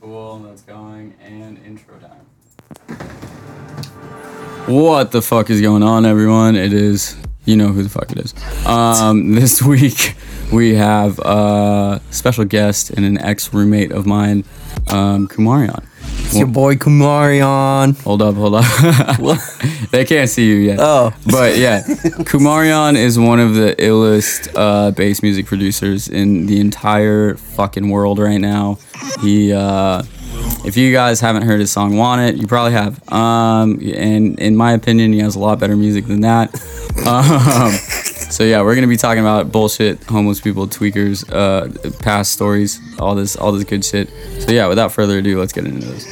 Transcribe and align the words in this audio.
Cool, 0.00 0.38
that's 0.40 0.62
going. 0.62 1.14
And 1.22 1.58
intro 1.64 1.94
time. 1.98 2.26
What 4.66 5.12
the 5.12 5.22
fuck 5.22 5.50
is 5.50 5.60
going 5.60 5.82
on, 5.82 6.04
everyone? 6.04 6.56
It 6.56 6.72
is, 6.72 7.16
you 7.44 7.56
know 7.56 7.68
who 7.68 7.82
the 7.82 7.88
fuck 7.88 8.10
it 8.12 8.18
is. 8.18 8.34
Um, 8.66 9.32
this 9.34 9.62
week 9.62 10.16
we 10.52 10.74
have 10.74 11.18
a 11.20 12.00
special 12.10 12.44
guest 12.44 12.90
and 12.90 13.04
an 13.04 13.18
ex 13.18 13.52
roommate 13.54 13.92
of 13.92 14.06
mine, 14.06 14.44
um, 14.88 15.28
Kumarion. 15.28 15.84
Your 16.38 16.46
boy 16.48 16.76
Kumarion. 16.76 18.00
Hold 18.02 18.22
up, 18.22 18.34
hold 18.34 18.54
up. 18.54 19.40
they 19.90 20.04
can't 20.04 20.28
see 20.28 20.46
you 20.46 20.56
yet. 20.56 20.78
Oh. 20.80 21.12
But 21.26 21.56
yeah, 21.56 21.82
Kumarion 22.24 22.96
is 22.96 23.18
one 23.18 23.40
of 23.40 23.54
the 23.54 23.74
illest 23.78 24.52
uh, 24.54 24.90
bass 24.90 25.22
music 25.22 25.46
producers 25.46 26.08
in 26.08 26.46
the 26.46 26.60
entire 26.60 27.34
fucking 27.36 27.88
world 27.88 28.18
right 28.18 28.40
now. 28.40 28.78
He, 29.20 29.52
uh, 29.52 30.02
if 30.64 30.76
you 30.76 30.92
guys 30.92 31.20
haven't 31.20 31.42
heard 31.42 31.60
his 31.60 31.70
song 31.70 31.96
"Want 31.96 32.20
It," 32.20 32.36
you 32.36 32.46
probably 32.46 32.72
have. 32.72 33.00
Um, 33.12 33.80
and 33.94 34.38
in 34.38 34.56
my 34.56 34.72
opinion, 34.72 35.12
he 35.12 35.20
has 35.20 35.36
a 35.36 35.38
lot 35.38 35.58
better 35.58 35.76
music 35.76 36.06
than 36.06 36.20
that. 36.20 36.54
Um, 36.96 37.72
so 38.30 38.44
yeah, 38.44 38.62
we're 38.62 38.74
gonna 38.74 38.86
be 38.86 38.96
talking 38.96 39.20
about 39.20 39.50
bullshit, 39.52 40.02
homeless 40.04 40.40
people, 40.40 40.66
tweakers, 40.66 41.24
uh, 41.32 41.90
past 42.00 42.32
stories, 42.32 42.80
all 42.98 43.14
this, 43.14 43.36
all 43.36 43.52
this 43.52 43.64
good 43.64 43.84
shit. 43.84 44.08
So 44.40 44.52
yeah, 44.52 44.66
without 44.66 44.92
further 44.92 45.18
ado, 45.18 45.38
let's 45.38 45.52
get 45.52 45.64
into 45.64 45.86
this. 45.86 46.06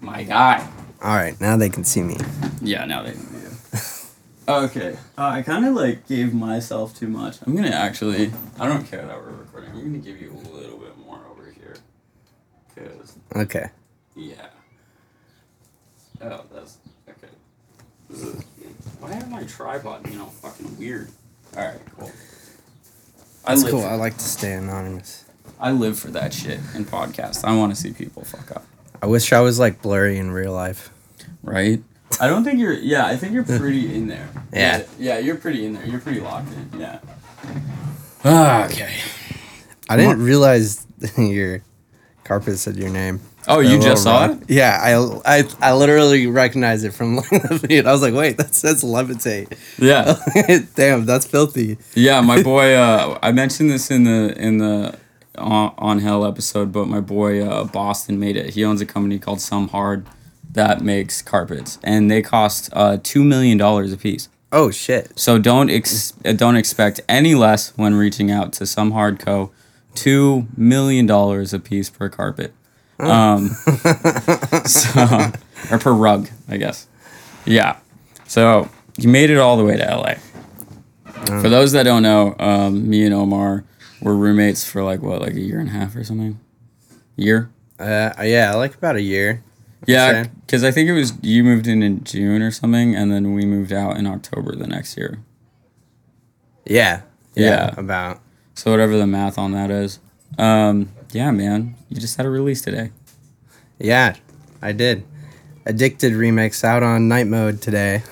My 0.00 0.22
guy. 0.22 0.66
All 1.02 1.14
right, 1.14 1.38
now 1.40 1.56
they 1.56 1.68
can 1.68 1.84
see 1.84 2.02
me. 2.02 2.16
Yeah, 2.62 2.84
now 2.86 3.02
they 3.02 3.12
can 3.12 3.20
do. 3.20 3.48
okay. 4.48 4.96
Uh, 5.18 5.24
I 5.26 5.42
kind 5.42 5.66
of 5.66 5.74
like 5.74 6.06
gave 6.06 6.32
myself 6.32 6.96
too 6.96 7.08
much. 7.08 7.38
I'm 7.46 7.54
gonna 7.54 7.68
actually. 7.68 8.32
I 8.58 8.66
don't 8.66 8.84
care 8.84 9.04
that 9.06 9.16
we're 9.18 9.30
recording. 9.32 9.70
I'm 9.70 9.82
gonna 9.84 9.98
give 9.98 10.20
you 10.20 10.30
a 10.32 10.56
little 10.56 10.78
bit 10.78 10.96
more 10.98 11.20
over 11.30 11.50
here. 11.50 11.76
Cause 12.74 13.16
Okay. 13.36 13.66
yeah. 14.16 14.46
Oh, 16.22 16.42
that's 16.54 16.78
okay. 17.10 18.38
Why 19.04 19.18
are 19.20 19.26
my 19.26 19.42
tripod 19.42 20.02
being 20.04 20.18
all 20.18 20.28
fucking 20.28 20.78
weird? 20.78 21.10
All 21.56 21.62
right, 21.62 21.78
cool. 21.98 22.10
I 23.44 23.50
That's 23.50 23.64
live 23.64 23.72
cool. 23.72 23.84
I 23.84 23.96
like 23.96 24.16
to 24.16 24.24
stay 24.24 24.54
anonymous. 24.54 25.24
I 25.60 25.72
live 25.72 25.98
for 25.98 26.08
that 26.12 26.32
shit 26.32 26.58
in 26.74 26.86
podcasts. 26.86 27.44
I 27.44 27.54
want 27.54 27.74
to 27.74 27.80
see 27.80 27.92
people 27.92 28.24
fuck 28.24 28.50
up. 28.56 28.64
I 29.02 29.06
wish 29.06 29.30
I 29.34 29.40
was 29.40 29.58
like 29.58 29.82
blurry 29.82 30.16
in 30.16 30.30
real 30.30 30.54
life. 30.54 30.88
right? 31.42 31.82
I 32.18 32.28
don't 32.28 32.44
think 32.44 32.58
you're. 32.60 32.72
Yeah, 32.72 33.04
I 33.06 33.16
think 33.16 33.34
you're 33.34 33.44
pretty 33.58 33.94
in 33.94 34.06
there. 34.06 34.26
Yeah. 34.54 34.84
Yeah, 34.98 35.18
you're 35.18 35.36
pretty 35.36 35.66
in 35.66 35.74
there. 35.74 35.84
You're 35.86 36.00
pretty 36.00 36.20
locked 36.20 36.48
in. 36.52 36.80
Yeah. 36.80 37.00
Ah, 38.24 38.64
okay. 38.64 38.94
I 39.90 39.98
didn't 39.98 40.22
realize 40.22 40.86
your 41.18 41.62
carpet 42.24 42.56
said 42.58 42.76
your 42.76 42.88
name. 42.88 43.20
Oh, 43.46 43.60
you 43.60 43.78
just 43.80 44.02
saw 44.02 44.30
it? 44.30 44.38
Yeah, 44.48 44.78
I, 44.80 45.38
I 45.38 45.44
I 45.60 45.72
literally 45.74 46.26
recognized 46.26 46.84
it 46.84 46.92
from 46.92 47.16
the 47.30 47.64
feed. 47.68 47.86
I 47.86 47.92
was 47.92 48.02
like, 48.02 48.14
wait, 48.14 48.36
that 48.38 48.54
says 48.54 48.82
levitate. 48.82 49.56
Yeah. 49.78 50.16
Damn, 50.74 51.04
that's 51.06 51.26
filthy. 51.26 51.78
Yeah, 51.94 52.20
my 52.20 52.42
boy. 52.52 52.74
Uh, 52.74 53.18
I 53.22 53.32
mentioned 53.32 53.70
this 53.70 53.90
in 53.90 54.04
the 54.04 54.34
in 54.38 54.58
the 54.58 54.98
on, 55.36 55.74
on 55.78 55.98
Hell 55.98 56.24
episode, 56.24 56.72
but 56.72 56.86
my 56.86 57.00
boy 57.00 57.44
uh, 57.46 57.64
Boston 57.64 58.18
made 58.18 58.36
it. 58.36 58.50
He 58.54 58.64
owns 58.64 58.80
a 58.80 58.86
company 58.86 59.18
called 59.18 59.40
Some 59.40 59.68
Hard 59.68 60.06
that 60.52 60.80
makes 60.82 61.20
carpets, 61.20 61.78
and 61.82 62.10
they 62.10 62.22
cost 62.22 62.70
uh, 62.72 62.98
two 63.02 63.24
million 63.24 63.58
dollars 63.58 63.92
a 63.92 63.96
piece. 63.96 64.28
Oh 64.52 64.70
shit. 64.70 65.18
So 65.18 65.38
don't 65.38 65.68
ex- 65.68 66.12
don't 66.12 66.56
expect 66.56 67.00
any 67.08 67.34
less 67.34 67.76
when 67.76 67.94
reaching 67.94 68.30
out 68.30 68.52
to 68.54 68.66
Some 68.66 68.92
Hard 68.92 69.18
Co. 69.18 69.50
Two 69.94 70.46
million 70.56 71.06
dollars 71.06 71.52
a 71.52 71.58
piece 71.58 71.90
per 71.90 72.08
carpet. 72.08 72.52
Um, 72.98 73.48
so, 74.66 75.32
or 75.70 75.78
per 75.78 75.92
rug, 75.92 76.28
I 76.48 76.56
guess. 76.56 76.86
Yeah. 77.44 77.78
So 78.26 78.68
you 78.96 79.08
made 79.08 79.30
it 79.30 79.38
all 79.38 79.56
the 79.56 79.64
way 79.64 79.76
to 79.76 79.84
LA. 79.84 80.14
For 81.40 81.48
those 81.48 81.72
that 81.72 81.84
don't 81.84 82.02
know, 82.02 82.34
um, 82.38 82.88
me 82.88 83.04
and 83.04 83.14
Omar 83.14 83.64
were 84.00 84.16
roommates 84.16 84.68
for 84.68 84.82
like 84.82 85.00
what, 85.00 85.20
like 85.20 85.34
a 85.34 85.40
year 85.40 85.58
and 85.58 85.68
a 85.68 85.72
half 85.72 85.96
or 85.96 86.04
something. 86.04 86.38
Year. 87.16 87.50
Uh, 87.78 88.10
yeah, 88.22 88.54
like 88.54 88.74
about 88.74 88.96
a 88.96 89.02
year. 89.02 89.42
Yeah, 89.86 90.24
because 90.46 90.64
I 90.64 90.70
think 90.70 90.88
it 90.88 90.92
was 90.92 91.12
you 91.22 91.44
moved 91.44 91.66
in 91.66 91.82
in 91.82 92.04
June 92.04 92.42
or 92.42 92.50
something, 92.50 92.94
and 92.94 93.12
then 93.12 93.34
we 93.34 93.44
moved 93.44 93.72
out 93.72 93.96
in 93.96 94.06
October 94.06 94.54
the 94.54 94.66
next 94.66 94.96
year. 94.96 95.18
Yeah. 96.64 97.02
Yeah. 97.34 97.74
About. 97.76 98.20
So 98.54 98.70
whatever 98.70 98.96
the 98.96 99.06
math 99.06 99.38
on 99.38 99.52
that 99.52 99.70
is. 99.70 99.98
Um, 100.38 100.90
yeah, 101.12 101.30
man, 101.30 101.76
you 101.88 102.00
just 102.00 102.16
had 102.16 102.26
a 102.26 102.30
release 102.30 102.62
today. 102.62 102.90
Yeah, 103.78 104.16
I 104.62 104.72
did. 104.72 105.04
Addicted 105.66 106.12
remix 106.12 106.62
out 106.64 106.82
on 106.82 107.08
night 107.08 107.26
mode 107.26 107.62
today. 107.62 108.02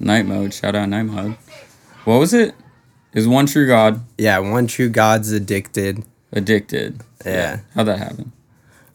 Night 0.00 0.26
mode. 0.26 0.54
Shout 0.54 0.74
out 0.74 0.88
night 0.88 1.02
mode. 1.04 1.36
What 2.04 2.18
was 2.18 2.32
it? 2.34 2.54
It 3.12 3.26
one 3.26 3.46
true 3.46 3.66
God. 3.66 4.00
Yeah, 4.16 4.38
one 4.38 4.66
true 4.66 4.88
god's 4.88 5.30
addicted. 5.32 6.04
Addicted. 6.32 7.02
Yeah. 7.24 7.60
How'd 7.74 7.86
that 7.86 7.98
happen? 7.98 8.32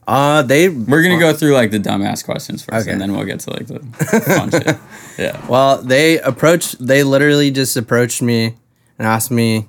Uh, 0.06 0.42
they. 0.42 0.68
We're 0.68 1.02
gonna 1.02 1.18
go 1.20 1.32
through 1.32 1.52
like 1.52 1.70
the 1.70 1.78
dumbass 1.78 2.24
questions 2.24 2.64
first, 2.64 2.82
Okay. 2.86 2.92
and 2.92 3.00
then 3.00 3.12
we'll 3.12 3.24
get 3.26 3.40
to 3.40 3.50
like 3.50 3.66
the 3.68 3.78
fun 4.36 4.50
shit. 4.50 4.76
Yeah. 5.18 5.46
Well, 5.46 5.80
they 5.82 6.18
approached. 6.20 6.84
They 6.84 7.04
literally 7.04 7.50
just 7.50 7.76
approached 7.76 8.22
me 8.22 8.56
and 8.98 9.06
asked 9.06 9.30
me 9.30 9.68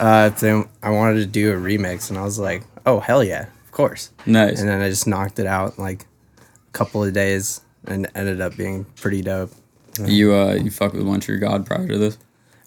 uh, 0.00 0.30
if 0.32 0.40
they, 0.40 0.62
I 0.82 0.90
wanted 0.90 1.20
to 1.20 1.26
do 1.26 1.52
a 1.52 1.56
remix, 1.56 2.10
and 2.10 2.18
I 2.18 2.22
was 2.22 2.38
like, 2.38 2.62
"Oh 2.86 3.00
hell 3.00 3.22
yeah, 3.22 3.46
of 3.64 3.72
course!" 3.72 4.10
Nice. 4.26 4.60
And 4.60 4.68
then 4.68 4.80
I 4.80 4.88
just 4.88 5.06
knocked 5.06 5.38
it 5.38 5.46
out 5.46 5.78
in 5.78 5.84
like 5.84 6.06
a 6.42 6.72
couple 6.72 7.04
of 7.04 7.12
days, 7.12 7.60
and 7.86 8.08
ended 8.14 8.40
up 8.40 8.56
being 8.56 8.84
pretty 8.96 9.22
dope. 9.22 9.52
You 10.04 10.34
uh, 10.34 10.54
you 10.54 10.70
fuck 10.70 10.92
with 10.92 11.06
one 11.06 11.20
true 11.20 11.38
God 11.38 11.66
prior 11.66 11.86
to 11.86 11.98
this. 11.98 12.18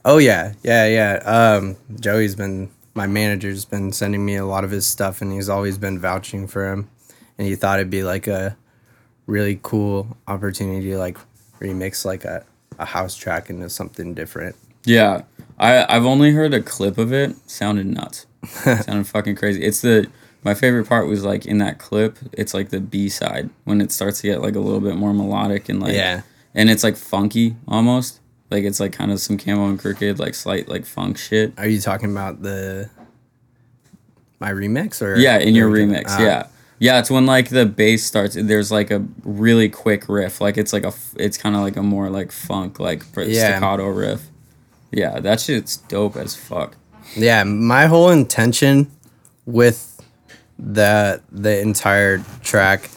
Oh 0.05 0.17
yeah, 0.17 0.53
yeah, 0.63 0.87
yeah. 0.87 1.13
Um, 1.25 1.75
Joey's 1.99 2.35
been 2.35 2.69
my 2.93 3.07
manager's 3.07 3.65
been 3.65 3.91
sending 3.91 4.25
me 4.25 4.35
a 4.35 4.45
lot 4.45 4.63
of 4.63 4.71
his 4.71 4.85
stuff, 4.87 5.21
and 5.21 5.31
he's 5.31 5.49
always 5.49 5.77
been 5.77 5.99
vouching 5.99 6.47
for 6.47 6.71
him. 6.71 6.89
And 7.37 7.47
he 7.47 7.55
thought 7.55 7.79
it'd 7.79 7.91
be 7.91 8.03
like 8.03 8.25
a 8.27 8.57
really 9.27 9.59
cool 9.61 10.17
opportunity 10.27 10.89
to 10.89 10.97
like 10.97 11.17
remix 11.59 12.05
like 12.05 12.25
a, 12.25 12.43
a 12.79 12.85
house 12.85 13.15
track 13.15 13.49
into 13.49 13.69
something 13.69 14.13
different. 14.13 14.55
Yeah, 14.85 15.23
I 15.57 15.85
I've 15.95 16.05
only 16.05 16.31
heard 16.31 16.53
a 16.53 16.61
clip 16.61 16.97
of 16.97 17.11
it. 17.13 17.35
Sounded 17.49 17.87
nuts. 17.87 18.25
Sounded 18.63 19.07
fucking 19.07 19.35
crazy. 19.35 19.63
It's 19.63 19.81
the 19.81 20.07
my 20.43 20.53
favorite 20.53 20.87
part 20.87 21.07
was 21.07 21.23
like 21.23 21.45
in 21.45 21.57
that 21.57 21.79
clip. 21.79 22.17
It's 22.33 22.53
like 22.53 22.69
the 22.69 22.79
B 22.79 23.09
side 23.09 23.49
when 23.65 23.81
it 23.81 23.91
starts 23.91 24.21
to 24.21 24.27
get 24.27 24.41
like 24.41 24.55
a 24.55 24.59
little 24.59 24.79
bit 24.81 24.95
more 24.95 25.13
melodic 25.13 25.67
and 25.69 25.79
like 25.81 25.95
Yeah. 25.95 26.21
and 26.53 26.69
it's 26.69 26.83
like 26.83 26.95
funky 26.95 27.55
almost. 27.67 28.19
Like 28.49 28.63
it's 28.63 28.79
like 28.79 28.93
kind 28.93 29.11
of 29.11 29.19
some 29.19 29.37
Camo 29.37 29.67
and 29.67 29.79
Krooked 29.79 30.19
like 30.19 30.35
slight 30.35 30.67
like 30.69 30.85
funk 30.85 31.17
shit. 31.17 31.53
Are 31.57 31.67
you 31.67 31.81
talking 31.81 32.11
about 32.11 32.41
the 32.43 32.89
my 34.39 34.51
remix 34.51 35.01
or 35.01 35.15
Yeah, 35.17 35.37
in 35.39 35.55
your 35.55 35.69
remix. 35.69 36.05
Ah, 36.09 36.21
yeah. 36.21 36.47
Yeah, 36.79 36.99
it's 36.99 37.09
when 37.09 37.25
like 37.25 37.49
the 37.49 37.65
bass 37.65 38.05
starts. 38.05 38.35
There's 38.39 38.71
like 38.71 38.91
a 38.91 39.03
really 39.23 39.67
quick 39.67 40.07
riff. 40.07 40.39
Like 40.39 40.57
it's 40.57 40.71
like 40.73 40.85
a 40.85 40.93
It's 41.15 41.37
kind 41.37 41.55
of 41.55 41.61
like 41.63 41.75
a 41.75 41.81
more 41.83 42.09
like 42.11 42.31
funk 42.31 42.79
like 42.79 43.03
Yeah. 43.17 43.57
staccato 43.57 43.87
riff. 43.87 44.29
Yeah, 44.91 45.19
that 45.19 45.39
shit's 45.39 45.77
dope 45.77 46.15
as 46.15 46.35
fuck. 46.35 46.75
Yeah, 47.15 47.43
my 47.43 47.87
whole 47.87 48.09
intention 48.09 48.91
with 49.45 50.01
that 50.59 51.23
the 51.31 51.59
entire 51.59 52.19
track, 52.41 52.89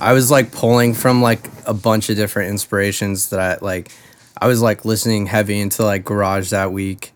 I 0.00 0.12
was 0.12 0.30
like 0.30 0.52
pulling 0.52 0.94
from 0.94 1.22
like 1.22 1.48
a 1.66 1.74
bunch 1.74 2.10
of 2.10 2.16
different 2.16 2.50
inspirations 2.50 3.30
that 3.30 3.40
I 3.40 3.64
like. 3.64 3.92
I 4.40 4.46
was 4.46 4.62
like 4.62 4.84
listening 4.84 5.26
heavy 5.26 5.60
into 5.60 5.84
like 5.84 6.04
garage 6.04 6.50
that 6.50 6.72
week, 6.72 7.12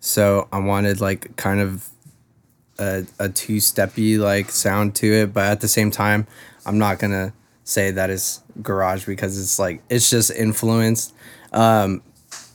so 0.00 0.48
I 0.52 0.58
wanted 0.58 1.00
like 1.00 1.36
kind 1.36 1.60
of 1.60 1.88
a 2.78 3.04
a 3.18 3.28
two 3.28 3.56
steppy 3.56 4.18
like 4.18 4.50
sound 4.50 4.94
to 4.96 5.12
it, 5.12 5.32
but 5.32 5.44
at 5.44 5.60
the 5.60 5.68
same 5.68 5.90
time, 5.90 6.26
I'm 6.64 6.78
not 6.78 6.98
gonna 6.98 7.32
say 7.64 7.90
that 7.92 8.10
it's 8.10 8.42
garage 8.62 9.06
because 9.06 9.38
it's 9.38 9.58
like 9.58 9.82
it's 9.88 10.10
just 10.10 10.30
influenced 10.30 11.14
um, 11.52 12.02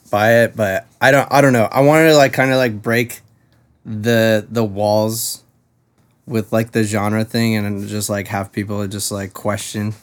by 0.10 0.44
it. 0.44 0.56
But 0.56 0.88
I 1.02 1.12
don't 1.12 1.28
I 1.32 1.42
don't 1.42 1.54
know. 1.54 1.68
I 1.72 1.82
wanted 1.82 2.10
to 2.10 2.16
like 2.18 2.34
kind 2.34 2.52
of 2.52 2.58
like 2.58 2.82
break 2.82 3.22
the 3.86 4.46
the 4.50 4.64
walls 4.64 5.44
with 6.26 6.52
like 6.52 6.72
the 6.72 6.84
genre 6.84 7.24
thing 7.24 7.56
and 7.56 7.88
just 7.88 8.10
like 8.10 8.28
have 8.28 8.52
people 8.52 8.86
just 8.88 9.12
like 9.12 9.32
question 9.34 9.94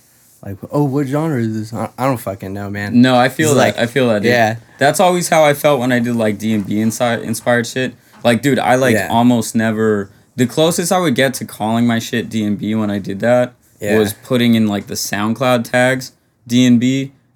like 0.45 0.57
oh 0.71 0.85
what 0.85 1.07
genre 1.09 1.41
is 1.41 1.71
this 1.71 1.73
i, 1.73 1.91
don't 1.99 2.19
fucking 2.19 2.53
know 2.53 2.71
man 2.71 3.01
No, 3.03 3.17
I 3.17 3.29
feel 3.29 3.49
It's 3.49 3.55
that. 3.57 3.61
like- 3.61 3.79
I 3.79 3.87
feel 3.87 4.07
that. 4.09 4.23
dude. 4.23 4.31
yeah. 4.31 4.57
that's 4.79 5.01
always 5.01 5.29
how 5.29 5.43
I 5.45 5.55
felt 5.55 5.81
when 5.81 5.91
I 5.91 5.99
did 5.99 6.15
like 6.15 6.39
D 6.39 6.55
and 6.55 6.65
B 6.65 6.81
inside 6.81 7.21
inspired 7.23 7.67
shit. 7.67 7.95
Like, 8.23 8.41
dude, 8.43 8.61
I 8.61 8.77
like 8.77 8.95
Yeah. 8.95 9.09
almost 9.11 9.57
never. 9.57 10.11
The 10.37 10.47
closest 10.47 10.93
I 10.93 10.99
would 11.01 11.17
get 11.17 11.35
to 11.35 11.45
calling 11.45 11.87
my 11.89 11.99
shit 11.99 12.29
D 12.29 12.45
and 12.45 12.57
B 12.57 12.75
when 12.77 12.89
I 12.91 12.99
did 13.01 13.19
that 13.21 13.55
Yeah. 13.81 13.99
was 13.99 14.13
putting 14.13 14.55
in 14.55 14.69
like 14.69 14.87
the 14.87 14.95
SoundCloud 14.95 15.65
tags 15.65 16.13
D 16.47 16.67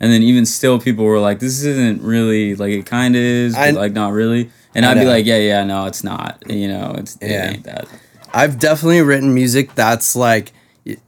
and 0.01 0.13
then 0.13 0.23
even 0.23 0.45
still 0.47 0.79
people 0.79 1.05
were 1.05 1.21
like, 1.21 1.39
"This 1.41 1.63
isn't 1.65 2.03
really 2.03 2.55
like 2.55 2.73
it 2.73 2.87
kind 2.87 3.15
of 3.17 3.23
is, 3.23 3.55
but 3.55 3.61
I- 3.61 3.71
like 3.71 3.93
not 3.93 4.13
really." 4.13 4.51
And 4.75 4.85
I'd 4.85 4.95
be 4.99 5.05
like, 5.07 5.25
"Yeah, 5.25 5.39
yeah, 5.39 5.65
no, 5.65 5.87
it's 5.87 6.05
not. 6.05 6.43
You 6.49 6.69
know, 6.69 6.95
it's 6.99 7.17
it 7.21 7.31
Yeah. 7.31 7.51
ain't 7.51 7.65
that." 7.65 7.87
I've 8.35 8.59
definitely 8.59 9.01
written 9.01 9.33
music 9.35 9.75
that's 9.75 10.15
like 10.15 10.53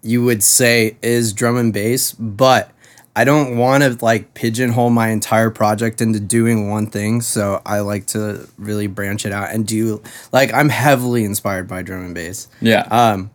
you 0.02 0.24
would 0.24 0.42
say 0.42 0.96
is 1.02 1.32
drum 1.32 1.56
and 1.58 1.72
bass, 1.72 2.12
but 2.12 2.70
I 3.14 3.24
don't 3.24 3.56
want 3.58 3.82
to 3.84 3.98
like 4.02 4.32
pigeonhole 4.34 4.90
my 4.90 5.08
entire 5.08 5.50
project 5.50 6.00
into 6.00 6.18
doing 6.20 6.70
one 6.70 6.86
thing. 6.86 7.20
So 7.20 7.60
I 7.66 7.80
like 7.80 8.06
to 8.08 8.48
really 8.58 8.86
branch 8.86 9.26
it 9.26 9.32
out 9.32 9.50
and 9.50 9.66
do 9.66 10.00
like 10.32 10.52
I'm 10.54 10.68
heavily 10.70 11.24
inspired 11.24 11.68
by 11.68 11.82
drum 11.82 12.04
and 12.06 12.14
bass. 12.14 12.48
Yeah. 12.60 12.82
Um, 12.90 13.30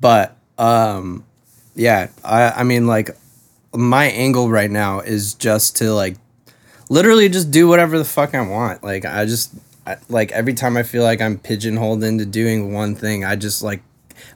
but 0.00 0.36
um, 0.58 1.24
yeah, 1.74 2.08
I 2.24 2.50
I 2.50 2.62
mean 2.64 2.86
like 2.86 3.16
my 3.74 4.06
angle 4.06 4.50
right 4.50 4.70
now 4.70 5.00
is 5.00 5.34
just 5.34 5.76
to 5.76 5.92
like 5.92 6.16
literally 6.88 7.28
just 7.28 7.50
do 7.50 7.68
whatever 7.68 7.98
the 7.98 8.04
fuck 8.04 8.34
I 8.34 8.42
want. 8.42 8.82
Like 8.82 9.04
I 9.04 9.24
just 9.24 9.54
I, 9.86 9.96
like 10.08 10.32
every 10.32 10.54
time 10.54 10.76
I 10.76 10.82
feel 10.82 11.02
like 11.02 11.20
I'm 11.20 11.38
pigeonholed 11.38 12.04
into 12.04 12.26
doing 12.26 12.72
one 12.74 12.94
thing, 12.94 13.24
I 13.24 13.36
just 13.36 13.62
like 13.62 13.82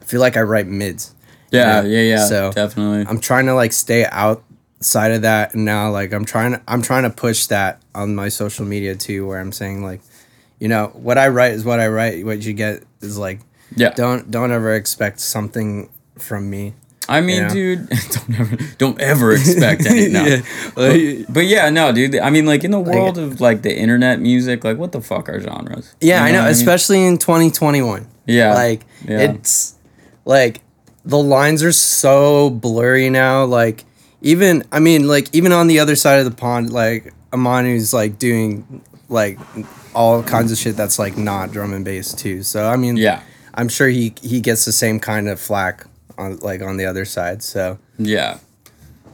I 0.00 0.04
feel 0.04 0.20
like 0.20 0.36
I 0.36 0.42
write 0.42 0.66
mids. 0.66 1.14
yeah, 1.50 1.82
know? 1.82 1.88
yeah, 1.88 2.02
yeah. 2.02 2.26
So, 2.26 2.52
definitely. 2.52 3.04
I'm 3.06 3.20
trying 3.20 3.46
to 3.46 3.54
like 3.54 3.72
stay 3.72 4.06
outside 4.06 5.12
of 5.12 5.22
that 5.22 5.54
and 5.54 5.64
now 5.64 5.90
like 5.90 6.12
I'm 6.12 6.24
trying 6.24 6.52
to 6.52 6.62
I'm 6.66 6.82
trying 6.82 7.02
to 7.02 7.10
push 7.10 7.46
that 7.46 7.82
on 7.94 8.14
my 8.14 8.28
social 8.28 8.64
media 8.64 8.94
too 8.94 9.26
where 9.26 9.40
I'm 9.40 9.52
saying 9.52 9.82
like 9.82 10.00
you 10.58 10.68
know 10.68 10.88
what 10.94 11.18
I 11.18 11.28
write 11.28 11.52
is 11.52 11.64
what 11.64 11.80
I 11.80 11.88
write 11.88 12.24
what 12.24 12.42
you 12.42 12.52
get 12.52 12.84
is 13.00 13.18
like 13.18 13.40
yeah. 13.76 13.90
don't 13.90 14.30
don't 14.30 14.52
ever 14.52 14.74
expect 14.74 15.20
something 15.20 15.90
from 16.16 16.48
me 16.48 16.74
I 17.08 17.20
mean, 17.20 17.48
dude, 17.48 17.88
don't 18.10 18.40
ever, 18.40 18.56
don't 18.78 19.00
ever 19.00 19.32
expect 19.32 19.86
any. 19.86 20.08
No. 20.12 20.24
Yeah. 20.24 20.42
But, 20.74 21.32
but 21.32 21.44
yeah, 21.46 21.68
no, 21.70 21.92
dude. 21.92 22.16
I 22.18 22.30
mean, 22.30 22.46
like 22.46 22.64
in 22.64 22.70
the 22.70 22.80
world 22.80 23.18
of 23.18 23.40
like 23.40 23.62
the 23.62 23.76
internet 23.76 24.20
music, 24.20 24.64
like 24.64 24.78
what 24.78 24.92
the 24.92 25.00
fuck 25.00 25.28
are 25.28 25.40
genres? 25.40 25.94
Yeah, 26.00 26.20
You 26.20 26.26
I 26.28 26.30
know, 26.32 26.38
what 26.40 26.44
mean? 26.44 26.52
especially 26.52 27.04
in 27.04 27.18
2021. 27.18 28.06
Yeah, 28.26 28.54
Like 28.54 28.86
yeah. 29.06 29.32
it's 29.32 29.74
like 30.24 30.60
the 31.04 31.18
lines 31.18 31.62
are 31.62 31.72
so 31.72 32.48
blurry 32.50 33.10
now. 33.10 33.44
Like 33.44 33.84
even 34.22 34.64
I 34.72 34.78
mean, 34.80 35.06
like 35.06 35.28
even 35.34 35.52
on 35.52 35.66
the 35.66 35.80
other 35.80 35.96
side 35.96 36.18
of 36.20 36.24
the 36.24 36.30
pond, 36.36 36.72
like 36.72 37.12
Amanu's 37.32 37.92
like 37.92 38.18
doing 38.18 38.82
like 39.10 39.38
all 39.94 40.22
kinds 40.22 40.50
of 40.52 40.58
shit 40.58 40.76
that's 40.76 40.98
like 40.98 41.16
not 41.18 41.52
drum 41.52 41.72
and 41.74 41.84
bass 41.84 42.14
too. 42.14 42.42
So 42.42 42.66
I 42.66 42.76
mean, 42.76 42.96
Yeah, 42.96 43.20
I'm 43.54 43.68
sure 43.68 43.88
he 43.88 44.14
he 44.22 44.40
gets 44.40 44.64
the 44.64 44.72
same 44.72 44.98
kind 45.00 45.28
of 45.28 45.38
flack 45.38 45.86
on 46.18 46.38
like 46.38 46.62
on 46.62 46.76
the 46.76 46.86
other 46.86 47.04
side. 47.04 47.42
So 47.42 47.78
yeah, 47.98 48.38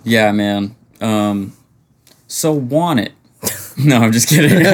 yeah, 0.04 0.32
man. 0.32 0.76
Um, 1.00 1.54
so 2.26 2.52
want 2.52 3.00
it. 3.00 3.12
No, 3.82 3.96
I'm 3.96 4.12
just 4.12 4.28
kidding. 4.28 4.66
I'm 4.66 4.72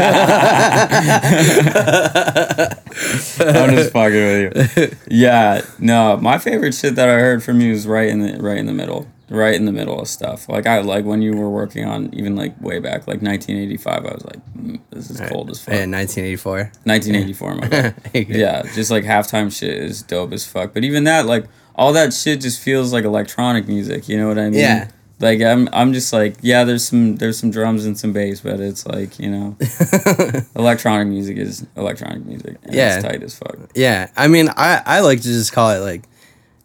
just 3.77 3.93
fucking 3.93 4.51
with 4.53 4.77
you. 4.77 4.97
Yeah, 5.09 5.63
no, 5.79 6.17
my 6.17 6.39
favorite 6.39 6.75
shit 6.75 6.97
that 6.97 7.09
I 7.09 7.13
heard 7.13 7.45
from 7.45 7.61
you 7.61 7.73
is 7.73 7.87
right 7.87 8.09
in 8.09 8.21
the 8.21 8.37
right 8.43 8.59
in 8.59 8.67
the 8.67 8.73
middle, 8.73 9.07
right 9.29 9.55
in 9.55 9.65
the 9.65 9.71
middle 9.73 10.01
of 10.01 10.09
stuff. 10.09 10.49
Like 10.49 10.67
I 10.67 10.81
like 10.81 11.05
when 11.05 11.23
you 11.23 11.37
were 11.37 11.49
working 11.51 11.85
on 11.85 12.13
even 12.15 12.35
like 12.35 12.61
way 12.61 12.81
back, 12.81 13.07
like 13.07 13.23
1985. 13.23 14.07
I 14.07 14.13
was 14.13 14.25
like, 14.25 14.45
mm, 14.57 14.81
this 14.91 15.09
is 15.11 15.21
cold 15.21 15.51
as 15.51 15.63
fuck. 15.63 15.75
in 15.75 15.93
1984. 15.93 16.73
1984, 16.85 17.55
my 17.55 17.69
bad. 17.69 17.95
yeah, 18.29 18.63
just 18.75 18.91
like 18.91 19.05
halftime 19.05 19.57
shit 19.57 19.77
is 19.77 20.03
dope 20.03 20.33
as 20.33 20.45
fuck. 20.45 20.75
But 20.75 20.83
even 20.83 21.05
that, 21.05 21.27
like 21.27 21.45
all 21.77 21.93
that 21.93 22.13
shit, 22.13 22.41
just 22.41 22.61
feels 22.61 22.93
like 22.93 23.05
electronic 23.05 23.69
music. 23.69 24.09
You 24.09 24.17
know 24.19 24.29
what 24.29 24.39
I 24.39 24.51
mean? 24.51 24.61
Yeah. 24.61 24.89
Like 25.19 25.41
I'm, 25.41 25.69
I'm 25.73 25.93
just 25.95 26.13
like, 26.13 26.37
yeah. 26.43 26.65
There's 26.65 26.87
some, 26.87 27.17
there's 27.17 27.39
some 27.39 27.51
drums 27.51 27.87
and 27.87 27.99
some 27.99 28.13
bass, 28.13 28.41
but 28.41 28.61
it's 28.61 28.87
like, 28.87 29.19
you 29.19 29.31
know, 29.31 29.57
electronic 30.57 31.09
music 31.09 31.37
is 31.39 31.67
electronic 31.77 32.25
music. 32.27 32.57
Yeah. 32.71 32.97
it's 32.97 33.05
tight 33.05 33.23
as 33.23 33.39
fuck. 33.39 33.57
Yeah, 33.75 34.11
I 34.17 34.29
mean, 34.29 34.49
I 34.57 34.83
I 34.85 35.01
like 35.01 35.19
to 35.21 35.25
just 35.29 35.53
call 35.53 35.71
it 35.71 35.79
like, 35.79 36.03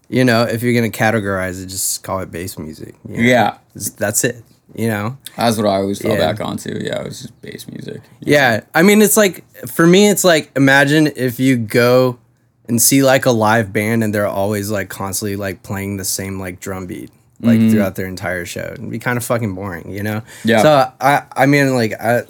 you 0.10 0.26
know, 0.26 0.44
if 0.44 0.64
you're 0.64 0.74
gonna 0.74 0.90
categorize 0.92 1.64
it, 1.64 1.68
just 1.68 2.04
call 2.04 2.20
it 2.20 2.32
bass 2.32 2.58
music. 2.58 2.96
you 3.08 3.18
know? 3.18 3.24
Yeah, 3.24 3.58
that's 3.98 4.24
it. 4.24 4.44
You 4.76 4.88
know. 4.88 5.18
that's 5.36 5.58
what 5.58 5.66
I 5.66 5.76
always 5.76 6.02
fell 6.02 6.12
Yeah. 6.18 6.32
back 6.32 6.40
onto. 6.42 6.78
Yeah, 6.82 7.02
it 7.02 7.06
was 7.06 7.22
just 7.22 7.42
bass 7.42 7.68
music. 7.68 8.02
Yeah, 8.22 8.62
I 8.74 8.84
mean, 8.84 9.02
it's 9.02 9.18
like 9.18 9.44
for 9.68 9.86
me, 9.86 10.10
it's 10.10 10.24
like 10.24 10.52
imagine 10.56 11.08
if 11.16 11.40
you 11.40 11.58
go 11.58 12.20
and 12.68 12.82
see 12.82 13.04
like 13.04 13.26
a 13.26 13.32
live 13.32 13.74
band 13.74 14.04
and 14.04 14.14
they're 14.14 14.28
always 14.28 14.70
like 14.72 14.90
constantly 14.90 15.36
like 15.36 15.64
playing 15.64 15.98
the 15.98 16.06
same 16.06 16.40
like 16.40 16.60
drum 16.60 16.86
beat 16.88 17.12
like 17.42 17.60
throughout 17.72 17.96
their 17.96 18.08
entire 18.08 18.46
show. 18.46 18.72
It'd 18.74 18.90
be 18.90 19.00
kind 19.00 19.18
of 19.18 19.26
fucking 19.26 19.56
boring, 19.56 19.92
you 19.92 20.04
know. 20.04 20.22
Yeah. 20.44 20.62
So 20.62 20.94
I 21.02 21.26
I 21.32 21.46
mean 21.46 21.74
like 21.74 21.94
I 22.00 22.24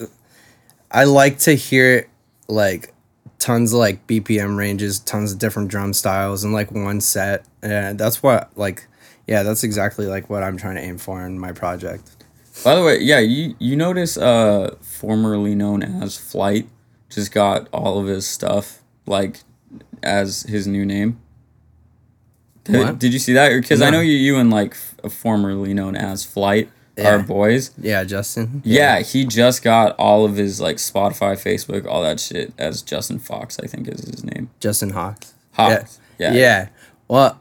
I 0.90 1.04
like 1.06 1.40
to 1.40 1.54
hear 1.54 2.10
like 2.48 2.94
tons 3.40 3.74
of 3.74 3.80
like 3.80 4.06
BPM 4.08 4.58
ranges, 4.58 5.00
tons 5.00 5.34
of 5.34 5.40
different 5.40 5.70
drum 5.70 5.94
styles 5.94 6.44
in 6.44 6.52
like 6.52 6.72
one 6.72 7.02
set. 7.02 7.46
And 7.62 8.00
that's 8.00 8.24
what 8.24 8.52
like 8.58 8.88
yeah, 9.28 9.44
that's 9.44 9.64
exactly 9.64 10.06
like 10.08 10.30
what 10.30 10.44
I'm 10.44 10.58
trying 10.58 10.76
to 10.76 10.82
aim 10.82 10.98
for 10.98 11.26
in 11.26 11.38
my 11.38 11.52
project. 11.52 12.10
By 12.64 12.76
the 12.76 12.84
way, 12.84 13.00
yeah, 13.00 13.20
you 13.20 13.56
you 13.60 13.76
notice 13.76 14.18
uh 14.18 14.76
formerly 14.82 15.56
known 15.56 15.84
as 15.84 16.18
Flight 16.18 16.68
just 17.10 17.34
got 17.34 17.68
all 17.74 18.00
of 18.00 18.08
his 18.08 18.26
stuff 18.26 18.82
like 19.06 19.42
as 20.04 20.44
his 20.44 20.68
new 20.68 20.86
name. 20.86 21.20
Did, 22.64 22.76
What? 22.80 23.00
did 23.00 23.14
you 23.14 23.20
see 23.20 23.34
that? 23.34 23.50
Because 23.60 23.82
I 23.82 23.90
know 23.90 24.02
you 24.02 24.14
you 24.14 24.38
and 24.38 24.52
like 24.52 24.74
f- 24.74 24.96
uh, 25.04 25.10
formerly 25.10 25.74
known 25.74 25.96
as 25.96 26.24
Flight 26.24 26.70
are 27.04 27.18
boys. 27.20 27.72
Yeah, 27.80 28.04
Justin. 28.04 28.62
Yeah, 28.64 29.00
he 29.00 29.26
just 29.26 29.64
got 29.64 29.96
all 29.98 30.26
of 30.26 30.36
his 30.36 30.62
like 30.62 30.78
Spotify, 30.78 31.34
Facebook, 31.34 31.88
all 31.88 32.04
that 32.04 32.20
shit 32.20 32.54
as 32.60 32.84
Justin 32.84 33.18
Fox. 33.18 33.60
I 33.60 33.66
think 33.66 33.88
is 33.88 34.02
his 34.02 34.24
name. 34.24 34.50
Justin 34.60 34.92
Hawks. 34.92 35.34
Hawks. 35.54 36.00
Yeah. 36.20 36.34
Yeah. 36.34 36.40
Yeah. 36.40 36.70
Well, 37.08 37.40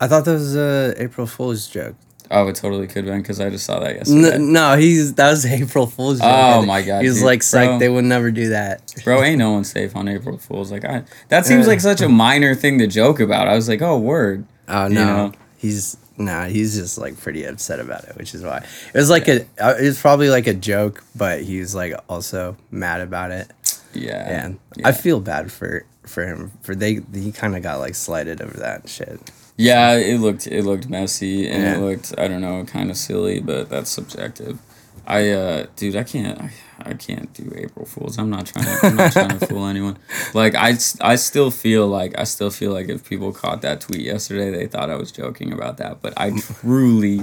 I 0.00 0.08
thought 0.08 0.24
that 0.24 0.32
was 0.32 0.56
a 0.56 0.94
April 0.96 1.26
Fool's 1.26 1.66
joke. 1.68 1.96
Oh, 2.32 2.46
it 2.48 2.54
totally 2.54 2.86
could 2.86 3.04
have 3.04 3.06
been 3.06 3.22
because 3.22 3.40
I 3.40 3.50
just 3.50 3.66
saw 3.66 3.80
that 3.80 3.96
yesterday. 3.96 4.34
N- 4.34 4.52
no, 4.52 4.76
he's 4.76 5.14
that 5.14 5.30
was 5.30 5.44
April 5.60 5.86
Fool's 5.86 6.18
joke. 6.20 6.28
Oh 6.30 6.62
my 6.64 6.82
God, 6.82 7.02
He's 7.02 7.16
dude, 7.16 7.24
like 7.24 7.40
psyched 7.40 7.66
bro. 7.66 7.78
they 7.78 7.88
would 7.88 8.04
never 8.04 8.30
do 8.30 8.50
that. 8.50 8.94
Bro, 9.04 9.22
ain't 9.24 9.38
no 9.38 9.50
one 9.52 9.64
safe 9.64 9.96
on 9.96 10.06
April 10.08 10.38
Fools. 10.38 10.70
Like 10.70 10.84
I, 10.84 11.02
that 11.28 11.44
seems 11.46 11.66
like 11.66 11.80
such 11.80 12.00
a 12.00 12.08
minor 12.08 12.54
thing 12.54 12.78
to 12.78 12.86
joke 12.86 13.18
about. 13.20 13.48
I 13.48 13.54
was 13.56 13.68
like, 13.68 13.82
oh 13.82 13.98
word. 13.98 14.46
Oh 14.68 14.86
You 14.86 14.94
no. 14.94 15.04
know? 15.06 15.32
He's 15.56 15.96
nah, 16.18 16.44
he's 16.46 16.76
just 16.76 16.98
like 16.98 17.18
pretty 17.18 17.44
upset 17.44 17.80
about 17.80 18.04
it, 18.04 18.16
which 18.16 18.34
is 18.34 18.42
why. 18.42 18.58
It 18.94 18.98
was 18.98 19.10
like 19.10 19.26
a 19.26 19.40
uh, 19.58 19.74
it 19.80 19.84
was 19.84 20.00
probably 20.00 20.30
like 20.30 20.46
a 20.46 20.54
joke, 20.54 21.02
but 21.16 21.42
he's 21.42 21.74
like 21.74 21.94
also 22.08 22.56
mad 22.70 23.00
about 23.00 23.32
it. 23.32 23.50
Yeah. 23.92 24.44
And 24.44 24.60
yeah. 24.76 24.86
I 24.88 24.92
feel 24.92 25.18
bad 25.20 25.50
for 25.50 25.84
for 26.06 26.24
him 26.26 26.52
for 26.62 26.74
they 26.76 27.00
he 27.12 27.32
kind 27.32 27.56
of 27.56 27.62
got 27.64 27.80
like 27.80 27.94
slighted 27.96 28.40
over 28.40 28.56
that 28.58 28.88
shit. 28.88 29.32
Yeah, 29.56 29.94
it 29.96 30.20
looked 30.20 30.46
it 30.46 30.64
looked 30.64 30.88
messy 30.88 31.48
and 31.48 31.62
Yeah. 31.62 31.76
it 31.76 31.80
looked 31.80 32.14
I 32.18 32.28
don't 32.28 32.40
know 32.40 32.64
kind 32.64 32.90
of 32.90 32.96
silly, 32.96 33.40
but 33.40 33.68
that's 33.68 33.90
subjective. 33.90 34.58
I 35.06 35.30
uh, 35.30 35.66
dude, 35.76 35.96
I 35.96 36.04
can't 36.04 36.40
I, 36.40 36.50
I 36.78 36.94
can't 36.94 37.32
do 37.34 37.52
April 37.56 37.84
Fools. 37.84 38.18
I'm 38.18 38.30
not 38.30 38.46
trying 38.46 38.64
to 38.64 38.86
I'm 38.86 38.96
not 38.96 39.12
trying 39.12 39.38
to 39.38 39.46
fool 39.46 39.66
anyone. 39.66 39.98
Like 40.34 40.54
I 40.54 40.76
I 41.00 41.16
still 41.16 41.50
feel 41.50 41.86
like 41.88 42.18
I 42.18 42.24
still 42.24 42.50
feel 42.50 42.72
like 42.72 42.88
if 42.88 43.08
people 43.08 43.32
caught 43.32 43.60
that 43.62 43.80
tweet 43.82 44.00
yesterday, 44.02 44.50
they 44.50 44.66
thought 44.66 44.88
I 44.88 44.96
was 44.96 45.12
joking 45.12 45.52
about 45.52 45.76
that. 45.78 46.00
But 46.00 46.14
I 46.16 46.30
truly, 46.60 47.22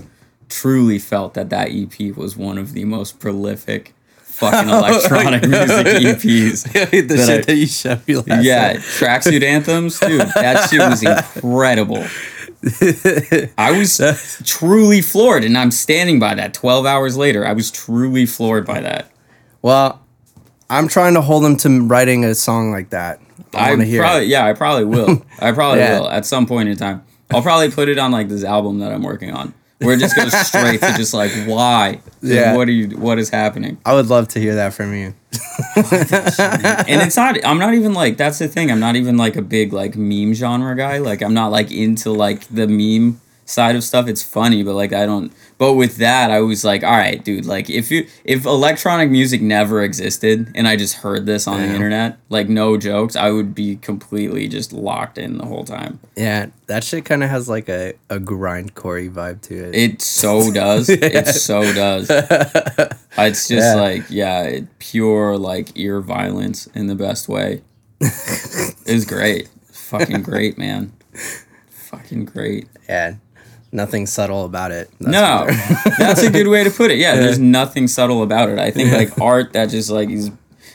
truly 0.50 1.00
felt 1.00 1.34
that 1.36 1.50
that 1.50 1.69
EP 1.72 2.15
was 2.15 2.36
one 2.38 2.57
of 2.57 2.74
the 2.74 2.86
most 2.86 3.19
prolific 3.19 3.93
fucking 4.38 4.70
electronic 4.74 5.41
music 5.48 5.88
EPs. 5.88 6.63
the 6.74 7.01
That 7.15 7.25
shit 7.25 7.39
I- 7.39 7.41
that 7.46 7.56
you 7.56 7.67
showed 7.67 8.08
me 8.08 8.15
last 8.17 8.44
Yeah, 8.44 8.74
time. 8.74 8.82
tracksuit 8.82 9.44
anthems, 9.44 10.00
dude. 10.00 10.22
That 10.36 10.70
shit 10.70 10.79
was 10.79 11.03
incredible. 11.03 12.06
I 13.58 13.72
was 13.77 14.41
truly 14.46 15.01
floored, 15.01 15.44
and 15.44 15.58
I'm 15.58 15.72
standing 15.72 16.20
by 16.20 16.36
that. 16.36 16.53
Twelve 16.53 16.86
hours 16.86 17.15
later, 17.17 17.46
I 17.46 17.53
was 17.53 17.70
truly 17.72 18.25
floored 18.25 18.65
by 18.65 18.82
that. 18.82 19.12
Well, 19.62 20.01
I'm 20.70 20.88
trying 20.88 21.13
to 21.13 21.22
hold 21.22 21.46
him 21.46 21.56
to 21.58 21.88
writing 21.88 22.25
a 22.25 22.34
song 22.36 22.72
like 22.72 22.89
that. 22.89 23.20
I, 23.53 23.67
I 23.67 23.70
want 23.70 23.82
to 23.82 23.88
hear. 23.88 24.01
probably, 24.01 24.24
it. 24.25 24.29
yeah, 24.29 24.46
I 24.46 24.53
probably 24.53 24.86
will. 24.86 25.24
I 25.39 25.51
probably 25.51 25.79
Yeah. 25.79 26.00
will 26.00 26.10
at 26.10 26.25
some 26.25 26.46
point 26.46 26.70
in 26.70 26.75
time. 26.77 27.03
I'll 27.32 27.41
probably 27.41 27.70
put 27.72 27.89
it 27.89 27.98
on 28.00 28.12
like 28.12 28.27
this 28.29 28.44
album 28.44 28.79
that 28.79 28.91
I'm 28.91 29.03
working 29.03 29.32
on, 29.32 29.53
where 29.79 29.96
it 29.96 30.00
just 30.00 30.15
goes 30.15 30.34
straight 30.48 30.81
to 30.81 30.93
just 30.98 31.13
like 31.13 31.31
why, 31.46 32.00
Yeah. 32.22 32.55
what 32.55 32.67
are 32.67 32.72
you, 32.72 32.98
what 32.98 33.19
is 33.19 33.29
happening? 33.29 33.77
I 33.86 33.93
would 33.93 34.07
love 34.07 34.27
to 34.29 34.39
hear 34.39 34.55
that 34.55 34.74
from 34.74 34.93
you. 34.93 35.13
and 35.75 37.01
it's 37.01 37.15
not 37.17 37.36
i'm 37.46 37.57
not 37.60 37.74
even 37.74 37.93
like 37.93 38.15
that's 38.17 38.39
the 38.39 38.48
thing 38.48 38.72
i'm 38.72 38.79
not 38.79 38.96
even 38.96 39.17
like 39.17 39.36
a 39.36 39.41
big 39.41 39.74
like 39.74 39.96
meme 39.96 40.34
genre 40.34 40.75
guy 40.75 40.98
like 40.98 41.22
i'm 41.22 41.34
not 41.34 41.51
like 41.51 41.72
into 41.72 42.12
like 42.12 42.48
the 42.48 42.67
meme 42.67 43.19
side 43.46 43.75
of 43.75 43.84
stuff 43.84 44.07
it's 44.07 44.24
funny 44.24 44.63
but 44.63 44.74
like 44.74 44.93
i 44.93 45.05
don't 45.05 45.31
but 45.57 45.73
with 45.73 45.97
that 45.97 46.29
i 46.31 46.39
was 46.39 46.63
like 46.63 46.83
all 46.83 46.91
right 46.91 47.23
dude 47.23 47.45
like 47.45 47.69
if 47.69 47.89
you 47.91 48.05
if 48.23 48.45
electronic 48.45 49.09
music 49.09 49.41
never 49.41 49.81
existed 49.83 50.51
and 50.55 50.67
i 50.67 50.75
just 50.75 50.95
heard 50.95 51.25
this 51.25 51.47
on 51.47 51.59
the 51.61 51.67
internet 51.67 52.17
like 52.29 52.47
no 52.49 52.77
jokes 52.77 53.15
i 53.15 53.29
would 53.31 53.53
be 53.55 53.75
completely 53.77 54.47
just 54.47 54.71
locked 54.73 55.17
in 55.17 55.37
the 55.37 55.45
whole 55.45 55.63
time 55.65 55.99
Yeah, 56.15 56.47
that 56.67 56.83
shit 56.83 57.05
kind 57.05 57.23
of 57.23 57.29
has 57.29 57.47
like 57.49 57.69
a, 57.69 57.93
a 58.09 58.17
grindcore 58.19 59.11
vibe 59.11 59.41
to 59.43 59.69
it. 59.69 59.75
it 59.75 60.01
so 60.01 60.51
does 60.53 60.89
it 60.89 61.27
so 61.27 61.61
does 61.73 62.07
it's 63.17 63.47
just 63.47 63.51
Yeah. 63.51 63.75
like 63.75 64.03
yeah 64.09 64.43
it, 64.43 64.79
pure 64.79 65.37
like 65.37 65.69
ear 65.75 66.01
violence 66.01 66.67
in 66.67 66.87
the 66.87 66.95
best 66.95 67.27
way 67.27 67.61
it's 67.99 69.05
great 69.05 69.49
fucking 69.71 70.21
great, 70.21 70.57
man. 70.57 70.91
Fucking 71.69 72.25
great. 72.25 72.67
Yeah, 72.89 73.15
nothing 73.71 74.05
subtle 74.05 74.45
about 74.45 74.71
it. 74.71 74.89
That's 75.00 75.12
no, 75.12 75.95
that's 75.97 76.24
a 76.24 76.31
good 76.31 76.47
way 76.47 76.63
to 76.63 76.71
put 76.71 76.91
it. 76.91 76.97
Yeah, 76.97 77.15
there's 77.19 77.39
nothing 77.39 77.88
subtle 77.88 78.24
about 78.24 78.50
it. 78.50 78.59
I 78.59 78.71
think 78.71 78.91
like 78.91 79.19
art 79.19 79.53
that 79.53 79.69
just 79.69 79.89
like 79.89 80.09
is. 80.09 80.31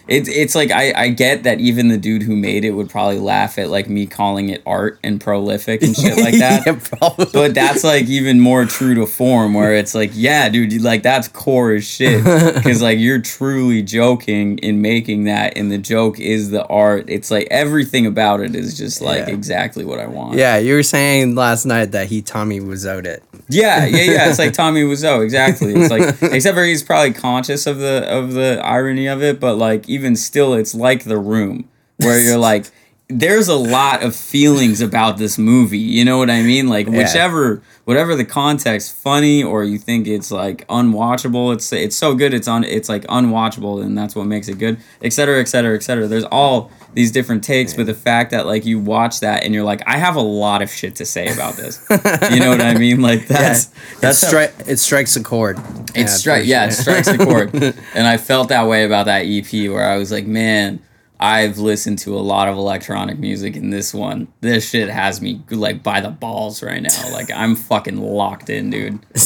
It's 0.08 0.28
it's 0.28 0.54
like 0.54 0.70
I, 0.70 0.92
I 0.94 1.08
get 1.08 1.44
that 1.44 1.60
even 1.60 1.88
the 1.88 1.96
dude 1.96 2.22
who 2.22 2.34
made 2.36 2.64
it 2.64 2.72
would 2.72 2.90
probably 2.90 3.18
laugh 3.18 3.58
at 3.58 3.68
like 3.70 3.88
me 3.88 4.06
calling 4.06 4.48
it 4.48 4.62
art 4.66 4.98
and 5.04 5.20
prolific 5.20 5.82
and 5.82 5.94
shit 5.96 6.16
like 6.18 6.34
that. 6.38 6.66
yeah. 6.66 7.26
But 7.32 7.54
that's 7.54 7.84
like 7.84 8.06
even 8.06 8.40
more 8.40 8.64
true 8.64 8.94
to 8.96 9.06
form, 9.06 9.54
where 9.54 9.74
it's 9.74 9.94
like, 9.94 10.10
yeah, 10.14 10.48
dude, 10.48 10.72
you- 10.72 10.80
like 10.80 11.02
that's 11.02 11.28
core 11.28 11.72
as 11.72 11.84
shit. 11.84 12.22
Because 12.62 12.82
like 12.82 12.98
you're 12.98 13.20
truly 13.20 13.82
joking 13.82 14.58
in 14.58 14.82
making 14.82 15.24
that, 15.24 15.56
and 15.56 15.70
the 15.70 15.78
joke 15.78 16.18
is 16.20 16.50
the 16.50 16.64
art. 16.66 17.04
It's 17.08 17.30
like 17.30 17.48
everything 17.50 18.06
about 18.06 18.40
it 18.40 18.54
is 18.54 18.76
just 18.76 19.00
like 19.00 19.26
Yeah. 19.28 19.34
exactly 19.34 19.84
what 19.84 19.98
I 20.00 20.06
want. 20.06 20.36
yeah, 20.38 20.58
you 20.58 20.74
were 20.74 20.82
saying 20.82 21.34
last 21.34 21.64
night 21.64 21.92
that 21.92 22.08
he 22.08 22.22
Tommy 22.22 22.60
was 22.60 22.86
out 22.86 23.06
it. 23.06 23.22
yeah, 23.48 23.84
yeah, 23.86 24.02
yeah. 24.02 24.28
It's 24.28 24.38
like 24.38 24.52
Tommy 24.62 24.82
Wiseau, 24.82 25.22
exactly. 25.24 25.74
It's 25.74 25.90
like 25.90 26.32
except 26.32 26.54
for 26.56 26.64
he's 26.64 26.82
probably 26.82 27.12
conscious 27.12 27.66
of 27.66 27.78
the 27.78 28.04
of 28.08 28.32
the 28.32 28.60
irony 28.64 29.06
of 29.06 29.22
it, 29.22 29.40
but 29.40 29.56
like 29.56 29.88
even 29.92 30.16
still, 30.16 30.54
it's 30.54 30.74
like 30.74 31.04
The 31.04 31.18
Room, 31.18 31.68
where 31.98 32.20
you're 32.20 32.38
like. 32.52 32.66
There's 33.08 33.48
a 33.48 33.56
lot 33.56 34.02
of 34.02 34.16
feelings 34.16 34.80
about 34.80 35.18
this 35.18 35.36
movie. 35.36 35.76
You 35.78 36.02
know 36.02 36.16
what 36.16 36.30
I 36.30 36.40
mean? 36.40 36.68
Like 36.68 36.86
Yeah. 36.86 36.96
whichever, 36.98 37.62
whatever 37.84 38.14
the 38.14 38.24
context, 38.24 38.94
funny 38.94 39.42
or 39.42 39.64
you 39.64 39.78
think 39.78 40.06
it's 40.06 40.30
like 40.30 40.66
unwatchable. 40.68 41.52
It's 41.54 41.72
it's 41.72 41.96
so 41.96 42.14
good. 42.14 42.34
It's 42.34 42.48
on. 42.48 42.64
It's 42.64 42.88
like 42.88 43.04
unwatchable, 43.04 43.82
and 43.82 43.96
that's 43.96 44.14
what 44.14 44.26
makes 44.26 44.48
it 44.48 44.58
good. 44.58 44.78
Et 45.02 45.12
cetera, 45.12 45.40
et 45.40 45.48
cetera, 45.48 45.74
et 45.74 45.82
cetera. 45.82 46.06
There's 46.06 46.24
all 46.24 46.70
these 46.94 47.10
different 47.10 47.42
takes, 47.42 47.74
but 47.74 47.86
the 47.86 47.94
fact 47.94 48.30
that 48.32 48.46
like 48.46 48.64
you 48.64 48.78
watch 48.78 49.20
that 49.20 49.44
and 49.44 49.54
you're 49.54 49.64
like, 49.64 49.82
I 49.86 49.96
have 49.96 50.16
a 50.16 50.20
lot 50.20 50.62
of 50.62 50.70
shit 50.70 50.96
to 50.96 51.06
say 51.06 51.32
about 51.32 51.54
this. 51.56 51.84
you 52.30 52.40
know 52.40 52.50
what 52.50 52.60
I 52.60 52.74
mean? 52.74 52.92
Like 53.02 53.26
that's 53.26 53.70
yeah, 53.74 53.98
that's 54.00 54.22
it, 54.22 54.26
stri- 54.26 54.68
it 54.68 54.76
strikes 54.76 55.16
a 55.16 55.22
chord. 55.22 55.58
it 55.94 56.08
strike 56.08 56.46
yeah, 56.46 56.66
it 56.66 56.72
strikes 56.72 57.08
a 57.08 57.18
chord. 57.18 57.52
and 57.94 58.06
I 58.06 58.16
felt 58.16 58.50
that 58.50 58.68
way 58.68 58.84
about 58.84 59.06
that 59.06 59.22
EP 59.22 59.50
where 59.70 59.84
I 59.88 59.96
was 59.96 60.12
like, 60.12 60.26
man, 60.26 60.80
I've 61.22 61.58
listened 61.58 61.98
to 62.00 62.16
a 62.16 62.20
lot 62.20 62.48
of 62.48 62.56
electronic 62.56 63.18
music 63.18 63.54
and 63.56 63.72
this 63.72 63.94
one, 63.94 64.26
this 64.40 64.68
shit 64.68 64.88
has 64.90 65.20
me 65.20 65.40
like 65.50 65.82
by 65.82 66.00
the 66.00 66.10
balls 66.10 66.62
right 66.62 66.82
now. 66.82 67.12
Like 67.12 67.30
I'm 67.30 67.54
fucking 67.54 67.96
locked 67.98 68.50
in, 68.50 68.70
dude. 68.70 68.98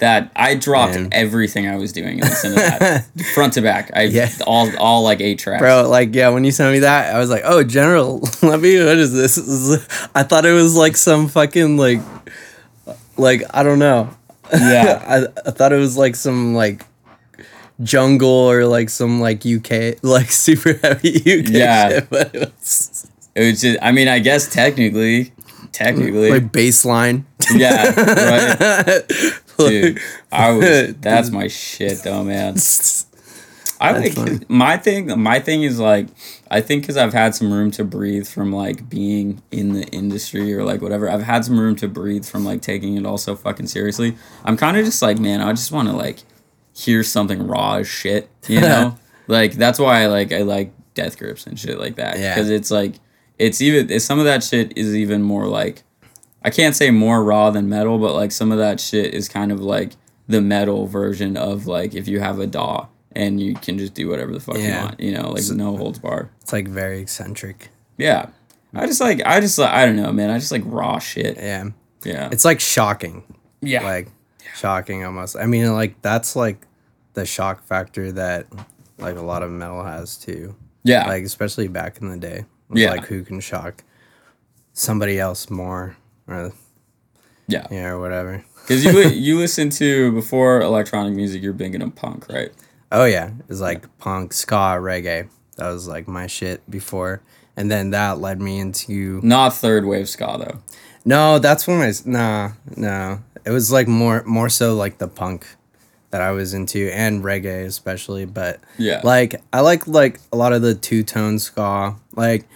That 0.00 0.32
I 0.34 0.54
dropped 0.54 0.94
Man. 0.94 1.10
everything 1.12 1.68
I 1.68 1.76
was 1.76 1.92
doing 1.92 2.20
and 2.20 2.30
listened 2.30 2.54
to 2.54 2.60
that 2.60 3.04
front 3.34 3.52
to 3.54 3.60
back. 3.60 3.90
I 3.94 4.04
Yeah. 4.04 4.30
all 4.46 4.74
all 4.78 5.02
like 5.02 5.20
eight 5.20 5.38
tracks. 5.38 5.60
Bro, 5.60 5.90
like 5.90 6.14
yeah, 6.14 6.30
when 6.30 6.42
you 6.42 6.52
sent 6.52 6.72
me 6.72 6.78
that, 6.78 7.14
I 7.14 7.18
was 7.18 7.28
like, 7.28 7.42
"Oh, 7.44 7.62
General, 7.62 8.18
let 8.42 8.60
me. 8.60 8.78
What 8.82 8.96
is 8.96 9.12
this? 9.12 9.34
This 9.34 9.46
is- 9.48 10.08
I 10.14 10.22
thought 10.22 10.46
it 10.46 10.54
was 10.54 10.74
like 10.74 10.96
some 10.96 11.28
fucking 11.28 11.76
like, 11.76 12.00
like 13.18 13.42
I 13.52 13.62
don't 13.62 13.78
know. 13.78 14.08
Yeah. 14.50 15.04
I, 15.06 15.48
I 15.48 15.50
thought 15.52 15.74
it 15.74 15.78
was 15.78 15.98
like 15.98 16.16
some 16.16 16.54
like 16.54 16.82
jungle 17.82 18.28
or 18.28 18.66
like 18.66 18.90
some 18.90 19.20
like 19.20 19.44
UK 19.46 19.96
like 20.02 20.30
super 20.30 20.74
heavy 20.74 21.16
UK 21.18 21.48
Yeah. 21.48 21.88
shit, 21.90 22.10
but 22.10 22.34
it 22.34 22.40
was 22.58 23.10
It 23.34 23.40
was 23.40 23.60
just 23.60 23.78
I 23.82 23.92
mean, 23.92 24.08
I 24.08 24.18
guess 24.18 24.52
technically 24.52 25.32
technically 25.72 26.30
like 26.30 26.50
baseline. 26.52 27.24
Yeah, 27.54 27.92
right. 27.96 29.02
Dude, 29.58 30.00
I 30.32 30.50
was 30.52 30.94
that's 31.00 31.30
my 31.30 31.46
shit 31.48 32.02
though, 32.02 32.24
man. 32.24 32.54
I 33.82 33.92
That's 33.94 34.04
like 34.04 34.12
funny. 34.14 34.40
my 34.48 34.76
thing. 34.76 35.18
My 35.20 35.38
thing 35.40 35.62
is 35.62 35.78
like 35.78 36.08
I 36.50 36.60
think 36.60 36.82
because 36.82 36.96
I've 36.98 37.12
had 37.14 37.34
some 37.34 37.50
room 37.52 37.70
to 37.72 37.84
breathe 37.84 38.26
from 38.26 38.52
like 38.52 38.90
being 38.90 39.42
in 39.50 39.72
the 39.72 39.84
industry 39.88 40.52
or 40.54 40.64
like 40.64 40.82
whatever. 40.82 41.08
I've 41.08 41.22
had 41.22 41.44
some 41.46 41.58
room 41.58 41.76
to 41.76 41.88
breathe 41.88 42.26
from 42.26 42.44
like 42.44 42.60
taking 42.62 42.96
it 42.96 43.06
all 43.06 43.16
so 43.18 43.34
fucking 43.36 43.68
seriously. 43.68 44.16
I'm 44.44 44.56
kind 44.58 44.76
of 44.76 44.84
just 44.84 45.00
like, 45.00 45.18
man, 45.18 45.40
I 45.40 45.52
just 45.52 45.72
want 45.72 45.88
to 45.88 45.94
like 45.94 46.18
hear 46.80 47.02
something 47.02 47.46
raw 47.46 47.74
as 47.74 47.88
shit. 47.88 48.28
You 48.48 48.60
know, 48.60 48.98
like 49.26 49.52
that's 49.52 49.78
why 49.78 50.02
I 50.02 50.06
like 50.06 50.32
I 50.32 50.42
like 50.42 50.72
death 50.94 51.18
grips 51.18 51.46
and 51.46 51.58
shit 51.58 51.78
like 51.78 51.96
that. 51.96 52.18
Yeah. 52.18 52.34
because 52.34 52.50
it's 52.50 52.70
like 52.70 52.94
it's 53.38 53.60
even 53.60 53.90
it's, 53.90 54.04
some 54.04 54.18
of 54.18 54.24
that 54.24 54.42
shit 54.42 54.76
is 54.76 54.94
even 54.96 55.22
more 55.22 55.46
like 55.46 55.82
I 56.42 56.50
can't 56.50 56.74
say 56.74 56.90
more 56.90 57.22
raw 57.22 57.50
than 57.50 57.68
metal, 57.68 57.98
but 57.98 58.14
like 58.14 58.32
some 58.32 58.50
of 58.50 58.58
that 58.58 58.80
shit 58.80 59.12
is 59.14 59.28
kind 59.28 59.52
of 59.52 59.60
like 59.60 59.92
the 60.26 60.40
metal 60.40 60.86
version 60.86 61.36
of 61.36 61.66
like 61.66 61.94
if 61.94 62.08
you 62.08 62.20
have 62.20 62.38
a 62.38 62.46
DAW 62.46 62.86
and 63.12 63.40
you 63.40 63.54
can 63.54 63.76
just 63.78 63.92
do 63.94 64.08
whatever 64.08 64.32
the 64.32 64.40
fuck 64.40 64.56
you 64.58 64.70
want, 64.70 65.00
you 65.00 65.12
know, 65.12 65.30
like 65.30 65.44
no 65.50 65.76
holds 65.76 65.98
barred. 65.98 66.28
It's 66.40 66.52
like 66.52 66.68
very 66.68 67.00
eccentric. 67.00 67.68
Yeah. 67.98 68.30
I 68.72 68.86
just 68.86 69.00
like 69.00 69.20
I 69.26 69.40
just 69.40 69.58
like 69.58 69.72
I 69.72 69.84
don't 69.84 69.96
know, 69.96 70.12
man. 70.12 70.30
I 70.30 70.38
just 70.38 70.52
like 70.52 70.62
raw 70.64 70.98
shit. 70.98 71.36
Yeah, 71.36 71.70
Yeah. 72.04 72.28
it's 72.32 72.44
like 72.44 72.60
shocking. 72.60 73.24
yeah. 73.60 73.82
like 73.82 74.08
shocking 74.54 75.04
almost. 75.04 75.36
I 75.36 75.46
mean, 75.46 75.72
like 75.72 76.00
that's 76.02 76.36
like 76.36 76.64
the 77.14 77.26
shock 77.26 77.64
factor 77.64 78.12
that 78.12 78.46
like 78.98 79.16
a 79.16 79.22
lot 79.22 79.42
of 79.42 79.50
metal 79.50 79.82
has 79.82 80.16
too. 80.16 80.54
yeah. 80.84 81.06
Like 81.06 81.24
especially 81.24 81.68
back 81.68 82.00
in 82.00 82.08
the 82.08 82.16
day. 82.16 82.44
Yeah. 82.72 82.90
Like 82.90 83.06
who 83.06 83.22
can 83.24 83.40
shock 83.40 83.82
somebody 84.72 85.18
else 85.18 85.50
more 85.50 85.96
or 86.28 86.52
yeah. 87.48 87.66
yeah 87.70 87.88
or 87.88 88.00
whatever. 88.00 88.44
Cuz 88.66 88.84
you 88.84 88.92
you 89.08 89.38
listen 89.38 89.70
to 89.70 90.12
before 90.12 90.60
electronic 90.60 91.14
music, 91.14 91.42
you're 91.42 91.52
big 91.52 91.74
into 91.74 91.90
punk, 91.90 92.28
right? 92.28 92.52
Oh 92.92 93.04
yeah, 93.04 93.30
it's 93.48 93.60
like 93.60 93.86
punk, 93.98 94.32
ska, 94.32 94.76
reggae. 94.78 95.28
That 95.56 95.68
was 95.70 95.88
like 95.88 96.06
my 96.08 96.26
shit 96.26 96.68
before, 96.70 97.22
and 97.56 97.70
then 97.70 97.90
that 97.90 98.18
led 98.20 98.40
me 98.40 98.58
into 98.60 99.20
Not 99.22 99.54
third 99.54 99.84
wave 99.84 100.08
ska 100.08 100.36
though. 100.38 100.58
no. 101.04 101.38
That's 101.38 101.66
when 101.66 101.80
I 101.82 101.92
nah 102.04 102.52
no. 102.76 103.20
It 103.44 103.50
was 103.50 103.72
like 103.72 103.88
more 103.88 104.22
more 104.24 104.48
so 104.48 104.74
like 104.74 104.98
the 104.98 105.08
punk 105.08 105.46
that 106.10 106.20
I 106.20 106.32
was 106.32 106.54
into 106.54 106.90
and 106.92 107.22
reggae 107.22 107.64
especially, 107.66 108.24
but 108.24 108.60
Yeah. 108.78 109.00
like 109.04 109.40
I 109.52 109.60
like 109.60 109.86
like 109.86 110.20
a 110.32 110.36
lot 110.36 110.52
of 110.52 110.62
the 110.62 110.74
two 110.74 111.02
tone 111.04 111.38
ska, 111.38 111.94
like 112.16 112.46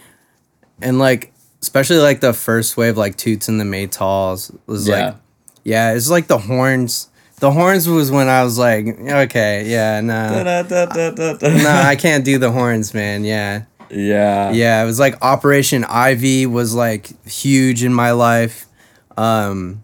and 0.81 0.99
like 0.99 1.31
especially 1.61 1.97
like 1.97 2.19
the 2.19 2.33
first 2.33 2.77
wave, 2.77 2.97
like 2.97 3.15
Toots 3.15 3.47
and 3.47 3.59
the 3.59 3.63
Maytals 3.65 4.55
was 4.67 4.87
Yeah. 4.87 5.05
like 5.05 5.15
yeah, 5.63 5.93
it's 5.93 6.09
like 6.09 6.27
the 6.27 6.37
horns. 6.37 7.09
The 7.39 7.51
horns 7.51 7.89
was 7.89 8.11
when 8.11 8.29
I 8.29 8.43
was 8.43 8.57
like, 8.57 8.85
okay, 8.87 9.65
yeah, 9.67 9.99
nah, 9.99 10.41
nah, 10.63 11.81
I 11.89 11.95
can't 11.99 12.23
do 12.23 12.37
the 12.37 12.49
horns, 12.51 12.93
man. 12.93 13.25
Yeah, 13.25 13.63
Yeah. 13.89 14.51
yeah. 14.51 14.81
It 14.81 14.85
was 14.85 14.99
like 14.99 15.21
Operation 15.21 15.83
Ivy 15.85 16.45
was 16.45 16.73
like 16.73 17.09
huge 17.27 17.83
in 17.83 17.93
my 17.93 18.11
life. 18.11 18.67
Um, 19.17 19.81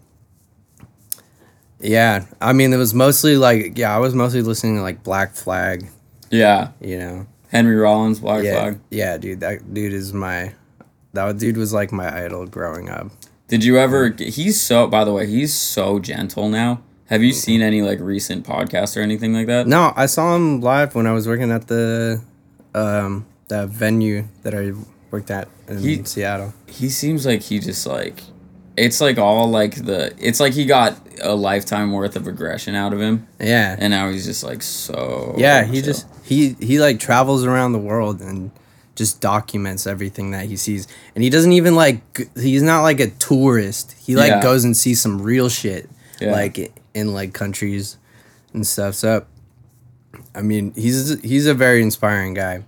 yeah, 1.82 2.24
I 2.40 2.52
mean, 2.52 2.72
it 2.72 2.76
was 2.76 2.94
mostly 2.94 3.36
like, 3.36 3.76
yeah, 3.76 3.94
I 3.94 3.98
was 3.98 4.14
mostly 4.14 4.42
listening 4.42 4.76
to 4.76 4.82
like 4.82 5.02
Black 5.02 5.34
Flag, 5.34 5.86
Yeah. 6.30 6.68
you 6.80 6.98
know. 6.98 7.26
Henry 7.50 7.76
Rollins, 7.76 8.20
Black 8.20 8.44
yeah, 8.44 8.60
Flag. 8.60 8.80
yeah, 8.90 9.18
dude, 9.18 9.40
that 9.40 9.74
dude 9.74 9.92
is 9.92 10.12
my, 10.14 10.52
that 11.12 11.36
dude 11.38 11.56
was 11.58 11.72
like 11.74 11.92
my 11.92 12.24
idol 12.24 12.46
growing 12.46 12.88
up. 12.88 13.10
Did 13.48 13.62
you 13.64 13.76
ever? 13.78 14.08
He's 14.18 14.58
so. 14.58 14.86
By 14.86 15.04
the 15.04 15.12
way, 15.12 15.26
he's 15.26 15.52
so 15.54 15.98
gentle 15.98 16.48
now. 16.48 16.80
Have 17.06 17.22
you 17.22 17.32
seen 17.34 17.60
any 17.60 17.82
like 17.82 18.00
recent 18.00 18.46
podcasts 18.46 18.96
or 18.96 19.00
anything 19.00 19.34
like 19.34 19.46
that? 19.48 19.66
No, 19.66 19.92
I 19.94 20.06
saw 20.06 20.34
him 20.34 20.62
live 20.62 20.94
when 20.94 21.06
I 21.06 21.12
was 21.12 21.28
working 21.28 21.50
at 21.50 21.68
the, 21.68 22.22
um, 22.74 23.26
that 23.48 23.68
venue 23.68 24.24
that 24.44 24.54
I 24.54 24.72
worked 25.10 25.30
at 25.30 25.48
in 25.68 25.78
He- 25.80 26.02
Seattle. 26.04 26.54
He 26.66 26.88
seems 26.88 27.26
like 27.26 27.42
he 27.42 27.58
just 27.58 27.86
like. 27.86 28.22
It's 28.78 29.02
like 29.02 29.18
all 29.18 29.50
like 29.50 29.84
the. 29.84 30.14
It's 30.18 30.40
like 30.40 30.54
he 30.54 30.64
got 30.64 31.01
a 31.20 31.34
lifetime 31.34 31.92
worth 31.92 32.16
of 32.16 32.26
aggression 32.26 32.74
out 32.74 32.92
of 32.92 33.00
him, 33.00 33.26
Yeah, 33.40 33.76
and 33.78 33.90
now 33.90 34.10
he's 34.10 34.24
just 34.24 34.42
like 34.44 34.62
so. 34.62 35.34
yeah. 35.38 35.64
He 35.64 35.76
chill. 35.82 35.84
just 35.92 36.06
he 36.24 36.56
he 36.60 36.78
like 36.80 36.98
travels 37.00 37.44
around 37.44 37.72
the 37.72 37.78
world 37.78 38.20
and 38.20 38.50
just 38.94 39.20
documents 39.20 39.86
everything 39.86 40.30
that 40.32 40.46
he 40.46 40.56
sees, 40.56 40.86
and 41.14 41.24
he 41.24 41.30
doesn't 41.30 41.52
even 41.52 41.74
like 41.74 42.00
g- 42.14 42.24
he's 42.36 42.62
not 42.62 42.82
like 42.82 43.00
a 43.00 43.08
tourist. 43.10 43.94
He 43.98 44.16
like 44.16 44.28
Yeah. 44.30 44.42
goes 44.42 44.64
and 44.64 44.76
sees 44.76 45.00
some 45.00 45.20
real 45.22 45.48
shit, 45.48 45.88
Yeah. 46.20 46.32
like 46.32 46.72
in 46.94 47.12
like 47.14 47.32
countries 47.32 47.96
and 48.52 48.66
stuff. 48.66 48.94
So, 48.94 49.24
I 50.34 50.42
mean, 50.42 50.72
he's 50.74 51.18
he's 51.22 51.46
a 51.46 51.54
very 51.54 51.82
inspiring 51.82 52.34
guy. 52.34 52.64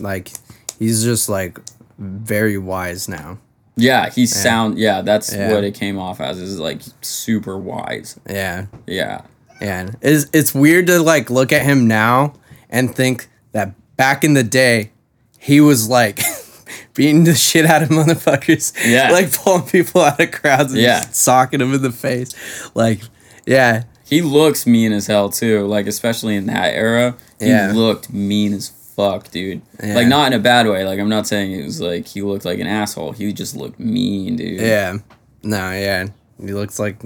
Like, 0.00 0.30
he's 0.78 1.02
just 1.04 1.28
like 1.28 1.58
very 1.98 2.58
wise 2.58 3.08
now. 3.08 3.38
Yeah, 3.78 4.10
he 4.10 4.26
sound. 4.26 4.78
Yeah, 4.78 5.02
that's 5.02 5.34
Yeah. 5.34 5.52
what 5.52 5.64
it 5.64 5.74
came 5.74 5.98
off 5.98 6.20
as. 6.20 6.38
Is 6.38 6.58
like 6.58 6.80
super 7.00 7.56
wise. 7.58 8.18
Yeah. 8.28 8.66
Yeah. 8.86 9.22
And 9.60 9.96
it's 10.02 10.26
it's 10.32 10.54
weird 10.54 10.86
to 10.88 11.00
like 11.00 11.30
look 11.30 11.52
at 11.52 11.62
him 11.62 11.88
now 11.88 12.34
and 12.70 12.94
think 12.94 13.28
that 13.52 13.72
back 13.96 14.24
in 14.24 14.34
the 14.34 14.42
day, 14.44 14.90
he 15.38 15.60
was 15.60 15.88
like 15.88 16.20
beating 16.94 17.24
the 17.24 17.34
shit 17.34 17.66
out 17.66 17.82
of 17.82 17.88
motherfuckers. 17.88 18.72
Yeah. 18.86 19.10
Like 19.12 19.32
pulling 19.32 19.62
people 19.62 20.00
out 20.02 20.20
of 20.20 20.30
crowds 20.30 20.72
and 20.72 20.82
Yeah. 20.82 21.00
just 21.00 21.14
socking 21.16 21.60
them 21.60 21.72
in 21.74 21.82
the 21.82 21.92
face. 21.92 22.34
Like, 22.74 23.00
yeah. 23.46 23.84
He 24.08 24.22
looks 24.22 24.66
mean 24.66 24.92
as 24.92 25.06
hell 25.06 25.28
too. 25.28 25.66
Like 25.66 25.86
especially 25.86 26.34
in 26.36 26.46
that 26.46 26.74
era, 26.74 27.14
he 27.38 27.48
Yeah. 27.48 27.72
looked 27.74 28.12
mean 28.12 28.52
as 28.54 28.70
fuck, 28.98 29.30
dude. 29.30 29.62
Yeah. 29.82 29.94
Like 29.94 30.08
not 30.08 30.26
in 30.26 30.38
a 30.38 30.42
bad 30.42 30.66
way. 30.66 30.84
Like 30.84 30.98
I'm 30.98 31.08
not 31.08 31.26
saying 31.28 31.52
it 31.52 31.64
was 31.64 31.80
like 31.80 32.06
he 32.08 32.20
looked 32.20 32.44
like 32.44 32.58
an 32.58 32.66
asshole. 32.66 33.12
He 33.12 33.32
just 33.32 33.54
looked 33.54 33.78
mean, 33.78 34.36
dude. 34.36 34.60
Yeah. 34.60 34.98
No, 35.44 35.70
yeah. 35.70 36.08
He 36.40 36.52
looks 36.52 36.80
like 36.80 37.00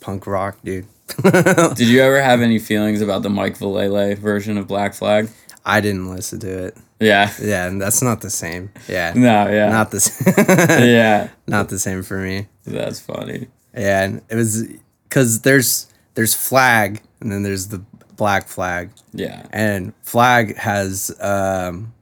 punk 0.00 0.26
rock, 0.26 0.58
dude. 0.62 0.86
Did 1.22 1.88
you 1.88 2.02
ever 2.02 2.20
have 2.20 2.42
any 2.42 2.58
feelings 2.58 3.00
about 3.00 3.22
the 3.22 3.30
Mike 3.30 3.58
Vallely 3.58 4.16
version 4.18 4.58
of 4.58 4.66
Black 4.66 4.92
Flag? 4.92 5.30
I 5.64 5.80
didn't 5.80 6.10
listen 6.10 6.40
to 6.40 6.66
it. 6.66 6.76
Yeah. 7.00 7.32
Yeah, 7.40 7.66
and 7.66 7.80
that's 7.80 8.02
not 8.02 8.20
the 8.20 8.30
same. 8.30 8.70
Yeah. 8.86 9.14
No, 9.16 9.48
yeah. 9.48 9.70
Not 9.70 9.90
the 9.90 10.00
same. 10.00 10.34
yeah. 10.86 11.30
Not 11.46 11.70
the 11.70 11.78
same 11.78 12.02
for 12.02 12.18
me. 12.18 12.48
That's 12.66 13.00
funny. 13.00 13.48
Yeah, 13.74 14.02
and 14.04 14.22
it 14.28 14.36
was 14.36 14.66
cuz 15.08 15.40
there's 15.40 15.88
there's 16.14 16.34
flag 16.34 17.00
and 17.20 17.32
then 17.32 17.42
there's 17.42 17.68
the 17.68 17.82
black 18.16 18.48
flag. 18.48 18.90
Yeah. 19.12 19.46
And 19.52 19.92
flag 20.02 20.56
has 20.56 21.14
um 21.20 21.92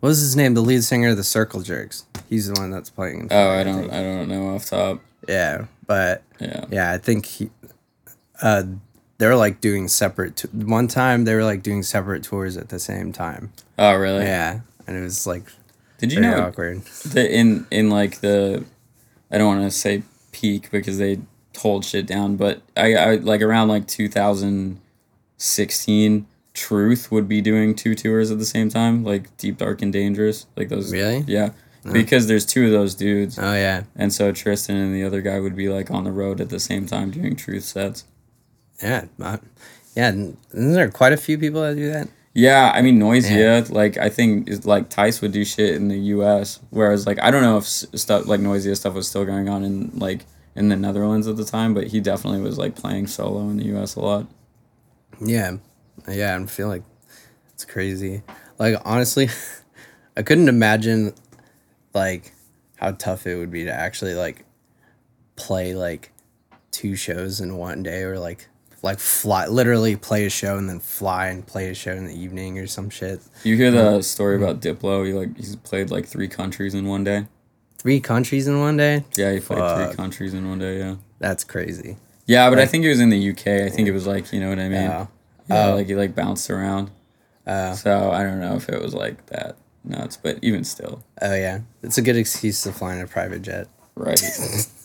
what 0.00 0.08
was 0.10 0.20
his 0.20 0.36
name? 0.36 0.52
The 0.54 0.60
lead 0.60 0.84
singer 0.84 1.10
of 1.10 1.16
the 1.16 1.24
Circle 1.24 1.62
Jerks. 1.62 2.04
He's 2.28 2.48
the 2.48 2.60
one 2.60 2.70
that's 2.70 2.90
playing. 2.90 3.20
in 3.20 3.28
Oh, 3.30 3.50
I 3.50 3.64
don't 3.64 3.80
think. 3.82 3.92
I 3.92 4.02
don't 4.02 4.28
know 4.28 4.54
off 4.54 4.66
top. 4.66 5.00
Yeah, 5.28 5.64
but 5.86 6.22
Yeah. 6.38 6.64
Yeah, 6.70 6.92
I 6.92 6.98
think 6.98 7.24
he, 7.26 7.50
uh, 8.42 8.64
they're 9.16 9.36
like 9.36 9.60
doing 9.62 9.88
separate. 9.88 10.36
T- 10.36 10.48
one 10.48 10.88
time 10.88 11.24
they 11.24 11.34
were 11.34 11.44
like 11.44 11.62
doing 11.62 11.82
separate 11.82 12.22
tours 12.22 12.56
at 12.58 12.68
the 12.68 12.78
same 12.78 13.12
time. 13.12 13.52
Oh, 13.78 13.94
really? 13.94 14.24
Yeah, 14.24 14.60
and 14.86 14.96
it 14.96 15.00
was 15.00 15.26
like 15.26 15.44
Did 15.98 16.12
you 16.12 16.20
know 16.20 16.38
awkward. 16.48 16.82
that 16.84 17.30
in 17.34 17.66
in 17.70 17.88
like 17.88 18.20
the 18.20 18.64
I 19.30 19.38
don't 19.38 19.56
want 19.58 19.62
to 19.62 19.70
say 19.70 20.02
peak 20.32 20.70
because 20.70 20.98
they 20.98 21.20
hold 21.56 21.84
shit 21.84 22.04
down, 22.06 22.36
but 22.36 22.60
I, 22.76 22.94
I 22.94 23.14
like 23.16 23.40
around 23.40 23.68
like 23.68 23.86
2016 25.44 26.26
Truth 26.54 27.10
would 27.10 27.28
be 27.28 27.40
doing 27.40 27.74
two 27.74 27.96
tours 27.96 28.30
at 28.30 28.38
the 28.38 28.44
same 28.44 28.68
time, 28.68 29.02
like 29.02 29.36
Deep 29.38 29.58
Dark 29.58 29.82
and 29.82 29.92
Dangerous, 29.92 30.46
like 30.56 30.68
those 30.68 30.92
Really? 30.92 31.24
Yeah. 31.26 31.50
Because 31.92 32.28
there's 32.28 32.46
two 32.46 32.66
of 32.66 32.70
those 32.70 32.94
dudes. 32.94 33.38
Oh 33.38 33.52
yeah, 33.54 33.82
And 33.96 34.12
so 34.12 34.30
Tristan 34.30 34.76
and 34.76 34.94
the 34.94 35.02
other 35.02 35.20
guy 35.20 35.40
would 35.40 35.56
be 35.56 35.68
like 35.68 35.90
on 35.90 36.04
the 36.04 36.12
road 36.12 36.40
at 36.40 36.48
the 36.48 36.60
same 36.60 36.86
time 36.86 37.10
doing 37.10 37.34
truth 37.34 37.64
sets. 37.64 38.04
yeah, 38.80 39.06
uh, 39.20 39.38
yeah. 39.96 40.10
Isn't 40.10 40.38
there 40.52 40.90
quite 40.90 41.12
a 41.12 41.16
few 41.16 41.36
people 41.36 41.60
that 41.62 41.74
do 41.74 41.90
that? 41.90 42.08
Yeah, 42.34 42.72
I 42.72 42.80
mean 42.80 42.98
Noisia, 42.98 43.68
like 43.70 43.98
I 43.98 44.08
think 44.08 44.48
is 44.48 44.64
like 44.64 44.88
Thijs 44.90 45.20
would 45.20 45.32
do 45.32 45.44
shit 45.44 45.74
in 45.74 45.88
the 45.88 45.98
U.S. 45.98 46.60
Whereas 46.70 47.06
like 47.06 47.20
I 47.20 47.30
don't 47.30 47.42
know 47.42 47.58
if 47.58 47.64
stuff 47.66 48.26
like 48.26 48.40
Noisia 48.40 48.76
stuff 48.76 48.94
was 48.94 49.08
still 49.08 49.24
going 49.24 49.48
on 49.48 49.64
in 49.64 49.90
like 49.98 50.24
in 50.54 50.68
the 50.68 50.76
Netherlands 50.76 51.26
at 51.26 51.36
the 51.36 51.44
time, 51.44 51.74
but 51.74 51.88
he 51.88 52.00
definitely 52.00 52.40
was 52.40 52.58
like 52.58 52.76
playing 52.76 53.08
solo 53.08 53.40
in 53.50 53.56
the 53.56 53.66
U.S. 53.66 53.96
a 53.96 54.00
lot. 54.00 54.26
Yeah, 55.20 55.56
yeah. 56.08 56.38
I 56.40 56.46
feel 56.46 56.68
like 56.68 56.82
it's 57.52 57.64
crazy. 57.64 58.22
Like 58.58 58.76
honestly, 58.84 59.28
I 60.16 60.22
couldn't 60.22 60.48
imagine 60.48 61.14
like 61.94 62.32
how 62.76 62.92
tough 62.92 63.26
it 63.26 63.36
would 63.36 63.50
be 63.50 63.64
to 63.64 63.72
actually 63.72 64.14
like 64.14 64.44
play 65.36 65.74
like 65.74 66.12
two 66.70 66.96
shows 66.96 67.40
in 67.40 67.56
one 67.56 67.82
day 67.82 68.02
or 68.02 68.18
like 68.18 68.48
like 68.82 68.98
fly 68.98 69.46
literally 69.46 69.96
play 69.96 70.26
a 70.26 70.30
show 70.30 70.58
and 70.58 70.68
then 70.68 70.78
fly 70.78 71.28
and 71.28 71.46
play 71.46 71.68
a 71.68 71.74
show 71.74 71.92
in 71.92 72.06
the 72.06 72.14
evening 72.14 72.58
or 72.58 72.66
some 72.66 72.90
shit. 72.90 73.20
You 73.42 73.56
hear 73.56 73.70
the 73.70 73.94
um, 73.94 74.02
story 74.02 74.36
about 74.36 74.60
Diplo? 74.60 75.06
He 75.06 75.12
like 75.12 75.36
he's 75.36 75.56
played 75.56 75.90
like 75.90 76.06
three 76.06 76.28
countries 76.28 76.74
in 76.74 76.86
one 76.86 77.04
day. 77.04 77.26
Three 77.78 78.00
countries 78.00 78.46
in 78.46 78.60
one 78.60 78.76
day? 78.76 79.04
Yeah, 79.16 79.32
he 79.32 79.40
played 79.40 79.58
Fuck. 79.58 79.88
three 79.88 79.96
countries 79.96 80.34
in 80.34 80.48
one 80.48 80.58
day. 80.58 80.78
Yeah. 80.78 80.96
That's 81.18 81.44
crazy. 81.44 81.96
Yeah, 82.26 82.48
but 82.50 82.58
I 82.58 82.66
think 82.66 82.84
it 82.84 82.88
was 82.88 83.00
in 83.00 83.10
the 83.10 83.30
UK. 83.30 83.46
I 83.66 83.68
think 83.68 83.86
it 83.88 83.92
was 83.92 84.06
like 84.06 84.32
you 84.32 84.40
know 84.40 84.48
what 84.48 84.58
I 84.58 84.68
mean. 84.68 84.90
Oh. 84.90 85.08
Yeah, 85.48 85.68
Oh. 85.68 85.74
like 85.74 85.86
he 85.86 85.94
like 85.94 86.14
bounced 86.14 86.48
around. 86.50 86.90
Oh. 87.46 87.74
So 87.74 88.10
I 88.10 88.22
don't 88.22 88.40
know 88.40 88.54
if 88.56 88.68
it 88.68 88.80
was 88.80 88.94
like 88.94 89.26
that 89.26 89.56
nuts, 89.84 90.16
but 90.16 90.38
even 90.42 90.64
still, 90.64 91.04
Oh 91.20 91.34
yeah. 91.34 91.60
It's 91.82 91.98
a 91.98 92.02
good 92.02 92.16
excuse 92.16 92.62
to 92.62 92.72
fly 92.72 92.94
in 92.94 93.00
a 93.02 93.06
private 93.06 93.42
jet. 93.42 93.68
right, 93.94 94.18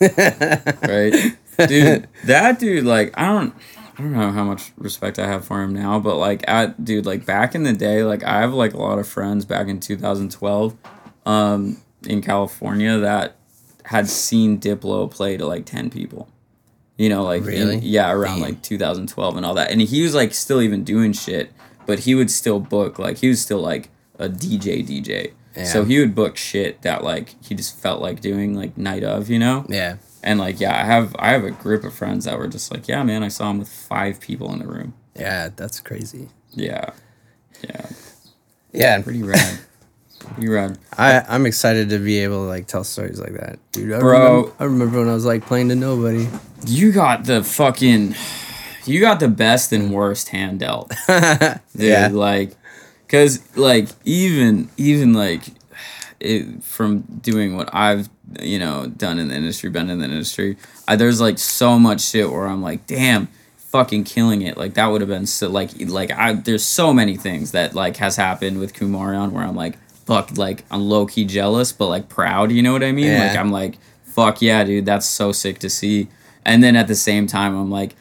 right, 0.82 1.36
dude. 1.66 2.06
That 2.26 2.58
dude, 2.58 2.84
like, 2.84 3.12
I 3.18 3.26
don't, 3.26 3.54
I 3.98 4.02
don't 4.02 4.12
know 4.12 4.30
how 4.30 4.44
much 4.44 4.72
respect 4.76 5.18
I 5.18 5.26
have 5.26 5.44
for 5.44 5.62
him 5.62 5.72
now, 5.74 5.98
but 5.98 6.16
like, 6.16 6.44
at 6.46 6.84
dude, 6.84 7.06
like 7.06 7.24
back 7.26 7.54
in 7.54 7.62
the 7.64 7.72
day, 7.72 8.02
like 8.04 8.22
I 8.24 8.40
have 8.40 8.52
like 8.54 8.74
a 8.74 8.78
lot 8.78 8.98
of 8.98 9.08
friends 9.08 9.44
back 9.44 9.66
in 9.68 9.80
2012, 9.80 10.76
um, 11.26 11.78
in 12.06 12.20
California 12.22 12.98
that 12.98 13.36
had 13.86 14.08
seen 14.08 14.60
Diplo 14.60 15.10
play 15.10 15.36
to 15.36 15.46
like 15.46 15.64
ten 15.66 15.90
people. 15.90 16.28
You 17.00 17.08
know, 17.08 17.22
like 17.24 17.40
in- 17.40 17.46
Really? 17.46 17.78
yeah, 17.78 18.12
around 18.12 18.40
Damn. 18.40 18.50
like 18.50 18.62
2012 18.62 19.38
and 19.38 19.46
all 19.46 19.54
that, 19.54 19.70
and 19.70 19.80
he 19.80 20.02
was 20.02 20.14
like 20.14 20.34
still 20.34 20.60
even 20.60 20.84
doing 20.84 21.14
shit, 21.14 21.50
but 21.86 22.00
he 22.00 22.14
would 22.14 22.30
still 22.30 22.60
book 22.60 22.98
like 22.98 23.16
he 23.16 23.28
was 23.28 23.40
still 23.40 23.62
like 23.62 23.88
a 24.18 24.28
DJ 24.28 24.86
DJ. 24.86 25.32
Yeah. 25.56 25.64
So 25.64 25.84
he 25.84 25.98
would 25.98 26.14
book 26.14 26.36
shit 26.36 26.82
that 26.82 27.02
like 27.02 27.42
he 27.42 27.54
just 27.54 27.78
felt 27.78 28.02
like 28.02 28.20
doing 28.20 28.54
like 28.54 28.76
night 28.76 29.02
of, 29.02 29.30
you 29.30 29.38
know? 29.38 29.64
Yeah. 29.66 29.96
And 30.22 30.38
like 30.38 30.60
yeah, 30.60 30.78
I 30.78 30.84
have 30.84 31.16
I 31.18 31.30
have 31.30 31.42
a 31.42 31.50
group 31.52 31.84
of 31.84 31.94
friends 31.94 32.26
that 32.26 32.36
were 32.36 32.48
just 32.48 32.70
like, 32.70 32.86
yeah, 32.86 33.02
man, 33.02 33.22
I 33.22 33.28
saw 33.28 33.48
him 33.50 33.60
with 33.60 33.70
five 33.70 34.20
people 34.20 34.52
in 34.52 34.58
the 34.58 34.66
room. 34.66 34.92
Yeah, 35.16 35.48
that's 35.56 35.80
crazy. 35.80 36.28
Yeah. 36.50 36.90
Yeah. 37.64 37.86
Yeah. 38.74 39.00
Pretty 39.00 39.22
rad. 39.22 39.60
Pretty 40.20 40.48
run. 40.48 40.76
I, 40.96 41.24
I'm 41.28 41.46
excited 41.46 41.88
to 41.90 41.98
be 41.98 42.18
able 42.20 42.44
to 42.44 42.48
like 42.48 42.66
tell 42.66 42.84
stories 42.84 43.18
like 43.18 43.32
that. 43.34 43.58
Dude, 43.72 43.92
I 43.92 43.98
Bro. 43.98 44.18
remember, 44.36 44.52
I 44.60 44.64
remember 44.64 44.98
when 45.00 45.08
I 45.08 45.14
was 45.14 45.24
like 45.24 45.44
playing 45.46 45.68
to 45.70 45.74
nobody. 45.74 46.28
You 46.66 46.92
got 46.92 47.24
the 47.24 47.42
fucking 47.42 48.14
you 48.86 49.00
got 49.00 49.20
the 49.20 49.28
best 49.28 49.72
and 49.72 49.92
worst 49.92 50.28
hand 50.28 50.60
dealt. 50.60 50.92
Dude, 51.06 51.58
Yeah. 51.74 52.08
like 52.12 52.52
cuz 53.08 53.40
like 53.56 53.88
even 54.04 54.68
even 54.76 55.12
like 55.14 55.42
it, 56.20 56.62
from 56.62 57.00
doing 57.22 57.56
what 57.56 57.68
I've 57.72 58.08
you 58.40 58.58
know 58.58 58.86
done 58.86 59.18
in 59.18 59.28
the 59.28 59.34
industry, 59.34 59.70
been 59.70 59.88
in 59.90 59.98
the 59.98 60.04
industry, 60.04 60.56
I, 60.86 60.96
there's 60.96 61.20
like 61.20 61.38
so 61.38 61.78
much 61.78 62.02
shit 62.02 62.30
where 62.30 62.46
I'm 62.46 62.62
like, 62.62 62.86
damn, 62.86 63.28
fucking 63.56 64.04
killing 64.04 64.42
it. 64.42 64.58
Like 64.58 64.74
that 64.74 64.86
would 64.88 65.00
have 65.00 65.08
been 65.08 65.26
so 65.26 65.48
like 65.48 65.70
like 65.88 66.10
I 66.10 66.34
there's 66.34 66.64
so 66.64 66.92
many 66.92 67.16
things 67.16 67.52
that 67.52 67.74
like 67.74 67.96
has 67.96 68.16
happened 68.16 68.58
with 68.60 68.74
Kumarion 68.74 69.32
where 69.32 69.42
I'm 69.44 69.56
like, 69.56 69.78
fuck, 70.10 70.36
like 70.36 70.64
I'm 70.72 70.88
low 70.88 71.06
key 71.06 71.24
jealous, 71.24 71.70
but 71.70 71.86
like 71.86 72.08
proud. 72.08 72.50
You 72.50 72.62
know 72.62 72.72
what 72.72 72.82
I 72.82 72.90
mean? 72.90 73.06
Yeah. 73.06 73.28
Like 73.28 73.38
I'm 73.38 73.52
like, 73.52 73.78
fuck 74.02 74.42
yeah, 74.42 74.64
dude, 74.64 74.84
that's 74.84 75.06
so 75.06 75.30
sick 75.30 75.60
to 75.60 75.70
see. 75.70 76.08
And 76.44 76.64
then 76.64 76.74
at 76.74 76.88
the 76.88 76.96
same 76.96 77.28
time, 77.28 77.56
I'm 77.56 77.70
like, 77.70 77.94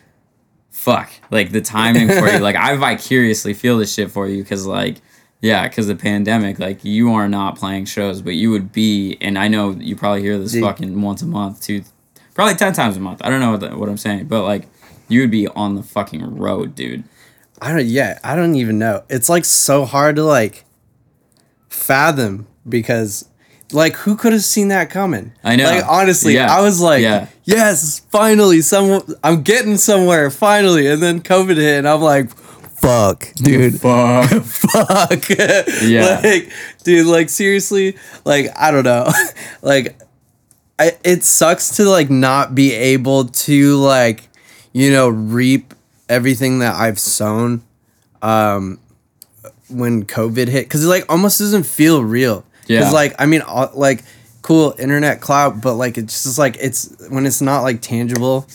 fuck, 0.72 1.12
like 1.30 1.52
the 1.52 1.62
timing 1.62 2.08
for 2.08 2.28
you. 2.28 2.40
Like 2.50 2.56
I 2.56 2.76
vicariously 2.78 3.54
feel 3.54 3.78
this 3.78 3.94
shit 3.94 4.10
for 4.10 4.28
you 4.28 4.42
because 4.42 4.66
like 4.66 5.02
yeah, 5.42 5.68
because 5.68 5.86
the 5.86 5.96
pandemic, 5.96 6.58
like 6.58 6.84
you 6.84 7.14
are 7.14 7.30
not 7.30 7.58
playing 7.58 7.86
shows, 7.86 8.24
but 8.24 8.34
you 8.34 8.50
would 8.50 8.72
be, 8.72 9.18
and 9.22 9.38
I 9.38 9.48
know 9.48 9.72
you 9.72 9.96
probably 9.96 10.22
hear 10.22 10.38
this 10.38 10.54
Dude. 10.54 10.64
fucking 10.64 11.00
once 11.02 11.22
a 11.22 11.28
month, 11.28 11.62
two, 11.62 11.84
probably 12.34 12.56
ten 12.56 12.74
times 12.74 12.98
a 12.98 13.00
month. 13.00 13.22
I 13.24 13.30
don't 13.30 13.40
know 13.40 13.52
what, 13.52 13.60
the, 13.60 13.78
what 13.78 13.88
I'm 13.88 13.98
saying, 13.98 14.26
but 14.26 14.44
like 14.44 14.68
you 15.10 15.22
would 15.22 15.32
be 15.32 15.48
on 15.48 15.76
the 15.76 15.84
fucking 15.84 16.38
road, 16.38 16.74
dude. 16.74 17.04
I 17.62 17.72
don't. 17.72 17.86
Yeah, 17.86 18.18
I 18.24 18.36
don't 18.36 18.56
even 18.56 18.80
know. 18.80 19.04
It's 19.10 19.30
like 19.30 19.46
so 19.46 19.86
hard 19.86 20.16
to 20.16 20.24
like 20.24 20.66
fathom 21.80 22.48
because, 22.68 23.26
like, 23.72 23.96
who 23.96 24.16
could 24.16 24.34
have 24.34 24.44
seen 24.44 24.68
that 24.70 24.90
coming? 24.90 25.32
I 25.44 25.56
know. 25.56 25.64
Like, 25.66 25.84
honestly, 25.88 26.34
Yeah. 26.36 26.54
I 26.54 26.62
was 26.62 26.80
like, 26.82 27.02
Yeah. 27.02 27.28
yes, 27.46 28.00
finally, 28.12 28.62
some. 28.62 29.02
I'm 29.24 29.42
getting 29.42 29.78
somewhere 29.78 30.30
finally, 30.30 30.88
and 30.88 31.02
then 31.02 31.22
COVID 31.22 31.58
hit, 31.58 31.80
and 31.80 31.88
I'm 31.88 32.02
like, 32.02 32.30
fuck, 32.30 33.32
dude. 33.36 33.80
Fuck. 33.82 34.30
fuck. 34.44 35.30
Yeah. 35.84 36.22
like, 36.24 36.52
dude, 36.84 37.08
like 37.08 37.30
seriously, 37.30 37.98
like 38.26 38.48
I 38.58 38.72
don't 38.72 38.84
know. 38.86 39.12
like 39.62 40.00
I 40.78 40.92
it 41.04 41.24
sucks 41.24 41.76
to 41.78 41.84
like 41.90 42.10
not 42.10 42.56
be 42.56 42.74
able 42.74 43.26
to 43.26 43.76
like, 43.78 44.30
you 44.72 44.92
know, 44.92 45.10
reap 45.10 45.74
everything 46.08 46.60
that 46.60 46.76
I've 46.76 47.00
sown 47.00 47.64
um 48.22 48.80
when 49.70 50.04
COVID 50.06 50.48
hit 50.48 50.70
cuz 50.70 50.84
it 50.84 50.88
like 50.88 51.06
almost 51.10 51.40
doesn't 51.40 51.64
feel 51.66 52.04
real. 52.04 52.44
Yeah. 52.68 52.84
Cuz 52.84 52.94
like 52.94 53.16
I 53.20 53.26
mean 53.26 53.42
uh, 53.48 53.70
like 53.74 54.04
cool 54.42 54.74
internet 54.80 55.22
clout, 55.22 55.62
but 55.62 55.76
like 55.76 55.98
it's 55.98 56.24
just 56.24 56.38
like 56.38 56.58
it's 56.60 56.90
when 57.10 57.26
it's 57.26 57.42
not 57.42 57.62
like 57.62 57.82
tangible, 57.82 58.48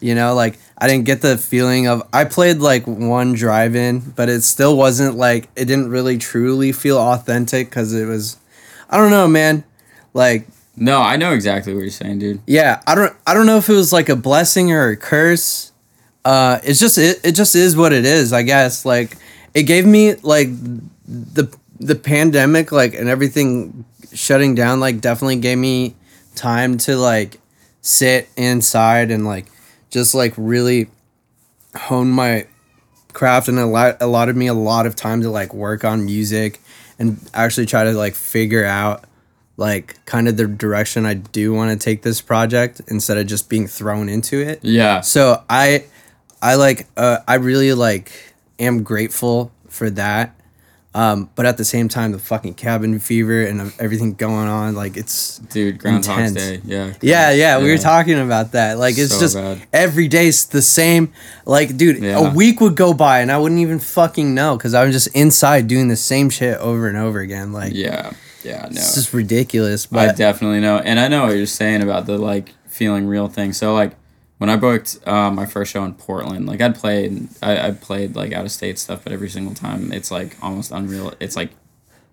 you 0.00 0.14
know, 0.14 0.34
like 0.34 0.58
I 0.76 0.86
didn't 0.86 1.06
get 1.06 1.22
the 1.22 1.36
feeling 1.38 1.86
of 1.88 2.02
I 2.12 2.24
played 2.24 2.58
like 2.58 2.86
one 2.86 3.32
drive-in, 3.32 4.12
but 4.14 4.28
it 4.28 4.42
still 4.42 4.76
wasn't 4.76 5.16
like 5.16 5.48
it 5.56 5.64
didn't 5.64 5.90
really 5.90 6.18
truly 6.18 6.72
feel 6.72 6.98
authentic 6.98 7.70
cuz 7.70 7.92
it 7.94 8.06
was 8.06 8.36
I 8.90 8.96
don't 8.96 9.10
know, 9.10 9.26
man. 9.28 9.64
Like 10.14 10.46
No, 10.76 11.00
I 11.00 11.16
know 11.16 11.32
exactly 11.32 11.74
what 11.74 11.80
you're 11.80 11.90
saying, 11.90 12.18
dude. 12.20 12.40
yeah, 12.46 12.80
I 12.86 12.94
don't 12.94 13.12
I 13.26 13.34
don't 13.34 13.46
know 13.46 13.56
if 13.58 13.68
it 13.68 13.74
was 13.74 13.92
like 13.92 14.08
a 14.08 14.16
blessing 14.16 14.72
or 14.72 14.88
a 14.88 14.96
curse. 14.96 15.72
Uh 16.24 16.58
it's 16.64 16.80
just 16.80 16.98
it, 16.98 17.20
it 17.24 17.32
just 17.32 17.54
is 17.54 17.76
what 17.76 17.92
it 17.92 18.04
is, 18.04 18.32
I 18.32 18.42
guess. 18.42 18.84
Like 18.84 19.16
it 19.54 19.64
gave 19.64 19.86
me 19.86 20.14
like 20.16 20.48
the 21.06 21.52
the 21.80 21.94
pandemic 21.94 22.72
like 22.72 22.94
and 22.94 23.08
everything 23.08 23.84
shutting 24.12 24.54
down 24.54 24.80
like 24.80 25.00
definitely 25.00 25.36
gave 25.36 25.58
me 25.58 25.94
time 26.34 26.76
to 26.78 26.96
like 26.96 27.40
sit 27.80 28.28
inside 28.36 29.10
and 29.10 29.24
like 29.24 29.46
just 29.90 30.14
like 30.14 30.34
really 30.36 30.88
hone 31.76 32.10
my 32.10 32.46
craft 33.12 33.48
and 33.48 33.58
allowed, 33.58 33.96
allotted 34.00 34.36
me 34.36 34.46
a 34.46 34.54
lot 34.54 34.86
of 34.86 34.94
time 34.94 35.22
to 35.22 35.30
like 35.30 35.54
work 35.54 35.84
on 35.84 36.04
music 36.04 36.60
and 36.98 37.18
actually 37.34 37.66
try 37.66 37.84
to 37.84 37.92
like 37.92 38.14
figure 38.14 38.64
out 38.64 39.04
like 39.56 40.04
kind 40.06 40.28
of 40.28 40.36
the 40.36 40.46
direction 40.46 41.04
I 41.04 41.14
do 41.14 41.52
want 41.52 41.70
to 41.78 41.84
take 41.84 42.02
this 42.02 42.20
project 42.20 42.80
instead 42.88 43.18
of 43.18 43.26
just 43.26 43.48
being 43.48 43.66
thrown 43.66 44.08
into 44.08 44.40
it. 44.40 44.60
Yeah. 44.62 45.00
So 45.00 45.42
I 45.50 45.84
I 46.40 46.54
like 46.54 46.86
uh, 46.96 47.18
I 47.26 47.34
really 47.34 47.72
like 47.72 48.27
am 48.58 48.82
grateful 48.82 49.52
for 49.68 49.90
that. 49.90 50.34
Um, 50.94 51.28
but 51.36 51.44
at 51.46 51.58
the 51.58 51.64
same 51.66 51.88
time, 51.88 52.12
the 52.12 52.18
fucking 52.18 52.54
cabin 52.54 52.98
fever 52.98 53.42
and 53.42 53.72
everything 53.78 54.14
going 54.14 54.48
on, 54.48 54.74
like 54.74 54.96
it's 54.96 55.38
Dude, 55.38 55.78
Groundhog's 55.78 56.30
intense. 56.32 56.34
Day. 56.34 56.60
Yeah. 56.64 56.94
yeah, 57.02 57.30
yeah, 57.30 57.58
we 57.62 57.70
were 57.70 57.78
talking 57.78 58.18
about 58.18 58.52
that. 58.52 58.78
Like 58.78 58.96
it's 58.98 59.12
So 59.14 59.20
just 59.20 59.36
bad. 59.36 59.62
every 59.72 60.08
day's 60.08 60.46
the 60.46 60.62
same. 60.62 61.12
Like, 61.44 61.76
dude, 61.76 62.02
Yeah. 62.02 62.18
a 62.30 62.34
week 62.34 62.60
would 62.60 62.74
go 62.74 62.94
by 62.94 63.20
and 63.20 63.30
I 63.30 63.38
wouldn't 63.38 63.60
even 63.60 63.78
fucking 63.78 64.34
know 64.34 64.56
because 64.56 64.72
I 64.74 64.82
was 64.84 64.94
just 64.94 65.08
inside 65.08 65.68
doing 65.68 65.88
the 65.88 65.96
same 65.96 66.30
shit 66.30 66.56
over 66.58 66.88
and 66.88 66.96
over 66.96 67.20
again. 67.20 67.52
Like, 67.52 67.74
Yeah. 67.74 68.12
Yeah. 68.42 68.62
No. 68.62 68.68
it's 68.70 68.94
just 68.94 69.12
ridiculous. 69.12 69.84
But 69.86 70.08
I 70.08 70.12
definitely 70.14 70.60
know, 70.60 70.78
and 70.78 70.98
I 70.98 71.06
know 71.06 71.26
what 71.26 71.36
you're 71.36 71.46
saying 71.46 71.82
about 71.82 72.06
the 72.06 72.16
like 72.18 72.54
feeling 72.66 73.06
real 73.06 73.28
thing. 73.28 73.52
So 73.52 73.74
like 73.74 73.92
when 74.38 74.48
I 74.50 74.56
booked 74.56 74.98
uh, 75.06 75.30
my 75.30 75.46
first 75.46 75.72
show 75.72 75.84
in 75.84 75.94
Portland, 75.94 76.46
like 76.46 76.60
I'd 76.60 76.76
played, 76.76 77.28
I, 77.42 77.68
I 77.68 77.70
played 77.72 78.16
like 78.16 78.32
out 78.32 78.44
of 78.44 78.52
state 78.52 78.78
stuff, 78.78 79.04
but 79.04 79.12
every 79.12 79.28
single 79.28 79.54
time 79.54 79.92
it's 79.92 80.10
like 80.10 80.36
almost 80.40 80.70
unreal. 80.70 81.12
It's 81.20 81.36
like 81.36 81.50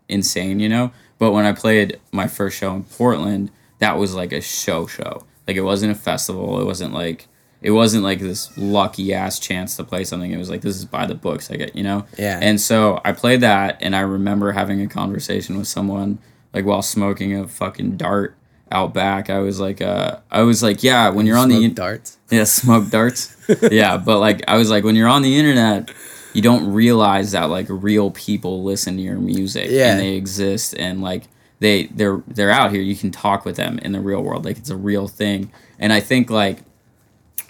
insane, 0.10 0.60
you 0.60 0.70
know. 0.70 0.92
But 1.18 1.32
when 1.32 1.46
I 1.46 1.54
played 1.54 2.00
my 2.12 2.28
first 2.28 2.58
show 2.58 2.74
in 2.74 2.84
Portland, 2.84 3.52
that 3.80 3.98
was 3.98 4.14
like 4.14 4.32
a 4.34 4.42
show 4.42 4.88
show. 4.88 5.24
Like 5.48 5.56
it 5.56 5.62
wasn't 5.62 5.92
a 5.92 5.96
festival. 5.96 6.60
It 6.60 6.66
wasn't 6.66 6.94
like 6.94 7.28
it 7.62 7.72
wasn't 7.72 8.04
like 8.04 8.20
this 8.20 8.56
lucky 8.58 9.14
ass 9.14 9.40
chance 9.40 9.76
to 9.78 9.84
play 9.84 10.04
something. 10.04 10.32
It 10.32 10.38
was 10.38 10.50
like 10.50 10.62
this 10.62 10.76
is 10.76 10.86
by 10.86 11.06
the 11.06 11.16
books. 11.16 11.52
I 11.52 11.56
get 11.56 11.76
you 11.76 11.84
know. 11.84 12.06
Yeah. 12.18 12.40
And 12.42 12.60
so 12.60 13.02
I 13.06 13.12
played 13.12 13.42
that, 13.42 13.78
and 13.82 13.96
I 13.96 14.02
remember 14.02 14.52
having 14.52 14.82
a 14.82 14.88
conversation 14.88 15.58
with 15.58 15.68
someone 15.68 16.20
like 16.54 16.66
while 16.66 16.82
smoking 16.82 17.38
a 17.38 17.48
fucking 17.48 17.98
dart 17.98 18.36
out 18.72 18.94
back. 18.94 19.30
I 19.30 19.40
was 19.40 19.60
like, 19.60 19.82
uh, 19.82 20.18
I 20.32 20.42
was 20.42 20.64
like, 20.64 20.84
yeah, 20.84 21.10
when 21.10 21.26
you're 21.26 21.38
on 21.38 21.50
the 21.50 21.56
smoke 21.56 21.64
in- 21.66 21.74
darts. 21.76 22.18
yeah, 22.32 22.44
smoke 22.46 22.90
darts. 22.90 23.36
yeah, 23.72 23.98
but 23.98 24.20
like 24.20 24.44
I 24.48 24.58
was 24.58 24.70
like, 24.70 24.84
when 24.84 24.96
you're 24.96 25.08
on 25.08 25.22
the 25.22 25.38
internet, 25.38 25.92
you 26.34 26.42
don't 26.42 26.72
realize 26.74 27.32
that 27.32 27.46
like 27.46 27.68
real 27.70 28.12
people 28.12 28.64
listen 28.64 28.98
to 28.98 29.02
your 29.02 29.18
music 29.18 29.68
Yeah. 29.70 29.92
and 29.92 30.00
they 30.00 30.16
exist 30.16 30.76
and 30.78 31.02
like 31.02 31.24
they 31.60 31.86
they're 31.88 32.22
they're 32.28 32.52
out 32.52 32.72
here. 32.72 32.82
You 32.82 32.96
can 32.96 33.12
talk 33.12 33.46
with 33.46 33.56
them 33.56 33.80
in 33.80 33.92
the 33.94 34.02
real 34.02 34.22
world. 34.22 34.44
Like 34.46 34.58
it's 34.58 34.70
a 34.70 34.76
real 34.76 35.08
thing. 35.08 35.52
And 35.80 35.94
I 35.94 36.00
think 36.02 36.30
like 36.30 36.60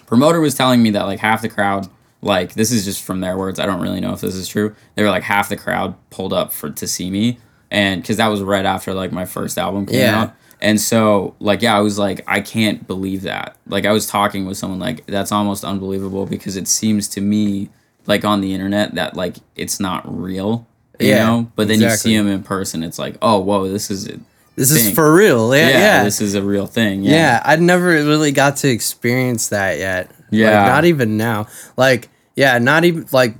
promoter 0.06 0.40
was 0.40 0.54
telling 0.54 0.82
me 0.82 0.90
that 0.90 1.04
like 1.06 1.18
half 1.18 1.42
the 1.42 1.48
crowd 1.48 1.88
like 2.22 2.54
this 2.54 2.70
is 2.72 2.84
just 2.84 3.02
from 3.02 3.20
their 3.20 3.36
words. 3.36 3.58
I 3.58 3.66
don't 3.66 3.80
really 3.80 4.00
know 4.00 4.12
if 4.12 4.20
this 4.20 4.34
is 4.34 4.48
true. 4.48 4.74
They 4.94 5.02
were 5.02 5.10
like 5.10 5.22
half 5.24 5.48
the 5.48 5.56
crowd 5.56 5.94
pulled 6.10 6.32
up 6.32 6.52
for 6.52 6.70
to 6.70 6.86
see 6.86 7.10
me 7.10 7.38
and 7.70 8.04
cuz 8.04 8.16
that 8.18 8.28
was 8.28 8.42
right 8.42 8.64
after 8.64 8.94
like 8.94 9.12
my 9.12 9.24
first 9.24 9.58
album 9.58 9.86
came 9.86 10.00
Yeah. 10.00 10.20
out. 10.22 10.34
And 10.60 10.80
so, 10.80 11.34
like, 11.38 11.60
yeah, 11.62 11.76
I 11.76 11.80
was 11.80 11.98
like, 11.98 12.22
I 12.26 12.40
can't 12.40 12.86
believe 12.86 13.22
that. 13.22 13.56
Like, 13.66 13.84
I 13.84 13.92
was 13.92 14.06
talking 14.06 14.46
with 14.46 14.56
someone, 14.56 14.78
like, 14.78 15.04
that's 15.06 15.30
almost 15.32 15.64
unbelievable 15.64 16.24
because 16.26 16.56
it 16.56 16.66
seems 16.66 17.08
to 17.08 17.20
me, 17.20 17.68
like, 18.06 18.24
on 18.24 18.40
the 18.40 18.54
internet, 18.54 18.94
that, 18.94 19.14
like, 19.16 19.36
it's 19.54 19.78
not 19.80 20.02
real, 20.06 20.66
you 20.98 21.08
Yeah, 21.08 21.26
know? 21.26 21.52
But 21.56 21.68
then 21.68 21.82
exactly. 21.82 22.12
you 22.12 22.16
see 22.18 22.22
them 22.22 22.28
in 22.32 22.42
person, 22.42 22.82
it's 22.82 22.98
like, 22.98 23.16
oh, 23.20 23.38
whoa, 23.40 23.68
this 23.68 23.90
is 23.90 24.06
it. 24.06 24.18
This 24.56 24.70
is 24.70 24.90
for 24.94 25.14
real. 25.14 25.54
Yeah, 25.54 25.68
Yeah, 25.68 25.78
yeah. 25.78 26.04
this 26.04 26.22
is 26.22 26.34
a 26.34 26.42
real 26.42 26.66
thing. 26.66 27.02
Yeah, 27.04 27.12
Yeah. 27.12 27.42
I'd 27.44 27.60
never 27.60 27.88
really 27.88 28.32
got 28.32 28.56
to 28.58 28.68
experience 28.70 29.50
that 29.50 29.78
yet. 29.78 30.10
Yeah. 30.30 30.62
Like, 30.62 30.66
not 30.72 30.84
even 30.86 31.18
now. 31.18 31.48
Like, 31.76 32.08
yeah, 32.34 32.56
not 32.58 32.86
even 32.86 33.06
like 33.12 33.34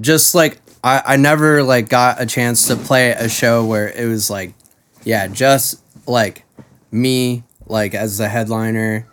just 0.00 0.32
like 0.34 0.60
I, 0.84 1.02
I 1.06 1.16
never 1.16 1.64
like 1.64 1.88
got 1.88 2.20
a 2.20 2.26
chance 2.26 2.68
to 2.68 2.76
play 2.76 3.10
a 3.10 3.28
show 3.28 3.64
where 3.64 3.88
it 3.88 4.06
was 4.06 4.30
like 4.30 4.54
yeah, 5.04 5.26
just 5.26 5.80
like 6.06 6.43
me 6.94 7.42
like 7.66 7.94
as 7.94 8.18
the 8.18 8.28
headliner. 8.28 9.06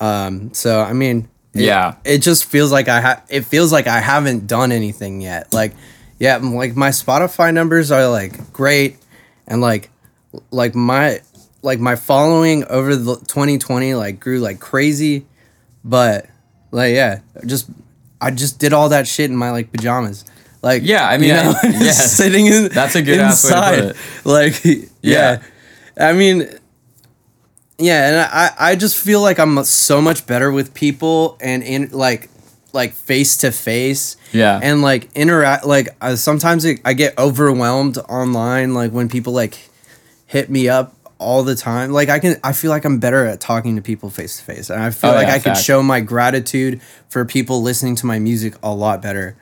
Um 0.00 0.52
so 0.54 0.80
I 0.80 0.92
mean 0.92 1.28
it- 1.54 1.62
Yeah. 1.62 1.94
it 2.04 2.18
just 2.18 2.44
feels 2.44 2.70
like 2.72 2.88
I 2.88 3.00
have 3.00 3.22
it 3.28 3.44
feels 3.46 3.72
like 3.72 3.86
I 3.86 4.00
haven't 4.00 4.46
done 4.46 4.70
anything 4.72 5.20
yet. 5.20 5.52
Like 5.52 5.72
yeah, 6.18 6.36
like 6.36 6.76
my 6.76 6.90
Spotify 6.90 7.52
numbers 7.52 7.90
are 7.90 8.06
like 8.08 8.52
great 8.52 8.98
and 9.48 9.60
like 9.60 9.90
like 10.50 10.74
my 10.74 11.20
like 11.62 11.78
my 11.80 11.96
following 11.96 12.64
over 12.66 12.94
the 12.96 13.16
2020 13.16 13.94
like 13.94 14.18
grew 14.20 14.38
like 14.38 14.60
crazy 14.60 15.26
but 15.84 16.26
like 16.70 16.94
yeah 16.94 17.20
just 17.46 17.68
i 18.20 18.30
just 18.30 18.58
did 18.58 18.72
all 18.72 18.88
that 18.88 19.06
shit 19.06 19.30
in 19.30 19.36
my 19.36 19.50
like 19.50 19.70
pajamas 19.72 20.24
like 20.62 20.82
Yeah, 20.84 21.06
I 21.06 21.18
mean, 21.18 21.32
I- 21.32 21.54
yeah. 21.64 21.90
sitting 21.92 22.46
in 22.46 22.68
That's 22.68 22.94
a 22.94 23.02
good 23.02 23.18
ass 23.20 23.44
way 23.44 23.50
to 23.50 23.82
put 23.82 23.84
it. 23.84 23.96
like 24.24 24.64
yeah. 25.02 25.40
Yeah. 25.96 26.08
i 26.08 26.12
mean 26.12 26.48
yeah 27.82 28.08
and 28.08 28.16
i 28.32 28.70
i 28.70 28.76
just 28.76 28.96
feel 28.96 29.20
like 29.20 29.38
i'm 29.38 29.62
so 29.64 30.00
much 30.00 30.26
better 30.26 30.50
with 30.52 30.72
people 30.74 31.36
and 31.40 31.62
in 31.62 31.90
like 31.90 32.28
like 32.72 32.92
face 32.94 33.36
to 33.38 33.50
face 33.52 34.16
Yeah. 34.32 34.58
and 34.62 34.80
like 34.82 35.08
interact 35.14 35.66
like 35.66 35.88
uh, 36.00 36.16
sometimes 36.16 36.64
it, 36.64 36.80
i 36.84 36.92
get 36.94 37.18
overwhelmed 37.18 37.98
online 38.08 38.72
like 38.74 38.90
when 38.92 39.08
people 39.08 39.32
like 39.32 39.58
hit 40.26 40.48
me 40.48 40.68
up 40.68 40.94
all 41.18 41.42
the 41.44 41.54
time 41.54 41.92
like 41.92 42.08
i 42.08 42.18
can 42.18 42.36
i 42.42 42.52
feel 42.52 42.70
like 42.70 42.84
i'm 42.84 42.98
better 42.98 43.26
at 43.26 43.40
talking 43.40 43.76
to 43.76 43.82
people 43.82 44.10
face 44.10 44.38
to 44.38 44.44
face 44.44 44.70
and 44.70 44.80
i 44.82 44.90
feel 44.90 45.10
Oh, 45.10 45.14
like 45.14 45.26
yeah, 45.28 45.34
i 45.34 45.38
could 45.38 45.56
show 45.56 45.82
my 45.82 46.00
gratitude 46.00 46.80
for 47.10 47.24
people 47.24 47.62
listening 47.62 47.94
to 47.96 48.06
my 48.06 48.18
music 48.18 48.54
a 48.62 48.72
lot 48.74 49.02
better 49.02 49.36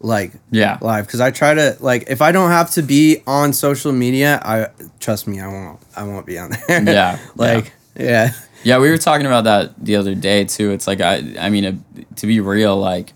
like 0.00 0.32
Yeah. 0.52 0.78
live 0.80 1.04
because 1.06 1.20
i 1.20 1.30
try 1.32 1.52
to 1.54 1.76
like 1.80 2.04
if 2.08 2.22
i 2.22 2.30
don't 2.32 2.50
have 2.50 2.70
to 2.72 2.82
be 2.82 3.22
on 3.26 3.52
social 3.52 3.90
media 3.92 4.40
i 4.44 4.68
trust 5.00 5.26
me 5.26 5.40
i 5.40 5.48
won't 5.48 5.80
i 5.96 6.04
won't 6.04 6.24
be 6.24 6.38
on 6.38 6.50
there 6.68 6.82
Yeah, 6.84 7.18
like 7.36 7.64
yeah 7.66 7.70
Yeah, 7.98 8.32
Yeah, 8.64 8.78
we 8.78 8.90
were 8.90 8.98
talking 8.98 9.26
about 9.26 9.44
that 9.44 9.84
the 9.84 9.96
other 9.96 10.14
day 10.14 10.44
too. 10.44 10.72
It's 10.72 10.86
like 10.86 11.00
I, 11.00 11.22
I 11.38 11.50
mean, 11.50 11.64
a, 11.64 12.04
to 12.16 12.26
be 12.26 12.40
real, 12.40 12.76
like 12.76 13.12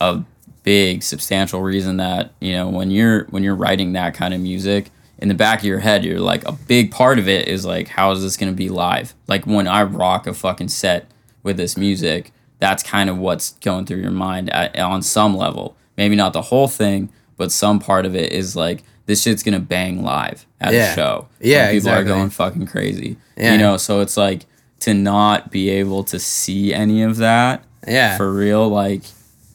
a 0.00 0.22
big 0.62 1.02
substantial 1.02 1.62
reason 1.62 1.96
that 1.96 2.32
you 2.40 2.52
know 2.52 2.68
when 2.68 2.90
you're 2.90 3.24
when 3.26 3.42
you're 3.42 3.54
writing 3.54 3.92
that 3.92 4.14
kind 4.14 4.34
of 4.34 4.40
music 4.40 4.90
in 5.18 5.28
the 5.28 5.34
back 5.34 5.60
of 5.60 5.64
your 5.64 5.78
head, 5.78 6.04
you're 6.04 6.20
like 6.20 6.46
a 6.46 6.52
big 6.52 6.90
part 6.90 7.18
of 7.18 7.28
it 7.28 7.46
is 7.48 7.64
like 7.64 7.88
how 7.88 8.10
is 8.12 8.22
this 8.22 8.36
gonna 8.36 8.52
be 8.52 8.68
live? 8.68 9.14
Like 9.28 9.46
when 9.46 9.68
I 9.68 9.82
rock 9.84 10.26
a 10.26 10.34
fucking 10.34 10.68
set 10.68 11.10
with 11.42 11.56
this 11.56 11.76
music, 11.76 12.32
that's 12.58 12.82
kind 12.82 13.08
of 13.08 13.18
what's 13.18 13.52
going 13.54 13.86
through 13.86 14.00
your 14.00 14.10
mind 14.10 14.50
at, 14.50 14.78
on 14.78 15.02
some 15.02 15.36
level. 15.36 15.76
Maybe 15.96 16.16
not 16.16 16.32
the 16.32 16.42
whole 16.42 16.68
thing, 16.68 17.10
but 17.36 17.52
some 17.52 17.78
part 17.78 18.06
of 18.06 18.14
it 18.14 18.32
is 18.32 18.56
like 18.56 18.82
this 19.10 19.22
shit's 19.22 19.42
gonna 19.42 19.58
bang 19.60 20.02
live 20.02 20.46
at 20.60 20.72
Yeah. 20.72 20.92
a 20.92 20.94
show. 20.94 21.28
Yeah, 21.40 21.66
people 21.66 21.76
exactly. 21.76 22.00
are 22.12 22.14
going 22.16 22.30
fucking 22.30 22.66
crazy. 22.66 23.16
Yeah. 23.36 23.52
You 23.52 23.58
know, 23.58 23.76
so 23.76 24.00
it's 24.00 24.16
like 24.16 24.46
to 24.80 24.94
not 24.94 25.50
be 25.50 25.68
able 25.68 26.04
to 26.04 26.18
see 26.18 26.72
any 26.72 27.02
of 27.02 27.16
that 27.18 27.64
yeah 27.86 28.16
for 28.16 28.32
real, 28.32 28.68
like 28.68 29.02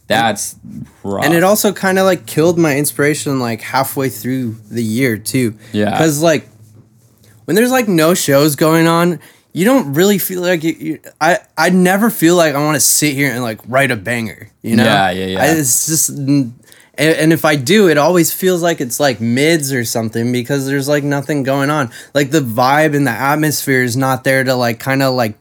that's 0.07 0.55
rough. 1.03 1.25
and 1.25 1.33
it 1.33 1.43
also 1.43 1.71
kind 1.73 1.97
of 1.97 2.05
like 2.05 2.25
killed 2.27 2.57
my 2.59 2.77
inspiration 2.77 3.39
like 3.39 3.61
halfway 3.61 4.09
through 4.09 4.55
the 4.69 4.83
year 4.83 5.17
too 5.17 5.55
Yeah. 5.73 5.89
because 5.91 6.21
like 6.21 6.47
when 7.45 7.55
there's 7.55 7.71
like 7.71 7.87
no 7.87 8.13
shows 8.13 8.55
going 8.55 8.85
on 8.87 9.19
you 9.53 9.63
don't 9.65 9.93
really 9.93 10.17
feel 10.19 10.41
like 10.41 10.63
you, 10.63 10.73
you 10.79 10.99
i 11.21 11.39
i 11.57 11.69
never 11.69 12.09
feel 12.11 12.35
like 12.35 12.53
i 12.53 12.59
want 12.63 12.75
to 12.75 12.79
sit 12.81 13.13
here 13.15 13.31
and 13.31 13.41
like 13.41 13.59
write 13.67 13.89
a 13.89 13.95
banger 13.95 14.49
you 14.61 14.75
know 14.75 14.83
Yeah, 14.83 15.09
yeah, 15.11 15.25
yeah. 15.25 15.41
I, 15.41 15.45
it's 15.57 15.87
just 15.87 16.09
and, 16.97 17.15
and 17.17 17.33
if 17.33 17.45
i 17.45 17.55
do 17.55 17.87
it 17.89 17.97
always 17.97 18.31
feels 18.33 18.61
like 18.63 18.79
it's 18.81 18.99
like 18.99 19.19
mids 19.21 19.71
or 19.73 19.83
something 19.85 20.31
because 20.31 20.65
there's 20.65 20.87
like 20.87 21.03
nothing 21.03 21.43
going 21.43 21.69
on 21.69 21.91
like 22.13 22.31
the 22.31 22.39
vibe 22.39 22.95
and 22.95 23.05
the 23.05 23.11
atmosphere 23.11 23.81
is 23.83 23.95
not 23.97 24.23
there 24.23 24.43
to 24.43 24.55
like 24.55 24.79
kind 24.79 25.01
of 25.01 25.13
like 25.13 25.37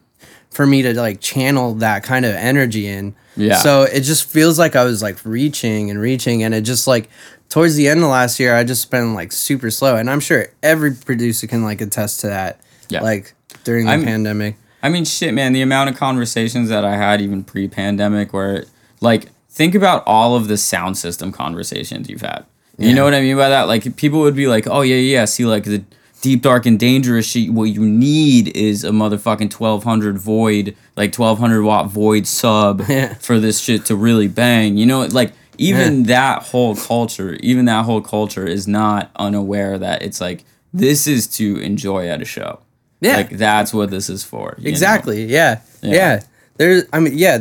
for 0.51 0.65
me 0.65 0.81
to 0.81 0.93
like 0.93 1.19
channel 1.19 1.73
that 1.75 2.03
kind 2.03 2.25
of 2.25 2.33
energy 2.33 2.87
in 2.87 3.13
Yeah. 3.35 3.57
so 3.57 3.83
it 3.83 4.01
just 4.01 4.29
feels 4.29 4.57
like 4.57 4.75
I 4.77 4.85
was 4.85 5.01
like 5.01 5.17
reaching 5.25 5.89
and 5.89 5.99
reaching, 5.99 6.43
and 6.43 6.53
it 6.53 6.61
just 6.61 6.87
like 6.87 7.09
towards 7.49 7.75
the 7.75 7.89
end 7.89 8.01
of 8.01 8.09
last 8.09 8.39
year, 8.39 8.55
I 8.55 8.63
just 8.63 8.89
been 8.89 9.13
like 9.13 9.33
super 9.33 9.69
slow, 9.69 9.97
and 9.97 10.09
I'm 10.09 10.21
sure 10.21 10.47
every 10.63 10.93
producer 10.93 11.45
can 11.47 11.61
like 11.63 11.81
attest 11.81 12.21
to 12.21 12.27
that. 12.27 12.61
Yeah. 12.87 13.01
Like 13.01 13.33
during 13.65 13.85
the 13.85 13.91
I'm- 13.91 14.05
pandemic. 14.05 14.55
I 14.81 14.87
mean, 14.87 15.03
shit, 15.03 15.33
man, 15.33 15.51
the 15.51 15.61
amount 15.61 15.89
of 15.89 15.97
conversations 15.97 16.69
that 16.69 16.85
I 16.85 16.95
had 16.95 17.19
even 17.19 17.43
pre 17.43 17.67
pandemic 17.67 18.31
where, 18.31 18.63
like, 19.01 19.27
think 19.55 19.73
about 19.73 20.03
all 20.05 20.35
of 20.35 20.47
the 20.47 20.57
sound 20.57 20.97
system 20.97 21.31
conversations 21.31 22.09
you've 22.09 22.21
had. 22.21 22.45
You 22.77 22.89
Yeah. 22.89 22.95
know 22.95 23.03
what 23.05 23.13
I 23.13 23.21
mean 23.21 23.37
by 23.37 23.49
that? 23.49 23.63
Like, 23.69 23.95
people 23.95 24.19
would 24.19 24.35
be 24.35 24.47
like, 24.47 24.67
oh, 24.67 24.81
yeah, 24.81 24.97
yeah, 24.97 25.23
see, 25.25 25.45
like, 25.45 25.63
the 25.63 25.81
deep, 26.21 26.41
dark, 26.41 26.65
and 26.65 26.77
dangerous 26.77 27.25
shit, 27.25 27.51
what 27.53 27.65
you 27.65 27.81
need 27.85 28.55
is 28.55 28.83
a 28.83 28.89
motherfucking 28.89 29.49
1200 29.49 30.17
void, 30.17 30.75
like, 30.97 31.13
1200 31.13 31.63
watt 31.63 31.87
void 31.89 32.27
sub 32.27 32.83
Yeah. 32.89 33.13
for 33.15 33.39
this 33.39 33.59
shit 33.59 33.85
to 33.85 33.95
really 33.95 34.27
bang. 34.27 34.77
You 34.77 34.85
know, 34.85 35.01
like, 35.05 35.31
even 35.57 36.03
that 36.03 36.43
whole 36.43 36.75
culture, 36.75 37.37
even 37.39 37.63
that 37.65 37.85
whole 37.85 38.01
culture 38.01 38.45
is 38.45 38.67
not 38.67 39.09
unaware 39.15 39.77
that 39.79 40.01
it's 40.01 40.19
like, 40.19 40.43
this 40.73 41.07
is 41.07 41.27
to 41.27 41.57
enjoy 41.61 42.09
at 42.09 42.21
a 42.21 42.25
show. 42.25 42.59
Yeah. 42.99 43.15
Like, 43.17 43.29
that's 43.37 43.73
what 43.73 43.89
this 43.89 44.09
is 44.09 44.21
for. 44.23 44.55
know? 44.59 44.67
Exactly. 44.69 45.23
Yeah. 45.25 45.59
Yeah. 45.81 45.93
yeah. 45.93 46.23
There's. 46.57 46.83
I 46.91 46.99
mean, 46.99 47.17
yeah. 47.17 47.37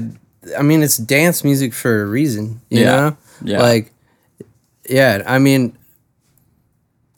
I 0.59 0.63
mean, 0.63 0.83
it's 0.83 0.97
dance 0.97 1.45
music 1.45 1.73
for 1.75 2.03
a 2.03 2.07
reason. 2.07 2.61
You 2.71 2.81
Yeah. 2.81 2.91
know. 2.97 3.17
Yeah. 3.45 3.63
Like, 3.63 3.93
yeah, 4.89 5.23
I 5.27 5.39
mean, 5.39 5.77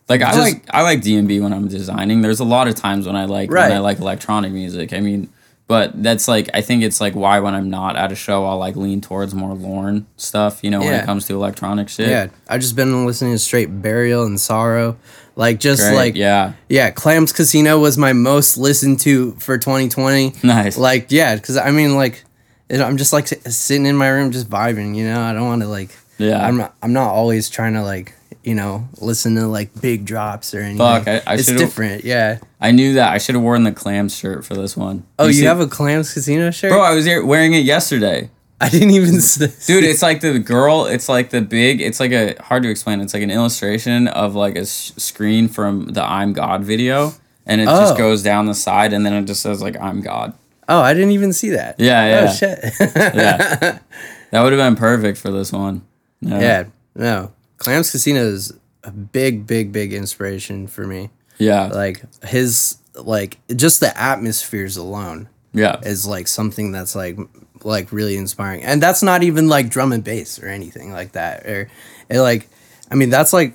Like 0.09 0.23
I 0.23 0.27
Just- 0.33 0.39
like 0.39 0.65
I 0.71 0.83
like 0.83 1.03
D 1.03 1.17
and 1.17 1.27
B 1.27 1.41
when 1.41 1.53
I'm 1.53 1.67
designing. 1.67 2.23
There's 2.23 2.39
a 2.39 2.45
lot 2.45 2.69
of 2.69 2.77
times 2.77 3.07
when 3.09 3.17
I 3.17 3.25
like 3.25 3.51
Right. 3.51 3.69
when 3.71 3.77
I 3.77 3.81
like 3.81 3.99
electronic 3.99 4.53
music. 4.53 4.93
I 4.93 5.01
mean, 5.01 5.29
but 5.67 6.01
that's 6.01 6.29
like 6.29 6.49
I 6.55 6.61
think 6.61 6.85
it's 6.85 7.01
like 7.01 7.15
why 7.17 7.41
when 7.41 7.55
I'm 7.57 7.69
not 7.71 7.97
at 7.97 8.13
a 8.13 8.15
show 8.15 8.45
I'll 8.47 8.59
like 8.59 8.77
lean 8.77 9.01
towards 9.01 9.35
more 9.35 9.53
Lorn 9.55 10.07
stuff. 10.17 10.61
You 10.63 10.71
know 10.71 10.79
when 10.79 10.95
it 10.95 11.05
comes 11.05 11.27
to 11.27 11.35
electronic 11.35 11.89
shit. 11.89 12.09
yeah, 12.09 12.29
I've 12.49 12.61
just 12.61 12.77
been 12.77 13.05
listening 13.05 13.33
to 13.33 13.39
straight 13.41 13.83
Burial 13.83 14.25
and 14.25 14.41
Sorrow. 14.41 14.97
Like, 15.35 15.59
just 15.59 15.83
Great, 15.83 15.97
like, 15.97 16.15
yeah, 16.15 16.53
yeah, 16.69 16.91
Clams 16.91 17.33
Casino 17.33 17.79
was 17.81 17.99
my 17.99 18.13
most 18.15 18.57
listened 18.57 19.01
to 19.01 19.33
for 19.41 19.59
2020. 19.59 20.35
nice. 20.45 20.79
Like, 20.79 21.07
yeah, 21.11 21.35
because 21.35 21.57
I 21.59 21.73
mean, 21.73 21.95
like, 21.97 22.25
I'm 22.71 22.97
just 22.97 23.13
like 23.13 23.27
sitting 23.29 23.87
in 23.87 23.97
my 23.97 24.09
room 24.09 24.33
just 24.33 24.49
vibing, 24.51 24.97
you 24.97 25.05
know? 25.07 25.21
I 25.21 25.33
don't 25.33 25.47
want 25.47 25.63
to, 25.63 25.69
like, 25.69 25.91
yeah, 26.19 26.45
I'm 26.45 26.57
not, 26.57 26.75
I'm 26.83 26.93
not 26.93 27.09
always 27.11 27.49
trying 27.51 27.75
to, 27.75 27.83
like, 27.83 28.13
you 28.43 28.55
know, 28.55 28.89
listen 29.01 29.35
to 29.37 29.47
like 29.49 29.71
big 29.81 30.05
drops 30.05 30.55
or 30.55 30.61
anything. 30.61 30.79
Fuck, 30.79 31.09
I- 31.09 31.23
I 31.27 31.35
it's 31.35 31.47
different, 31.47 32.05
yeah. 32.05 32.39
I 32.61 32.71
knew 32.71 32.95
that. 32.95 33.13
I 33.13 33.19
should 33.19 33.35
have 33.35 33.43
worn 33.43 33.65
the 33.65 33.73
clams 33.73 34.17
shirt 34.17 34.45
for 34.45 34.55
this 34.55 34.77
one. 34.77 35.05
Oh, 35.19 35.27
you, 35.27 35.33
see- 35.33 35.45
have 35.45 35.61
a 35.61 35.67
Clams 35.67 36.15
Casino 36.15 36.51
shirt? 36.53 36.71
bro? 36.71 36.81
I 36.81 36.95
was 36.95 37.05
here 37.05 37.25
wearing 37.25 37.55
it 37.55 37.65
yesterday. 37.65 38.31
I 38.61 38.69
didn't 38.71 38.91
even 38.93 39.17
s- 39.17 39.37
Dude, 39.67 39.85
it's 39.85 40.01
like 40.01 40.21
the 40.23 40.39
girl. 40.39 40.87
It's 40.87 41.09
like 41.09 41.29
the 41.31 41.43
big. 41.43 41.81
It's 41.83 42.01
like 42.01 42.13
a 42.13 42.35
hard 42.41 42.63
to 42.63 42.71
explain. 42.71 43.01
It's 43.03 43.13
like 43.13 43.23
an 43.23 43.31
illustration 43.31 44.09
of 44.09 44.35
like 44.35 44.55
a 44.57 44.61
s- 44.61 44.93
screen 44.97 45.49
from 45.49 45.89
the 45.89 46.03
"I'm 46.03 46.33
God" 46.33 46.63
video, 46.65 47.13
and 47.45 47.61
it 47.61 47.69
Oh. 47.69 47.79
just 47.81 47.99
goes 47.99 48.23
down 48.23 48.47
the 48.47 48.55
side, 48.55 48.95
and 48.95 49.05
then 49.05 49.13
it 49.13 49.27
just 49.27 49.43
says 49.43 49.61
like 49.61 49.77
"I'm 49.79 50.01
God." 50.01 50.33
Oh, 50.69 50.81
I 50.81 50.95
didn't 50.95 51.13
even 51.13 51.33
see 51.33 51.51
that. 51.51 51.77
Yeah, 51.79 52.03
oh, 52.03 52.09
yeah. 52.09 52.29
Oh 52.29 52.35
shit. 52.35 52.59
Yeah, 53.15 53.79
that 54.31 54.43
would 54.43 54.53
have 54.53 54.59
been 54.61 54.77
perfect 54.77 55.19
for 55.19 55.31
this 55.31 55.53
one. 55.53 55.87
Yeah, 56.21 56.41
yeah. 56.41 56.65
No. 56.95 57.33
Clams 57.59 57.91
Casino 57.91 58.23
is 58.23 58.53
a 58.85 58.91
big, 58.91 59.47
big, 59.47 59.73
big 59.73 59.93
inspiration 59.93 60.67
for 60.67 60.87
me. 60.87 61.11
yeah, 61.39 61.67
Like 61.67 62.03
his 62.25 62.79
like 62.95 63.39
just 63.55 63.81
the 63.81 63.97
atmospheres 64.01 64.77
alone 64.77 65.29
yeah. 65.53 65.79
is 65.83 66.07
like 66.07 66.29
something 66.29 66.73
that's 66.73 66.95
like 66.97 67.17
like 67.65 67.93
really 67.93 68.17
inspiring. 68.17 68.63
And 68.63 68.83
that's 68.83 69.03
not 69.03 69.23
even 69.23 69.49
like 69.49 69.69
drum 69.71 69.93
and 69.93 70.03
bass 70.03 70.43
or 70.43 70.49
anything 70.49 70.93
like 70.93 71.13
that. 71.13 71.47
Or 71.47 71.69
it 72.09 72.21
like 72.21 72.49
I 72.91 72.95
mean 72.95 73.11
that's 73.11 73.33
like 73.33 73.55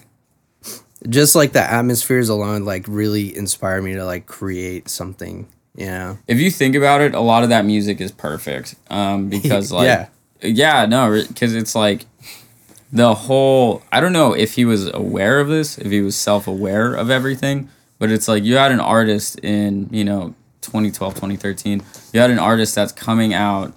just 1.10 1.36
like 1.36 1.54
the 1.54 1.62
atmospheres 1.62 2.30
alone 2.30 2.64
like 2.64 2.86
really 2.88 3.36
inspire 3.36 3.82
me 3.82 3.94
to 3.96 4.06
like 4.06 4.28
create 4.28 4.88
something, 4.90 5.48
know. 5.76 6.18
If 6.28 6.40
you 6.40 6.52
think 6.52 6.76
about 6.76 7.02
it, 7.02 7.14
a 7.16 7.20
lot 7.22 7.44
of 7.44 7.50
that 7.50 7.66
music 7.66 8.02
is 8.02 8.12
perfect. 8.12 8.76
Um, 8.90 9.30
because 9.36 9.72
like, 9.72 9.86
Yeah. 9.86 10.08
yeah, 10.42 10.86
no, 10.86 11.24
because 11.28 11.56
it's 11.56 11.76
like 11.76 12.06
the 12.92 13.14
whole. 13.14 13.82
I 13.92 14.00
don't 14.02 14.14
know 14.14 14.34
if 14.34 14.54
he 14.56 14.66
was 14.66 14.92
aware 14.94 15.40
of 15.40 15.48
this, 15.48 15.78
if 15.78 15.92
he 15.92 16.02
was 16.02 16.16
self-aware 16.16 16.94
of 16.94 17.10
everything, 17.10 17.70
but 18.00 18.12
it's 18.12 18.28
like 18.28 18.44
you 18.44 18.58
had 18.58 18.72
an 18.72 18.80
artist 18.82 19.40
in 19.40 19.88
you 19.92 20.04
know 20.04 20.36
2012, 20.62 21.14
2013. 21.16 21.82
You 22.14 22.20
had 22.20 22.30
an 22.32 22.40
artist 22.40 22.76
that's 22.76 22.92
coming 22.92 23.34
out 23.34 23.74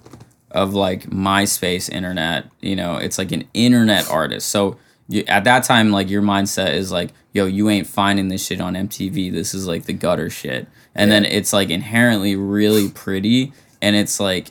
of 0.51 0.73
like 0.73 1.05
MySpace 1.09 1.89
internet. 1.89 2.45
You 2.61 2.75
know, 2.75 2.97
it's 2.97 3.17
like 3.17 3.31
an 3.31 3.45
internet 3.53 4.09
artist. 4.09 4.47
So 4.49 4.77
you, 5.07 5.23
at 5.27 5.43
that 5.43 5.63
time, 5.63 5.91
like 5.91 6.09
your 6.09 6.21
mindset 6.21 6.73
is 6.73 6.91
like, 6.91 7.11
yo, 7.33 7.45
you 7.45 7.69
ain't 7.69 7.87
finding 7.87 8.27
this 8.29 8.45
shit 8.45 8.59
on 8.61 8.73
MTV. 8.73 9.31
This 9.31 9.53
is 9.53 9.67
like 9.67 9.83
the 9.85 9.93
gutter 9.93 10.29
shit. 10.29 10.67
And 10.95 11.11
then 11.11 11.25
it's 11.25 11.51
like 11.53 11.69
inherently 11.69 12.35
really 12.35 12.89
pretty, 12.89 13.51
and 13.81 13.95
it's 13.95 14.19
like 14.19 14.47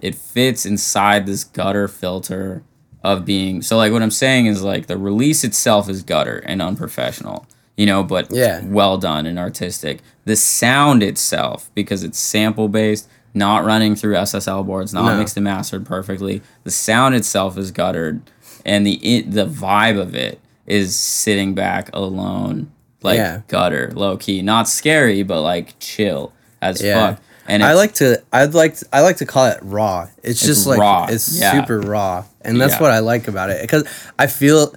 it 0.00 0.14
fits 0.14 0.64
inside 0.64 1.26
this 1.26 1.42
gutter 1.44 1.88
filter 1.88 2.62
of 3.02 3.24
being. 3.24 3.62
So 3.62 3.76
like 3.76 3.92
what 3.92 4.02
I'm 4.02 4.10
saying 4.10 4.46
is 4.46 4.62
like 4.62 4.86
the 4.86 4.96
release 4.96 5.42
itself 5.44 5.88
is 5.88 6.02
gutter 6.02 6.38
and 6.38 6.62
unprofessional. 6.62 7.46
You 7.76 7.86
know, 7.86 8.02
but 8.02 8.28
Yeah. 8.32 8.60
well 8.64 8.98
done 8.98 9.24
and 9.26 9.38
artistic. 9.38 10.00
The 10.24 10.34
sound 10.34 11.02
itself, 11.02 11.70
because 11.76 12.02
it's 12.02 12.18
sample 12.18 12.68
based, 12.68 13.08
not 13.34 13.64
running 13.64 13.94
through 13.94 14.14
SSL 14.16 14.64
boards, 14.66 14.92
not 14.92 15.04
No. 15.12 15.16
mixed 15.18 15.36
and 15.36 15.44
mastered 15.44 15.86
perfectly. 15.86 16.42
The 16.64 16.72
sound 16.72 17.14
itself 17.14 17.56
is 17.56 17.70
guttered, 17.70 18.22
and 18.64 18.86
the 18.86 18.94
it, 18.94 19.30
the 19.30 19.46
vibe 19.46 20.00
of 20.00 20.14
it 20.14 20.40
is 20.66 20.94
sitting 20.96 21.54
back 21.54 21.90
alone, 21.92 22.70
like 23.02 23.16
Yeah. 23.18 23.40
gutter, 23.48 23.90
low 23.94 24.16
key, 24.16 24.42
not 24.42 24.68
scary, 24.68 25.22
but 25.22 25.40
like 25.42 25.78
chill 25.78 26.32
as 26.60 26.82
Yeah. 26.82 27.12
fuck. 27.12 27.22
And 27.46 27.64
I 27.64 27.72
like 27.74 27.94
to 27.94 28.22
I'd 28.32 28.52
like 28.52 28.76
to, 28.76 28.86
I 28.92 29.00
like 29.00 29.16
to 29.18 29.26
call 29.26 29.46
it 29.46 29.58
raw. 29.62 30.08
It's 30.22 30.40
just 30.40 30.66
like 30.66 30.78
raw, 30.78 31.06
it's 31.08 31.40
yeah. 31.40 31.52
super 31.52 31.80
raw. 31.80 32.24
And 32.42 32.60
that's 32.60 32.78
what 32.78 32.90
I 32.90 32.98
like 32.98 33.26
about 33.28 33.48
it 33.50 33.66
cuz 33.68 33.84
I 34.18 34.26
feel 34.26 34.74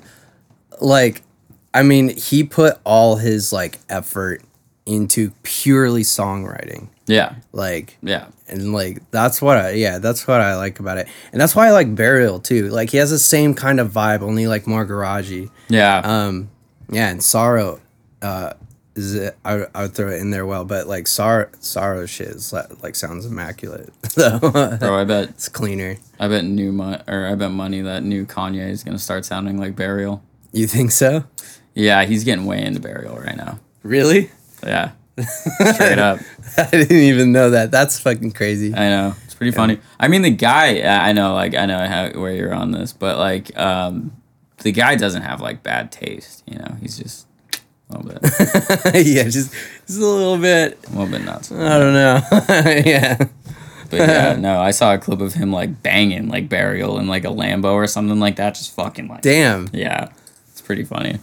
like 0.79 1.21
I 1.73 1.83
mean, 1.83 2.15
he 2.17 2.43
put 2.43 2.77
all 2.85 3.15
his 3.17 3.51
like 3.53 3.79
effort 3.89 4.41
into 4.85 5.31
purely 5.43 6.01
songwriting. 6.03 6.87
yeah, 7.05 7.35
Like 7.51 7.97
yeah, 8.01 8.27
and 8.47 8.73
like 8.73 8.99
that's 9.11 9.41
what 9.41 9.57
I 9.57 9.71
yeah, 9.71 9.99
that's 9.99 10.27
what 10.27 10.41
I 10.41 10.55
like 10.55 10.79
about 10.79 10.97
it. 10.97 11.07
And 11.31 11.39
that's 11.39 11.55
why 11.55 11.67
I 11.67 11.71
like 11.71 11.93
Burial 11.95 12.39
too. 12.39 12.69
Like 12.69 12.89
he 12.89 12.97
has 12.97 13.09
the 13.11 13.19
same 13.19 13.53
kind 13.53 13.79
of 13.79 13.91
vibe, 13.91 14.21
only 14.21 14.47
like 14.47 14.65
more 14.67 14.85
garagey. 14.85 15.49
yeah. 15.69 16.01
Um 16.03 16.49
yeah, 16.89 17.09
and 17.09 17.23
Sorrow 17.23 17.79
uh 18.21 18.53
is 18.93 19.15
it, 19.15 19.37
I, 19.45 19.65
I 19.73 19.83
would 19.83 19.93
throw 19.93 20.09
it 20.11 20.19
in 20.19 20.31
there 20.31 20.45
well, 20.45 20.65
but 20.65 20.85
like 20.85 21.07
sorrow 21.07 21.47
sorrow 21.61 22.05
shit 22.05 22.27
is 22.27 22.51
like, 22.51 22.83
like 22.83 22.95
sounds 22.95 23.25
immaculate. 23.25 23.93
So 24.09 24.37
Bro, 24.39 24.99
I 24.99 25.05
bet 25.05 25.29
it's 25.29 25.47
cleaner. 25.47 25.95
I 26.19 26.27
bet 26.27 26.43
new 26.43 26.73
money 26.73 27.01
or 27.07 27.27
I 27.27 27.35
bet 27.35 27.51
money 27.51 27.79
that 27.81 28.03
new 28.03 28.25
Kanye 28.25 28.67
is 28.69 28.83
gonna 28.83 28.99
start 28.99 29.23
sounding 29.25 29.57
like 29.57 29.75
Burial. 29.77 30.21
You 30.51 30.67
think 30.67 30.91
so? 30.91 31.23
Yeah, 31.73 32.03
he's 32.03 32.25
getting 32.25 32.45
way 32.45 32.61
into 32.61 32.81
Burial 32.81 33.15
right 33.15 33.37
now. 33.37 33.59
Really? 33.83 34.29
Yeah, 34.63 34.91
straight 35.73 35.99
up. 35.99 36.19
I 36.57 36.65
didn't 36.71 36.91
even 36.97 37.31
know 37.31 37.49
that. 37.51 37.71
That's 37.71 37.99
fucking 37.99 38.31
crazy. 38.31 38.73
I 38.73 38.89
know 38.89 39.15
it's 39.25 39.35
pretty 39.35 39.51
funny. 39.51 39.79
I 39.99 40.07
mean, 40.07 40.21
the 40.21 40.29
guy. 40.31 40.81
I 40.81 41.11
know, 41.13 41.33
like, 41.33 41.55
I 41.55 41.65
know 41.65 41.85
how 41.87 42.09
where 42.19 42.33
you're 42.33 42.53
on 42.53 42.71
this, 42.71 42.93
but 42.93 43.17
like, 43.17 43.55
um, 43.57 44.11
the 44.59 44.71
guy 44.71 44.95
doesn't 44.95 45.23
have 45.23 45.41
like 45.41 45.63
bad 45.63 45.91
taste. 45.91 46.43
You 46.45 46.59
know, 46.59 46.75
he's 46.81 46.97
just 46.97 47.27
a 47.89 47.97
little 47.97 48.11
bit, 48.11 48.21
yeah, 49.05 49.23
just 49.23 49.53
just 49.87 49.99
a 49.99 50.05
little 50.05 50.37
bit. 50.37 50.79
a 50.87 50.89
little 50.91 51.07
bit 51.07 51.23
nuts. 51.25 51.51
I 51.51 51.79
don't 51.79 51.93
know. 51.93 52.21
yeah. 52.85 53.17
But 53.89 53.99
yeah, 53.99 54.35
no, 54.37 54.61
I 54.61 54.71
saw 54.71 54.93
a 54.93 54.97
clip 54.97 55.19
of 55.19 55.33
him 55.33 55.51
like 55.51 55.83
banging 55.83 56.29
like 56.29 56.47
Burial 56.47 56.97
in 56.99 57.07
like 57.07 57.25
a 57.25 57.29
Lambo 57.29 57.73
or 57.73 57.87
something 57.87 58.19
like 58.21 58.37
that. 58.37 58.55
Just 58.55 58.73
fucking 58.73 59.09
like, 59.09 59.21
Damn. 59.21 59.67
yeah, 59.73 60.09
it's 60.49 60.61
pretty 60.61 60.85
funny. 60.85 61.19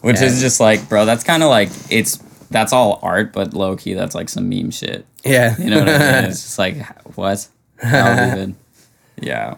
Which 0.00 0.20
Yeah. 0.20 0.26
is 0.26 0.40
just 0.40 0.60
like, 0.60 0.88
bro, 0.88 1.04
that's 1.04 1.24
kind 1.24 1.42
of 1.42 1.48
like 1.50 1.68
it's 1.90 2.22
that's 2.50 2.72
all 2.72 2.98
art, 3.02 3.32
but 3.32 3.54
low 3.54 3.76
key, 3.76 3.94
that's 3.94 4.14
like 4.14 4.28
some 4.28 4.48
meme 4.48 4.70
shit. 4.70 5.06
Yeah. 5.24 5.56
You 5.58 5.70
know 5.70 5.80
what 5.80 5.88
I 5.88 5.98
mean? 5.98 6.24
It's 6.30 6.42
just 6.42 6.58
like 6.58 6.76
what? 7.16 7.48
Yeah. 9.22 9.56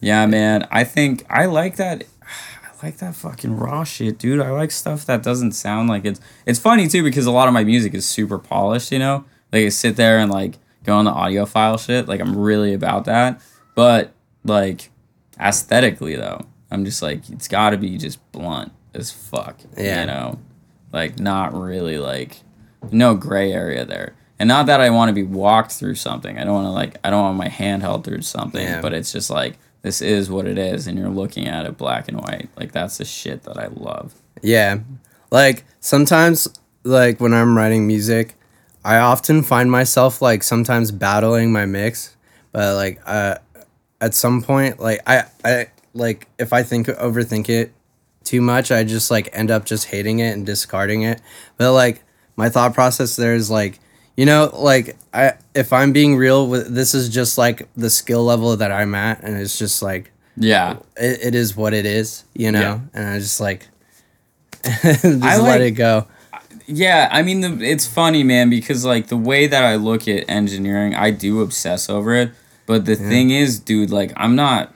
Yeah, 0.00 0.26
man. 0.26 0.66
I 0.70 0.84
think 0.84 1.24
I 1.30 1.46
like 1.46 1.76
that. 1.76 2.04
I 2.22 2.86
like 2.86 2.98
that 2.98 3.14
fucking 3.14 3.56
raw 3.56 3.84
shit, 3.84 4.18
dude. 4.18 4.40
I 4.40 4.50
like 4.50 4.70
stuff 4.70 5.06
that 5.06 5.22
doesn't 5.22 5.52
sound 5.52 5.88
like 5.88 6.04
it's. 6.04 6.20
It's 6.44 6.58
funny 6.58 6.88
too 6.88 7.02
because 7.02 7.26
a 7.26 7.30
lot 7.30 7.48
of 7.48 7.54
my 7.54 7.64
music 7.64 7.94
is 7.94 8.04
super 8.04 8.38
polished. 8.38 8.92
You 8.92 8.98
know, 8.98 9.24
like 9.52 9.64
I 9.64 9.68
sit 9.70 9.96
there 9.96 10.18
and 10.18 10.30
like 10.30 10.58
go 10.84 10.96
on 10.96 11.04
the 11.04 11.12
audiophile 11.12 11.84
shit. 11.84 12.08
Like 12.08 12.20
I'm 12.20 12.36
really 12.36 12.74
about 12.74 13.06
that. 13.06 13.40
But 13.74 14.12
like 14.44 14.90
aesthetically 15.40 16.16
though, 16.16 16.46
I'm 16.70 16.84
just 16.84 17.00
like 17.00 17.30
it's 17.30 17.48
got 17.48 17.70
to 17.70 17.78
be 17.78 17.96
just 17.96 18.20
blunt 18.32 18.72
as 18.92 19.10
fuck. 19.10 19.58
Yeah. 19.76 20.00
You 20.00 20.06
know, 20.06 20.38
like 20.94 21.18
not 21.18 21.52
really 21.52 21.98
like 21.98 22.40
no 22.92 23.14
gray 23.14 23.52
area 23.52 23.84
there. 23.84 24.14
And 24.38 24.48
not 24.48 24.66
that 24.66 24.80
I 24.80 24.90
want 24.90 25.08
to 25.08 25.12
be 25.12 25.24
walked 25.24 25.72
through 25.72 25.96
something. 25.96 26.38
I 26.38 26.44
don't 26.44 26.54
want 26.54 26.66
to 26.66 26.70
like 26.70 26.96
I 27.04 27.10
don't 27.10 27.20
want 27.20 27.36
my 27.36 27.48
hand 27.48 27.82
held 27.82 28.04
through 28.04 28.22
something. 28.22 28.64
Yeah. 28.64 28.80
But 28.80 28.94
it's 28.94 29.12
just 29.12 29.28
like 29.28 29.58
this 29.82 30.00
is 30.00 30.30
what 30.30 30.46
it 30.46 30.56
is, 30.56 30.86
and 30.86 30.98
you're 30.98 31.10
looking 31.10 31.46
at 31.46 31.66
it 31.66 31.76
black 31.76 32.08
and 32.08 32.18
white. 32.18 32.48
Like 32.56 32.72
that's 32.72 32.98
the 32.98 33.04
shit 33.04 33.42
that 33.42 33.58
I 33.58 33.66
love. 33.66 34.14
Yeah. 34.40 34.78
Like 35.30 35.64
sometimes 35.80 36.48
like 36.84 37.20
when 37.20 37.34
I'm 37.34 37.56
writing 37.56 37.86
music, 37.86 38.36
I 38.84 38.98
often 38.98 39.42
find 39.42 39.70
myself 39.70 40.22
like 40.22 40.42
sometimes 40.42 40.92
battling 40.92 41.52
my 41.52 41.66
mix, 41.66 42.16
but 42.52 42.76
like 42.76 43.00
uh 43.04 43.38
at 44.00 44.14
some 44.14 44.42
point 44.42 44.78
like 44.78 45.00
I 45.08 45.24
I 45.44 45.66
like 45.92 46.28
if 46.38 46.52
I 46.52 46.62
think 46.62 46.86
overthink 46.86 47.48
it 47.48 47.72
too 48.24 48.40
much, 48.40 48.70
I 48.72 48.84
just 48.84 49.10
like 49.10 49.28
end 49.32 49.50
up 49.50 49.64
just 49.64 49.86
hating 49.86 50.18
it 50.20 50.32
and 50.32 50.44
discarding 50.46 51.02
it. 51.02 51.20
But 51.56 51.72
like 51.72 52.02
my 52.36 52.48
thought 52.48 52.74
process 52.74 53.16
there 53.16 53.34
is 53.34 53.50
like 53.50 53.78
you 54.16 54.26
know 54.26 54.50
like 54.54 54.96
I 55.12 55.34
if 55.54 55.72
I'm 55.72 55.92
being 55.92 56.16
real 56.16 56.46
with 56.48 56.74
this 56.74 56.94
is 56.94 57.08
just 57.08 57.36
like 57.38 57.68
the 57.76 57.90
skill 57.90 58.24
level 58.24 58.56
that 58.56 58.72
I'm 58.72 58.94
at 58.94 59.22
and 59.22 59.36
it's 59.36 59.58
just 59.58 59.82
like 59.82 60.10
Yeah. 60.36 60.78
it, 60.96 61.20
it 61.28 61.34
is 61.34 61.56
what 61.56 61.74
it 61.74 61.86
is, 61.86 62.24
you 62.34 62.50
know? 62.52 62.60
Yeah. 62.60 62.80
And 62.94 63.08
I 63.08 63.18
just 63.18 63.40
like 63.40 63.68
just 64.64 65.04
I 65.04 65.36
let 65.36 65.40
like- 65.40 65.60
it 65.60 65.70
go. 65.72 66.06
Yeah, 66.66 67.10
I 67.12 67.20
mean, 67.20 67.42
the, 67.42 67.62
it's 67.62 67.86
funny, 67.86 68.22
man, 68.22 68.48
because 68.48 68.86
like 68.86 69.08
the 69.08 69.18
way 69.18 69.46
that 69.46 69.62
I 69.64 69.76
look 69.76 70.08
at 70.08 70.24
engineering, 70.30 70.94
I 70.94 71.10
do 71.10 71.42
obsess 71.42 71.90
over 71.90 72.14
it. 72.14 72.30
But 72.64 72.86
the 72.86 72.96
thing 72.96 73.28
is, 73.30 73.60
dude, 73.60 73.90
like 73.90 74.14
I'm 74.16 74.34
not. 74.34 74.72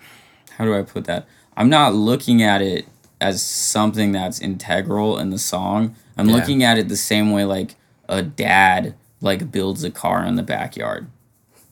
How 0.58 0.66
do 0.66 0.74
I 0.74 0.82
put 0.82 1.06
that? 1.06 1.26
I'm 1.56 1.70
not 1.70 1.94
looking 1.94 2.42
at 2.42 2.60
it 2.60 2.86
as 3.20 3.42
something 3.42 4.12
that's 4.12 4.40
integral 4.40 5.18
in 5.18 5.30
the 5.30 5.38
song. 5.38 5.94
I'm 6.16 6.28
Yeah. 6.28 6.34
looking 6.36 6.62
at 6.62 6.78
it 6.78 6.88
the 6.88 6.96
same 6.96 7.30
way 7.32 7.44
like 7.44 7.76
a 8.08 8.22
dad 8.22 8.94
like 9.20 9.50
builds 9.50 9.82
a 9.84 9.90
car 9.90 10.24
in 10.24 10.36
the 10.36 10.42
backyard. 10.42 11.08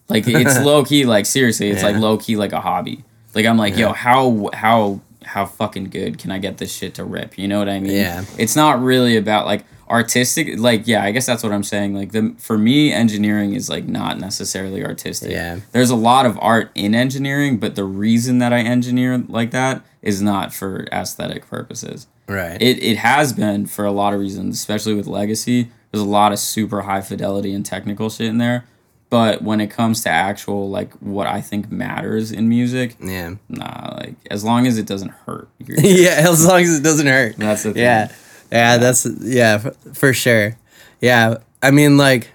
Like 0.08 0.24
it's 0.26 0.58
low 0.64 0.84
key, 0.84 1.04
like 1.04 1.26
seriously, 1.26 1.70
it's 1.70 1.82
like 1.82 1.96
low 1.96 2.16
key 2.18 2.36
like 2.36 2.52
a 2.52 2.60
hobby. 2.60 3.04
Like 3.34 3.46
I'm 3.46 3.58
like, 3.58 3.76
yo, 3.76 3.92
how 3.92 4.48
how 4.52 5.00
how 5.24 5.44
fucking 5.46 5.90
good 5.90 6.18
can 6.18 6.30
I 6.30 6.38
get 6.38 6.58
this 6.58 6.72
shit 6.72 6.94
to 6.94 7.04
rip? 7.04 7.36
You 7.38 7.48
know 7.48 7.58
what 7.58 7.68
I 7.68 7.80
mean? 7.80 7.92
Yeah. 7.92 8.24
It's 8.38 8.54
not 8.56 8.80
really 8.80 9.16
about 9.16 9.46
like 9.46 9.64
artistic 9.88 10.58
like 10.58 10.86
yeah, 10.86 11.04
I 11.04 11.10
guess 11.12 11.26
that's 11.26 11.42
what 11.42 11.52
I'm 11.52 11.62
saying. 11.62 11.94
Like 11.94 12.12
the 12.12 12.34
for 12.38 12.58
me 12.58 12.92
engineering 12.92 13.54
is 13.54 13.68
like 13.68 13.86
not 13.86 14.18
necessarily 14.18 14.84
artistic. 14.84 15.30
Yeah. 15.30 15.60
There's 15.72 15.90
a 15.90 15.96
lot 15.96 16.26
of 16.26 16.38
art 16.40 16.70
in 16.74 16.94
engineering, 16.94 17.58
but 17.58 17.76
the 17.76 17.84
reason 17.84 18.38
that 18.38 18.52
I 18.52 18.60
engineer 18.60 19.18
like 19.18 19.50
that 19.52 19.84
is 20.02 20.20
not 20.20 20.52
for 20.52 20.86
aesthetic 20.92 21.46
purposes. 21.48 22.06
Right. 22.28 22.60
It 22.60 22.82
it 22.82 22.98
has 22.98 23.32
been 23.32 23.66
for 23.66 23.84
a 23.84 23.92
lot 23.92 24.12
of 24.12 24.20
reasons, 24.20 24.56
especially 24.56 24.94
with 24.94 25.06
legacy. 25.06 25.70
There's 25.92 26.02
a 26.02 26.08
lot 26.08 26.32
of 26.32 26.38
super 26.38 26.82
high 26.82 27.00
fidelity 27.00 27.54
and 27.54 27.64
technical 27.64 28.10
shit 28.10 28.26
in 28.26 28.38
there. 28.38 28.66
But 29.08 29.42
when 29.42 29.60
it 29.60 29.68
comes 29.68 30.02
to 30.02 30.10
actual 30.10 30.68
like 30.68 30.92
what 30.94 31.28
I 31.28 31.40
think 31.40 31.70
matters 31.70 32.32
in 32.32 32.48
music, 32.48 32.96
yeah. 33.00 33.36
nah, 33.48 33.94
like 33.96 34.16
as 34.30 34.42
long 34.42 34.66
as 34.66 34.78
it 34.78 34.86
doesn't 34.86 35.10
hurt. 35.10 35.48
Yeah, 35.60 36.24
as 36.28 36.44
long 36.44 36.60
as 36.62 36.78
it 36.78 36.82
doesn't 36.82 37.06
hurt. 37.06 37.36
that's 37.36 37.62
the 37.62 37.72
thing. 37.72 37.82
Yeah. 37.82 38.12
Yeah, 38.50 38.76
that's 38.78 39.06
yeah, 39.20 39.70
for 39.94 40.12
sure. 40.12 40.56
Yeah. 41.00 41.38
I 41.62 41.70
mean 41.70 41.96
like 41.96 42.30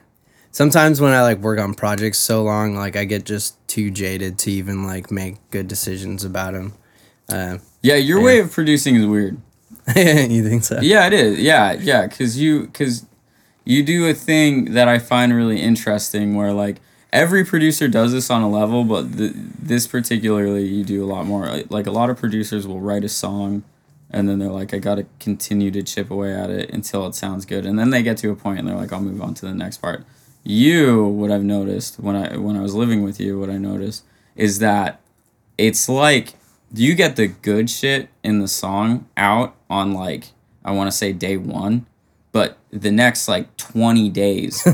sometimes 0.51 0.99
when 0.99 1.13
I 1.13 1.21
like 1.21 1.39
work 1.39 1.59
on 1.59 1.73
projects 1.73 2.19
so 2.19 2.43
long, 2.43 2.75
like 2.75 2.95
I 2.95 3.05
get 3.05 3.25
just 3.25 3.55
too 3.67 3.89
jaded 3.91 4.37
to 4.39 4.51
even 4.51 4.85
like 4.85 5.11
make 5.11 5.37
good 5.51 5.67
decisions 5.67 6.23
about 6.23 6.53
them. 6.53 6.73
Uh, 7.29 7.57
Yeah, 7.81 7.95
your 7.95 8.21
way 8.21 8.39
of 8.39 8.51
producing 8.51 8.95
is 8.95 9.05
weird. 9.05 9.37
you 9.95 10.47
think 10.47 10.63
so? 10.63 10.79
Yeah, 10.81 11.07
it 11.07 11.13
is. 11.13 11.39
Yeah, 11.39 11.73
yeah, 11.73 12.07
cuz 12.07 12.37
you 12.37 12.67
cuz 12.67 13.05
you 13.63 13.83
do 13.83 14.07
a 14.07 14.13
thing 14.13 14.73
that 14.73 14.87
I 14.87 14.99
find 14.99 15.33
really 15.33 15.61
interesting 15.61 16.35
where 16.35 16.51
like 16.51 16.77
every 17.13 17.43
producer 17.45 17.87
does 17.87 18.11
this 18.11 18.29
on 18.29 18.41
a 18.41 18.49
level, 18.49 18.83
but 18.83 19.17
th- 19.17 19.33
this 19.35 19.87
particularly 19.87 20.65
you 20.65 20.83
do 20.83 21.03
a 21.03 21.07
lot 21.07 21.25
more. 21.25 21.47
Like 21.69 21.87
a 21.87 21.91
lot 21.91 22.09
of 22.09 22.17
producers 22.17 22.67
will 22.67 22.79
write 22.81 23.03
a 23.03 23.09
song 23.09 23.63
and 24.11 24.27
then 24.29 24.39
they're 24.39 24.49
like 24.49 24.73
I 24.73 24.77
got 24.79 24.95
to 24.95 25.05
continue 25.19 25.71
to 25.71 25.81
chip 25.83 26.11
away 26.11 26.33
at 26.33 26.49
it 26.49 26.69
until 26.71 27.07
it 27.07 27.15
sounds 27.15 27.45
good. 27.45 27.65
And 27.65 27.79
then 27.79 27.89
they 27.89 28.03
get 28.03 28.17
to 28.17 28.29
a 28.31 28.35
point 28.35 28.59
and 28.59 28.67
they're 28.67 28.75
like 28.75 28.91
I'll 28.93 29.01
move 29.01 29.21
on 29.21 29.33
to 29.35 29.45
the 29.45 29.53
next 29.53 29.77
part. 29.77 30.03
You 30.43 31.05
what 31.05 31.31
I've 31.31 31.43
noticed 31.43 31.99
when 31.99 32.15
I 32.15 32.37
when 32.37 32.55
I 32.57 32.61
was 32.61 32.73
living 32.73 33.03
with 33.03 33.19
you, 33.19 33.39
what 33.39 33.49
I 33.49 33.57
noticed 33.57 34.03
is 34.35 34.59
that 34.59 34.99
it's 35.57 35.87
like 35.87 36.33
you 36.73 36.95
get 36.95 37.15
the 37.15 37.27
good 37.27 37.69
shit 37.69 38.09
in 38.23 38.39
the 38.39 38.47
song 38.47 39.07
out 39.17 39.55
on 39.69 39.93
like 39.93 40.29
I 40.63 40.71
want 40.71 40.89
to 40.89 40.95
say 40.95 41.11
day 41.13 41.37
1 41.37 41.85
but 42.31 42.57
the 42.71 42.91
next 42.91 43.27
like 43.27 43.55
20 43.57 44.09
days 44.09 44.65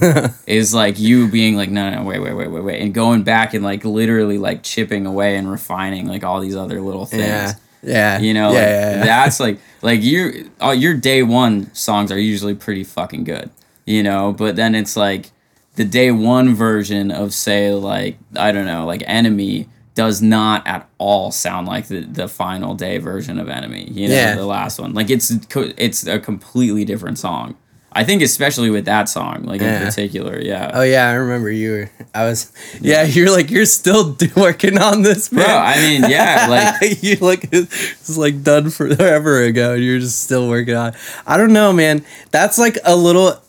is 0.48 0.74
like 0.76 1.00
you 1.00 1.28
being 1.28 1.56
like 1.58 1.70
no 1.72 1.90
no 1.90 2.04
wait 2.04 2.20
wait 2.20 2.34
wait 2.34 2.50
wait 2.50 2.64
wait 2.64 2.82
and 2.82 2.94
going 2.94 3.24
back 3.24 3.54
and 3.56 3.64
like 3.64 3.84
literally 3.84 4.38
like 4.38 4.62
chipping 4.64 5.06
away 5.08 5.36
and 5.38 5.50
refining 5.50 6.08
like 6.08 6.24
all 6.24 6.40
these 6.40 6.56
other 6.56 6.80
little 6.82 7.06
things 7.08 7.24
Yeah. 7.24 7.54
Yeah. 7.88 8.20
you 8.20 8.34
know 8.34 8.52
yeah, 8.52 8.60
like, 8.60 8.68
yeah, 8.68 8.98
yeah. 8.98 9.04
that's 9.06 9.40
like 9.40 9.60
like 9.82 10.04
your 10.04 10.34
uh, 10.62 10.72
your 10.72 10.94
day 10.94 11.24
one 11.24 11.74
songs 11.74 12.12
are 12.12 12.20
usually 12.20 12.54
pretty 12.56 12.84
fucking 12.84 13.24
good 13.24 13.50
you 13.86 14.04
know 14.04 14.34
but 14.34 14.56
then 14.56 14.76
it's 14.76 14.96
like 14.98 15.32
the 15.76 15.86
day 15.86 16.12
one 16.12 16.54
version 16.56 17.12
of 17.12 17.34
say 17.34 17.72
like 17.74 18.18
i 18.36 18.52
don't 18.52 18.66
know 18.66 18.86
like 18.86 19.04
enemy 19.06 19.68
does 19.96 20.22
not 20.22 20.66
at 20.68 20.88
all 21.00 21.32
sound 21.32 21.66
like 21.68 21.88
the, 21.88 22.02
the 22.02 22.28
final 22.28 22.76
day 22.76 22.98
version 22.98 23.40
of 23.40 23.48
enemy 23.50 23.86
you 23.92 24.08
know 24.08 24.14
Yeah. 24.16 24.36
the 24.36 24.46
last 24.46 24.80
one 24.80 24.94
like 24.94 25.10
it's 25.10 25.32
it's 25.56 26.06
a 26.06 26.20
completely 26.20 26.84
different 26.86 27.18
song 27.18 27.56
i 27.98 28.04
think 28.04 28.22
especially 28.22 28.70
with 28.70 28.86
that 28.86 29.10
song 29.10 29.44
like 29.44 29.60
in 29.62 29.84
particular 29.86 30.40
yeah 30.40 30.72
Oh 30.74 30.84
yeah, 30.84 31.10
I 31.10 31.14
remember 31.14 31.50
you 31.50 31.72
were. 31.72 31.90
I 32.14 32.26
was. 32.26 32.54
Yeah, 32.80 33.04
you're 33.04 33.32
like 33.32 33.50
you're 33.50 33.66
still 33.66 34.16
working 34.36 34.78
on 34.78 35.02
this, 35.02 35.32
man. 35.32 35.46
bro 35.46 35.56
i 35.56 35.76
mean 35.78 36.02
yeah 36.10 36.48
like 36.82 37.04
you 37.04 37.16
like 37.18 37.50
it's 37.52 38.18
like 38.18 38.44
done 38.44 38.70
forever 38.70 39.42
ago, 39.44 39.74
and 39.74 39.84
you're 39.84 40.00
just 40.00 40.22
still 40.24 40.48
working 40.48 40.76
on. 40.76 40.94
it. 40.94 41.00
I 41.26 41.38
don't 41.38 41.54
know, 41.54 41.74
man. 41.74 42.06
That's 42.32 42.58
like 42.58 42.78
a 42.86 42.96
little. 42.96 43.42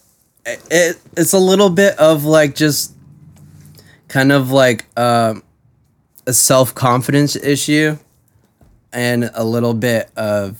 It 0.46 0.96
it's 1.16 1.34
a 1.34 1.38
little 1.38 1.68
bit 1.70 1.98
of 1.98 2.24
like 2.24 2.54
just, 2.54 2.94
kind 4.08 4.32
of 4.32 4.50
like 4.50 4.86
um, 4.98 5.42
a 6.26 6.32
self 6.32 6.74
confidence 6.74 7.36
issue, 7.36 7.98
and 8.92 9.30
a 9.34 9.44
little 9.44 9.74
bit 9.74 10.10
of, 10.16 10.58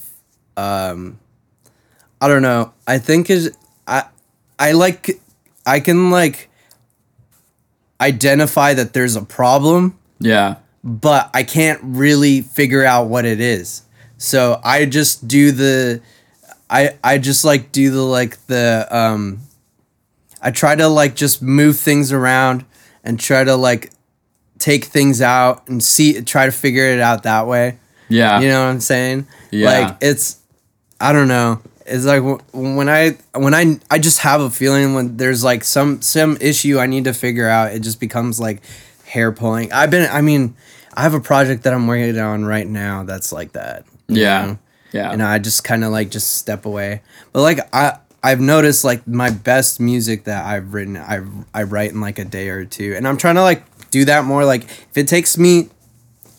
um, 0.56 1.18
I 2.20 2.28
don't 2.28 2.42
know. 2.42 2.72
I 2.86 2.98
think 2.98 3.30
is 3.30 3.56
I, 3.88 4.04
I 4.58 4.72
like, 4.72 5.20
I 5.66 5.80
can 5.80 6.10
like. 6.10 6.48
Identify 8.00 8.74
that 8.74 8.92
there's 8.92 9.16
a 9.16 9.22
problem 9.22 9.98
yeah 10.20 10.58
but 10.84 11.30
I 11.34 11.42
can't 11.42 11.80
really 11.82 12.40
figure 12.42 12.84
out 12.84 13.08
what 13.08 13.24
it 13.24 13.40
is. 13.40 13.82
So 14.16 14.60
I 14.64 14.84
just 14.84 15.28
do 15.28 15.52
the 15.52 16.00
I 16.70 16.96
I 17.02 17.18
just 17.18 17.44
like 17.44 17.72
do 17.72 17.90
the 17.90 18.02
like 18.02 18.44
the 18.46 18.86
um 18.90 19.40
I 20.40 20.50
try 20.50 20.74
to 20.76 20.88
like 20.88 21.14
just 21.14 21.42
move 21.42 21.78
things 21.78 22.12
around 22.12 22.64
and 23.04 23.18
try 23.18 23.44
to 23.44 23.56
like 23.56 23.90
take 24.58 24.84
things 24.84 25.20
out 25.20 25.68
and 25.68 25.82
see 25.82 26.20
try 26.22 26.46
to 26.46 26.52
figure 26.52 26.84
it 26.84 27.00
out 27.00 27.24
that 27.24 27.46
way. 27.46 27.78
yeah 28.08 28.40
You 28.40 28.48
know 28.48 28.64
what 28.64 28.70
I'm 28.70 28.80
saying? 28.80 29.26
Yeah. 29.50 29.70
Like 29.70 29.96
it's 30.00 30.38
I 31.00 31.12
don't 31.12 31.28
know. 31.28 31.60
It's 31.88 32.04
like 32.04 32.22
when 32.52 32.88
I 32.88 33.16
when 33.34 33.54
I 33.54 33.80
I 33.90 33.98
just 33.98 34.18
have 34.20 34.40
a 34.40 34.50
feeling 34.50 34.94
when 34.94 35.16
there's 35.16 35.42
like 35.42 35.64
some 35.64 36.02
some 36.02 36.36
issue 36.40 36.78
I 36.78 36.86
need 36.86 37.04
to 37.04 37.14
figure 37.14 37.48
out, 37.48 37.72
it 37.72 37.80
just 37.80 38.00
becomes 38.00 38.38
like 38.38 38.62
hair 39.06 39.32
pulling. 39.32 39.72
I've 39.72 39.90
been 39.90 40.08
I 40.10 40.20
mean, 40.20 40.54
I 40.94 41.02
have 41.02 41.14
a 41.14 41.20
project 41.20 41.64
that 41.64 41.72
I'm 41.72 41.86
working 41.86 42.18
on 42.18 42.44
right 42.44 42.66
now 42.66 43.04
that's 43.04 43.32
like 43.32 43.52
that. 43.52 43.84
yeah 44.08 44.46
know? 44.46 44.58
yeah 44.92 45.12
And 45.12 45.22
I 45.22 45.38
just 45.38 45.64
kind 45.64 45.84
of 45.84 45.92
like 45.92 46.10
just 46.10 46.36
step 46.36 46.66
away. 46.66 47.02
But 47.32 47.42
like 47.42 47.60
I 47.72 47.98
I've 48.22 48.40
noticed 48.40 48.84
like 48.84 49.06
my 49.06 49.30
best 49.30 49.80
music 49.80 50.24
that 50.24 50.44
I've 50.44 50.74
written 50.74 50.96
I 50.96 51.22
I 51.54 51.62
write 51.62 51.92
in 51.92 52.00
like 52.00 52.18
a 52.18 52.24
day 52.24 52.48
or 52.48 52.64
two. 52.64 52.94
And 52.96 53.06
I'm 53.06 53.16
trying 53.16 53.36
to 53.36 53.42
like 53.42 53.64
do 53.90 54.04
that 54.04 54.24
more 54.24 54.44
like 54.44 54.64
if 54.64 54.96
it 54.96 55.08
takes 55.08 55.38
me 55.38 55.70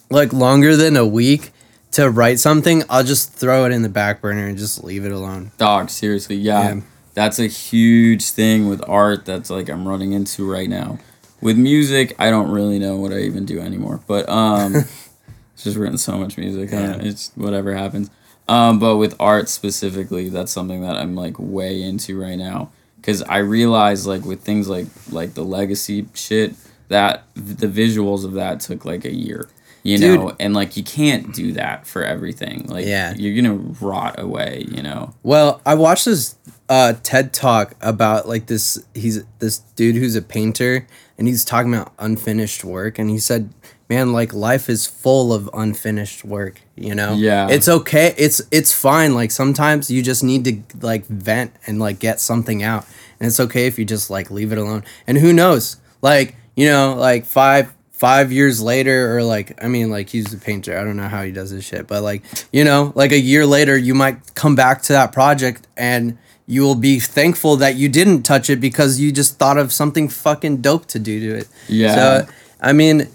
like 0.09 0.33
longer 0.33 0.75
than 0.75 0.97
a 0.97 1.05
week 1.05 1.51
to 1.91 2.09
write 2.09 2.39
something, 2.39 2.83
I'll 2.89 3.03
just 3.03 3.33
throw 3.33 3.65
it 3.65 3.71
in 3.71 3.81
the 3.81 3.89
back 3.89 4.21
burner 4.21 4.47
and 4.47 4.57
just 4.57 4.83
leave 4.83 5.05
it 5.05 5.11
alone. 5.11 5.51
Dog, 5.57 5.89
seriously, 5.89 6.35
yeah. 6.35 6.75
Yeah. 6.75 6.81
That's 7.15 7.39
a 7.39 7.47
huge 7.47 8.29
thing 8.29 8.69
with 8.69 8.87
art 8.87 9.25
that's 9.25 9.49
like 9.49 9.69
I'm 9.69 9.87
running 9.87 10.13
into 10.13 10.49
right 10.49 10.69
now. 10.69 10.99
With 11.41 11.57
music, 11.57 12.15
I 12.19 12.29
don't 12.29 12.51
really 12.51 12.79
know 12.79 12.95
what 12.97 13.11
I 13.11 13.19
even 13.19 13.45
do 13.45 13.59
anymore. 13.59 14.01
But 14.07 14.29
um 14.29 14.75
it's 15.53 15.63
just 15.63 15.77
written 15.77 15.97
so 15.97 16.17
much 16.17 16.37
music. 16.37 16.69
Don't 16.71 17.01
it's 17.01 17.31
whatever 17.35 17.75
happens. 17.75 18.09
Um 18.47 18.79
but 18.79 18.97
with 18.97 19.15
art 19.19 19.49
specifically, 19.49 20.29
that's 20.29 20.51
something 20.51 20.81
that 20.81 20.95
I'm 20.95 21.15
like 21.15 21.35
way 21.39 21.81
into 21.81 22.19
right 22.19 22.37
now 22.37 22.71
cuz 23.01 23.21
I 23.23 23.37
realize 23.37 24.05
like 24.05 24.23
with 24.23 24.41
things 24.41 24.69
like 24.69 24.87
like 25.09 25.33
the 25.33 25.43
legacy 25.43 26.05
shit 26.13 26.53
that 26.89 27.23
the 27.33 27.67
visuals 27.67 28.23
of 28.25 28.33
that 28.33 28.59
took 28.59 28.85
like 28.85 29.03
a 29.05 29.13
year. 29.13 29.49
You 29.83 29.97
Dude. 29.97 30.19
know, 30.19 30.35
and 30.39 30.53
like 30.53 30.75
you 30.77 30.83
can't 30.83 31.33
do 31.33 31.53
that 31.53 31.87
for 31.87 32.03
everything. 32.03 32.65
Like 32.67 32.85
Yeah. 32.85 33.13
you're 33.15 33.41
to 33.43 33.75
rot 33.83 34.19
away, 34.19 34.65
you 34.69 34.83
know. 34.83 35.13
Well, 35.23 35.61
I 35.65 35.75
watched 35.75 36.05
this 36.05 36.35
uh, 36.67 36.93
TED 37.01 37.33
talk 37.33 37.73
about 37.81 38.27
like 38.27 38.47
this. 38.47 38.77
He's 38.93 39.23
this 39.39 39.59
dude 39.75 39.95
who's 39.95 40.15
a 40.15 40.21
painter, 40.21 40.85
and 41.17 41.27
he's 41.27 41.43
talking 41.45 41.73
about 41.73 41.93
unfinished 41.97 42.63
work, 42.63 42.99
and 42.99 43.09
he 43.09 43.17
said, 43.17 43.49
"Man, 43.89 44.11
like 44.13 44.33
life 44.33 44.69
is 44.69 44.85
full 44.85 45.33
of 45.33 45.49
unfinished 45.53 46.23
work. 46.25 46.61
You 46.75 46.93
know, 46.93 47.13
Yeah. 47.15 47.47
it's 47.49 47.67
okay. 47.67 48.13
It's 48.17 48.41
it's 48.51 48.71
fine. 48.73 49.15
Like 49.15 49.31
sometimes 49.31 49.89
you 49.89 50.03
just 50.03 50.23
need 50.23 50.43
to 50.45 50.61
like 50.85 51.05
vent 51.07 51.53
and 51.65 51.79
like 51.79 51.99
get 51.99 52.19
something 52.19 52.61
out, 52.61 52.85
and 53.19 53.27
it's 53.27 53.39
okay 53.39 53.65
if 53.65 53.79
you 53.79 53.85
just 53.85 54.09
like 54.09 54.29
leave 54.29 54.51
it 54.51 54.57
alone. 54.57 54.83
And 55.07 55.17
who 55.17 55.31
knows, 55.33 55.77
like 56.01 56.35
you 56.55 56.67
know, 56.67 56.95
like 56.95 57.25
five." 57.25 57.73
Five 57.99 58.31
years 58.31 58.61
later, 58.61 59.17
or 59.17 59.23
like, 59.23 59.61
I 59.61 59.67
mean, 59.67 59.89
like 59.91 60.07
he's 60.07 60.33
a 60.33 60.37
painter. 60.37 60.79
I 60.79 60.85
don't 60.85 60.95
know 60.95 61.09
how 61.09 61.21
he 61.23 61.33
does 61.33 61.49
his 61.49 61.65
shit, 61.65 61.85
but 61.85 62.01
like, 62.01 62.23
you 62.53 62.63
know, 62.63 62.93
like 62.95 63.11
a 63.11 63.19
year 63.19 63.45
later, 63.45 63.77
you 63.77 63.93
might 63.93 64.35
come 64.35 64.55
back 64.55 64.81
to 64.83 64.93
that 64.93 65.11
project 65.11 65.67
and 65.75 66.17
you 66.47 66.61
will 66.61 66.75
be 66.75 67.01
thankful 67.01 67.57
that 67.57 67.75
you 67.75 67.89
didn't 67.89 68.23
touch 68.23 68.49
it 68.49 68.61
because 68.61 69.01
you 69.01 69.11
just 69.11 69.37
thought 69.37 69.57
of 69.57 69.73
something 69.73 70.07
fucking 70.07 70.61
dope 70.61 70.85
to 70.85 70.97
do 70.97 71.19
to 71.19 71.39
it. 71.39 71.49
Yeah. 71.67 71.93
So, 71.93 72.27
I 72.61 72.71
mean, 72.71 73.09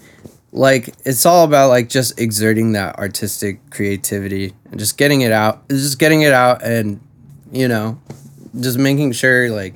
like, 0.51 0.93
it's 1.03 1.25
all 1.25 1.45
about 1.45 1.69
like 1.69 1.89
just 1.89 2.19
exerting 2.19 2.73
that 2.73 2.99
artistic 2.99 3.67
creativity 3.71 4.53
and 4.69 4.79
just 4.79 4.99
getting 4.99 5.21
it 5.21 5.31
out, 5.31 5.67
just 5.67 5.97
getting 5.97 6.21
it 6.21 6.31
out 6.31 6.61
and, 6.63 7.01
you 7.51 7.67
know, 7.67 7.99
just 8.61 8.77
making 8.77 9.13
sure 9.13 9.49
like, 9.49 9.73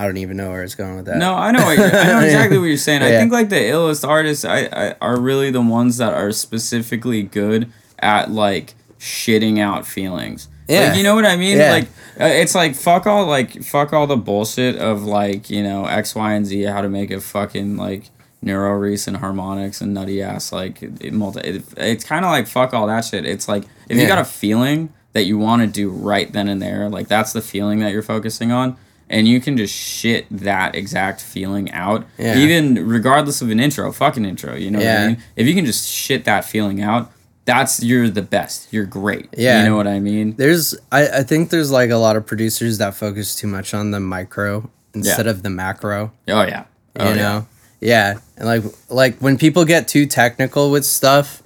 I 0.00 0.06
don't 0.06 0.16
even 0.16 0.36
know 0.36 0.50
where 0.50 0.62
it's 0.62 0.74
going 0.74 0.96
with 0.96 1.04
that. 1.06 1.18
No, 1.18 1.34
I 1.34 1.50
know. 1.50 1.64
What 1.64 1.76
you're, 1.76 1.86
I 1.94 2.04
know 2.06 2.20
exactly 2.20 2.58
what 2.58 2.64
you're 2.64 2.76
saying. 2.78 3.02
I 3.02 3.08
Yeah. 3.10 3.20
think 3.20 3.32
like 3.32 3.48
the 3.50 3.56
illest 3.56 4.06
artists, 4.08 4.44
I, 4.44 4.60
I 4.72 4.94
are 5.00 5.20
really 5.20 5.50
the 5.50 5.60
ones 5.60 5.98
that 5.98 6.14
are 6.14 6.32
specifically 6.32 7.22
good 7.22 7.70
at 7.98 8.30
like 8.30 8.74
shitting 8.98 9.58
out 9.58 9.86
feelings. 9.86 10.48
Yeah. 10.68 10.88
Like, 10.88 10.96
you 10.98 11.02
know 11.02 11.14
what 11.14 11.26
I 11.26 11.36
mean? 11.36 11.58
Yeah. 11.58 11.72
Like 11.72 11.84
uh, 12.20 12.24
it's 12.24 12.54
like 12.54 12.74
fuck 12.74 13.06
all 13.06 13.26
like 13.26 13.62
fuck 13.62 13.92
all 13.92 14.06
the 14.06 14.16
bullshit 14.16 14.76
of 14.76 15.02
like 15.02 15.50
you 15.50 15.62
know 15.62 15.84
X, 15.86 16.14
Y, 16.14 16.32
and 16.32 16.46
Z 16.46 16.62
how 16.62 16.80
to 16.80 16.88
make 16.88 17.10
a 17.10 17.20
fucking 17.20 17.76
like 17.76 18.04
neuro 18.42 18.72
recent 18.78 19.18
harmonics 19.18 19.82
and 19.82 19.92
nutty 19.92 20.22
ass 20.22 20.50
like 20.52 20.82
it, 20.82 21.12
multi. 21.12 21.40
It, 21.40 21.64
it's 21.76 22.04
kind 22.04 22.24
of 22.24 22.30
like 22.30 22.46
fuck 22.46 22.72
all 22.72 22.86
that 22.86 23.04
shit. 23.04 23.26
It's 23.26 23.48
like 23.48 23.64
if 23.88 23.98
you 23.98 24.06
got 24.06 24.18
a 24.18 24.24
feeling 24.24 24.92
that 25.12 25.24
you 25.24 25.36
want 25.38 25.60
to 25.60 25.66
do 25.66 25.90
right 25.90 26.32
then 26.32 26.48
and 26.48 26.62
there, 26.62 26.88
like 26.88 27.08
that's 27.08 27.32
the 27.34 27.42
feeling 27.42 27.80
that 27.80 27.92
you're 27.92 28.00
focusing 28.02 28.50
on. 28.52 28.76
And 29.10 29.26
you 29.26 29.40
can 29.40 29.56
just 29.56 29.74
shit 29.74 30.24
that 30.30 30.74
exact 30.76 31.20
feeling 31.20 31.70
out, 31.72 32.06
Yeah. 32.16 32.38
even 32.38 32.86
regardless 32.86 33.42
of 33.42 33.50
an 33.50 33.58
intro, 33.60 33.90
fucking 33.92 34.24
intro. 34.24 34.54
You 34.54 34.70
know 34.70 34.78
what 34.78 34.84
Yeah. 34.84 35.02
I 35.02 35.06
mean? 35.08 35.16
If 35.36 35.46
you 35.48 35.54
can 35.54 35.66
just 35.66 35.88
shit 35.90 36.24
that 36.24 36.44
feeling 36.44 36.80
out, 36.80 37.10
that's 37.44 37.82
you're 37.82 38.08
the 38.08 38.22
best. 38.22 38.68
You're 38.72 38.84
great. 38.86 39.28
Yeah. 39.36 39.62
You 39.64 39.68
know 39.70 39.76
what 39.76 39.88
I 39.88 39.98
mean? 39.98 40.36
There's 40.36 40.76
I, 40.92 41.08
I 41.08 41.22
think 41.24 41.50
there's 41.50 41.72
like 41.72 41.90
a 41.90 41.96
lot 41.96 42.14
of 42.14 42.24
producers 42.24 42.78
that 42.78 42.94
focus 42.94 43.34
too 43.34 43.48
much 43.48 43.74
on 43.74 43.90
the 43.90 43.98
micro 43.98 44.70
instead 44.94 45.26
of 45.26 45.42
the 45.42 45.50
macro. 45.50 46.12
Oh 46.28 46.42
yeah. 46.42 46.64
Oh, 46.96 47.08
you 47.10 47.16
know? 47.16 47.46
Yeah. 47.80 48.18
And 48.36 48.46
like 48.46 48.62
like 48.88 49.18
when 49.18 49.36
people 49.36 49.64
get 49.64 49.88
too 49.88 50.06
technical 50.06 50.70
with 50.70 50.84
stuff, 50.86 51.42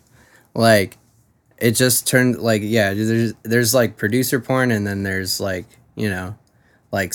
like 0.54 0.98
it 1.56 1.70
just 1.72 2.06
turned 2.06 2.36
like 2.40 2.60
yeah, 2.62 2.92
there's 2.92 3.32
there's 3.42 3.72
like 3.72 3.96
producer 3.96 4.38
porn 4.40 4.70
and 4.70 4.86
then 4.86 5.02
there's 5.04 5.40
like, 5.40 5.64
you 5.94 6.10
know, 6.10 6.36
like 6.92 7.14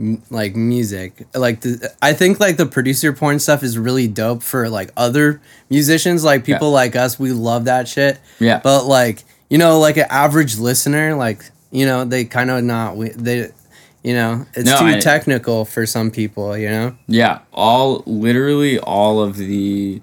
m- 0.00 0.22
like 0.30 0.56
music. 0.56 1.26
Like 1.34 1.60
the, 1.60 1.94
I 2.02 2.12
think 2.14 2.40
like 2.40 2.56
the 2.56 2.66
producer 2.66 3.12
porn 3.12 3.38
stuff 3.38 3.62
is 3.62 3.78
really 3.78 4.08
dope 4.08 4.42
for 4.42 4.68
like 4.68 4.90
other 4.96 5.40
musicians 5.68 6.24
like 6.24 6.44
people 6.44 6.70
like 6.72 6.96
us, 6.96 7.18
we 7.20 7.30
love 7.32 7.66
that 7.66 7.86
shit. 7.86 8.18
Yeah. 8.40 8.58
But 8.64 8.86
like, 8.86 9.22
you 9.50 9.58
know, 9.58 9.78
like 9.78 9.96
an 9.98 10.06
average 10.10 10.58
listener 10.58 11.14
like, 11.14 11.44
you 11.70 11.86
know, 11.86 12.04
they 12.04 12.24
kind 12.24 12.50
of 12.50 12.64
not 12.64 12.96
we- 12.96 13.10
they 13.10 13.50
you 14.02 14.14
know, 14.14 14.46
it's 14.54 14.64
No, 14.64 14.78
too 14.78 14.86
I- 14.86 14.98
technical 14.98 15.66
for 15.66 15.84
some 15.84 16.10
people, 16.10 16.56
you 16.56 16.70
know? 16.70 16.96
Yeah, 17.06 17.40
all 17.52 18.02
literally 18.06 18.78
all 18.78 19.20
of 19.22 19.36
the 19.36 20.00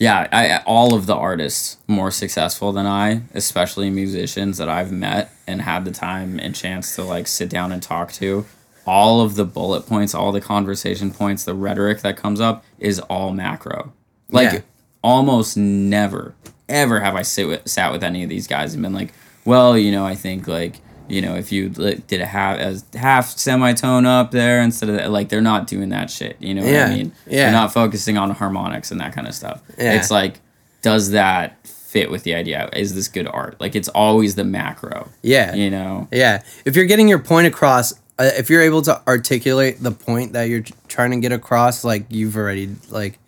yeah, 0.00 0.28
I 0.32 0.62
all 0.64 0.94
of 0.94 1.06
the 1.06 1.14
artists 1.16 1.76
more 1.88 2.10
successful 2.12 2.72
than 2.72 2.86
I, 2.86 3.22
especially 3.34 3.90
musicians 3.90 4.56
that 4.58 4.68
I've 4.68 4.92
met 4.92 5.32
and 5.46 5.62
had 5.62 5.84
the 5.84 5.90
time 5.90 6.38
and 6.38 6.54
chance 6.54 6.94
to 6.94 7.02
like 7.02 7.26
sit 7.26 7.50
down 7.50 7.72
and 7.72 7.82
talk 7.82 8.12
to. 8.12 8.46
All 8.88 9.20
of 9.20 9.34
the 9.34 9.44
bullet 9.44 9.82
points, 9.86 10.14
all 10.14 10.32
the 10.32 10.40
conversation 10.40 11.10
points, 11.10 11.44
the 11.44 11.52
rhetoric 11.52 12.00
that 12.00 12.16
comes 12.16 12.40
up 12.40 12.64
is 12.78 12.98
all 13.00 13.32
macro. 13.32 13.92
Like 14.30 14.52
Yeah. 14.52 14.60
almost 15.02 15.56
never 15.58 16.34
ever 16.70 17.00
have 17.00 17.14
I 17.14 17.22
sit 17.22 17.46
with, 17.48 17.66
sat 17.68 17.92
with 17.92 18.02
any 18.04 18.22
of 18.22 18.28
these 18.28 18.46
guys 18.46 18.74
and 18.74 18.82
been 18.82 18.92
like, 18.92 19.12
well, 19.46 19.76
you 19.78 19.90
know, 19.90 20.04
I 20.06 20.14
think 20.14 20.46
like 20.48 20.76
you 21.08 21.20
know 21.22 21.34
if 21.36 21.50
you 21.52 21.68
did 21.70 22.20
a 22.20 22.26
half 22.26 22.58
as 22.58 22.84
half 22.94 23.28
semitone 23.38 24.04
up 24.06 24.30
there 24.30 24.60
instead 24.62 24.88
of 24.90 24.96
that, 24.96 25.10
like 25.10 25.28
they're 25.30 25.40
not 25.40 25.66
doing 25.66 25.88
that 25.90 26.10
shit. 26.10 26.36
You 26.40 26.54
know 26.54 26.62
what 26.62 26.72
Yeah, 26.72 26.86
I 26.86 26.94
mean? 26.94 27.12
yeah. 27.26 27.44
They're 27.44 27.52
not 27.52 27.72
focusing 27.72 28.16
on 28.18 28.30
harmonics 28.30 28.90
and 28.90 29.00
that 29.00 29.12
kind 29.14 29.26
of 29.26 29.34
stuff. 29.34 29.60
Yeah. 29.78 29.94
It's 29.94 30.10
like, 30.10 30.40
does 30.82 31.10
that 31.10 31.66
fit 31.66 32.10
with 32.10 32.22
the 32.24 32.34
idea? 32.34 32.68
Is 32.74 32.94
this 32.94 33.08
good 33.08 33.26
art? 33.26 33.58
Like 33.60 33.74
it's 33.74 33.88
always 33.88 34.34
the 34.34 34.44
macro. 34.44 35.08
Yeah. 35.22 35.54
You 35.54 35.70
know. 35.70 36.08
Yeah, 36.12 36.42
if 36.66 36.76
you're 36.76 36.84
getting 36.86 37.08
your 37.08 37.18
point 37.18 37.46
across, 37.46 37.94
uh, 38.18 38.30
if 38.36 38.50
you're 38.50 38.62
able 38.62 38.82
to 38.82 39.00
articulate 39.06 39.80
the 39.82 39.92
point 39.92 40.32
that 40.32 40.44
you're 40.44 40.64
trying 40.88 41.10
to 41.12 41.18
get 41.18 41.32
across, 41.32 41.84
like 41.84 42.04
you've 42.08 42.36
already 42.36 42.74
like 42.90 43.18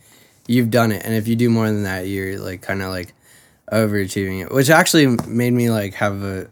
you've 0.47 0.71
done 0.71 0.93
it, 0.93 1.05
and 1.05 1.15
if 1.15 1.29
you 1.29 1.37
do 1.37 1.49
more 1.51 1.67
than 1.67 1.85
that, 1.85 2.07
you're 2.09 2.39
like 2.39 2.63
kind 2.63 2.83
of 2.83 2.91
like 2.91 3.13
overachieving 3.73 4.43
it, 4.43 4.53
which 4.53 4.71
actually 4.71 5.07
made 5.29 5.53
me 5.53 5.71
like 5.71 5.95
have 5.95 6.23
a 6.23 6.49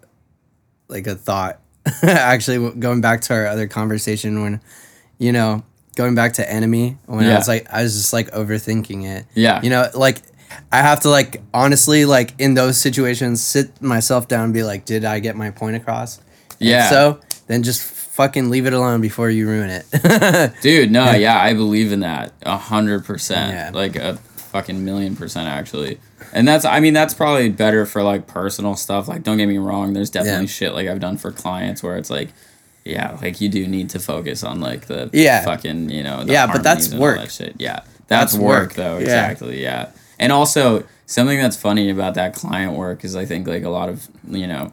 like 0.88 1.06
a 1.06 1.14
thought. 1.14 1.60
actually, 2.02 2.70
going 2.78 3.00
back 3.00 3.22
to 3.22 3.34
our 3.34 3.46
other 3.46 3.66
conversation 3.66 4.42
when 4.42 4.60
you 5.18 5.32
know 5.32 5.62
going 5.96 6.14
back 6.14 6.34
to 6.34 6.48
enemy 6.50 6.96
when 7.06 7.24
I 7.24 7.34
was 7.36 7.48
like 7.48 7.66
I 7.72 7.82
was 7.82 7.94
just 7.94 8.12
like 8.12 8.30
overthinking 8.30 9.04
it. 9.04 9.26
Yeah. 9.34 9.62
you 9.62 9.70
know, 9.70 9.88
like. 9.94 10.22
I 10.72 10.78
have 10.78 11.00
to 11.00 11.10
like 11.10 11.42
honestly 11.52 12.06
like 12.06 12.32
in 12.38 12.54
those 12.54 12.78
situations 12.80 13.42
sit 13.42 13.82
myself 13.82 14.28
down 14.28 14.44
and 14.44 14.54
be 14.54 14.62
like, 14.62 14.86
did 14.86 15.04
I 15.04 15.18
get 15.20 15.36
my 15.36 15.50
point 15.50 15.76
across? 15.76 16.18
And 16.58 16.68
Yeah. 16.68 16.88
so 16.88 17.20
then 17.48 17.62
just 17.62 17.82
fucking 18.18 18.50
leave 18.50 18.66
it 18.66 18.72
alone 18.72 19.00
before 19.00 19.30
you 19.30 19.46
ruin 19.48 19.70
it. 19.70 20.52
Dude, 20.60 20.90
no, 20.90 21.12
yeah, 21.12 21.40
I 21.40 21.54
believe 21.54 21.92
in 21.92 22.00
that 22.00 22.32
a 22.42 22.56
hundred 22.56 23.04
percent, 23.04 23.76
like 23.76 23.94
a 23.94 24.16
fucking 24.52 24.84
million 24.84 25.14
percent 25.14 25.48
actually. 25.48 26.00
And 26.32 26.46
that's, 26.48 26.64
I 26.64 26.80
mean, 26.80 26.94
that's 26.94 27.14
probably 27.14 27.48
better 27.48 27.86
for 27.86 28.02
like 28.02 28.26
personal 28.26 28.74
stuff. 28.74 29.06
Like, 29.06 29.22
don't 29.22 29.36
get 29.38 29.46
me 29.46 29.58
wrong, 29.58 29.92
there's 29.92 30.10
definitely 30.10 30.46
Yeah. 30.46 30.50
shit 30.50 30.74
like 30.74 30.88
I've 30.88 30.98
done 31.00 31.16
for 31.16 31.30
clients 31.30 31.80
where 31.82 31.96
it's 31.96 32.10
like, 32.10 32.30
yeah, 32.84 33.16
like 33.22 33.40
you 33.40 33.48
do 33.48 33.66
need 33.68 33.90
to 33.90 34.00
focus 34.00 34.42
on 34.42 34.60
like 34.60 34.86
the 34.86 35.10
Yeah. 35.12 35.44
fucking, 35.44 35.88
you 35.90 36.02
know, 36.02 36.24
the 36.24 36.32
Yeah, 36.32 36.46
but 36.48 36.62
that's 36.64 36.88
harmonies 36.88 36.92
and 36.92 37.00
all 37.00 37.06
work. 37.08 37.18
that 37.20 37.30
shit. 37.32 37.54
Yeah, 37.58 37.80
that's, 38.08 38.32
That's 38.32 38.34
work, 38.34 38.42
work. 38.70 38.74
though. 38.74 38.94
Yeah. 38.98 39.02
Exactly. 39.04 39.62
Yeah, 39.62 39.90
and 40.18 40.32
also 40.32 40.82
something 41.06 41.38
that's 41.38 41.56
funny 41.56 41.88
about 41.88 42.14
that 42.14 42.34
client 42.34 42.72
work 42.76 43.04
is 43.04 43.14
I 43.14 43.24
think 43.26 43.46
like 43.46 43.62
a 43.62 43.68
lot 43.70 43.88
of 43.88 44.08
you 44.28 44.46
know 44.48 44.72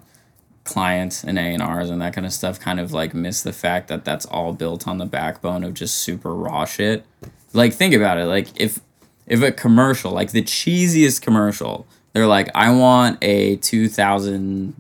clients 0.66 1.24
and 1.24 1.39
A&Rs 1.39 1.89
and 1.89 2.01
that 2.01 2.13
kind 2.13 2.26
of 2.26 2.34
stuff 2.34 2.59
kind 2.59 2.80
of 2.80 2.91
like 2.91 3.13
miss 3.13 3.43
the 3.43 3.53
fact 3.53 3.88
that 3.88 4.03
that's 4.03 4.26
all 4.26 4.51
built 4.51 4.88
on 4.88 4.97
the 4.97 5.05
backbone 5.05 5.63
of 5.63 5.74
just 5.74 5.99
super 5.99 6.34
raw 6.36 6.66
shit. 6.66 7.05
Like 7.53 7.74
think 7.74 7.93
about 7.93 8.18
it, 8.18 8.26
like 8.26 8.49
if 8.59 8.82
if 9.28 9.41
a 9.41 9.51
commercial, 9.51 10.11
like 10.11 10.32
the 10.32 10.41
cheesiest 10.41 11.22
commercial, 11.22 11.88
they're 12.13 12.28
like 12.28 12.49
I 12.53 12.72
want 12.72 13.18
a 13.22 13.55
2000 13.57 14.74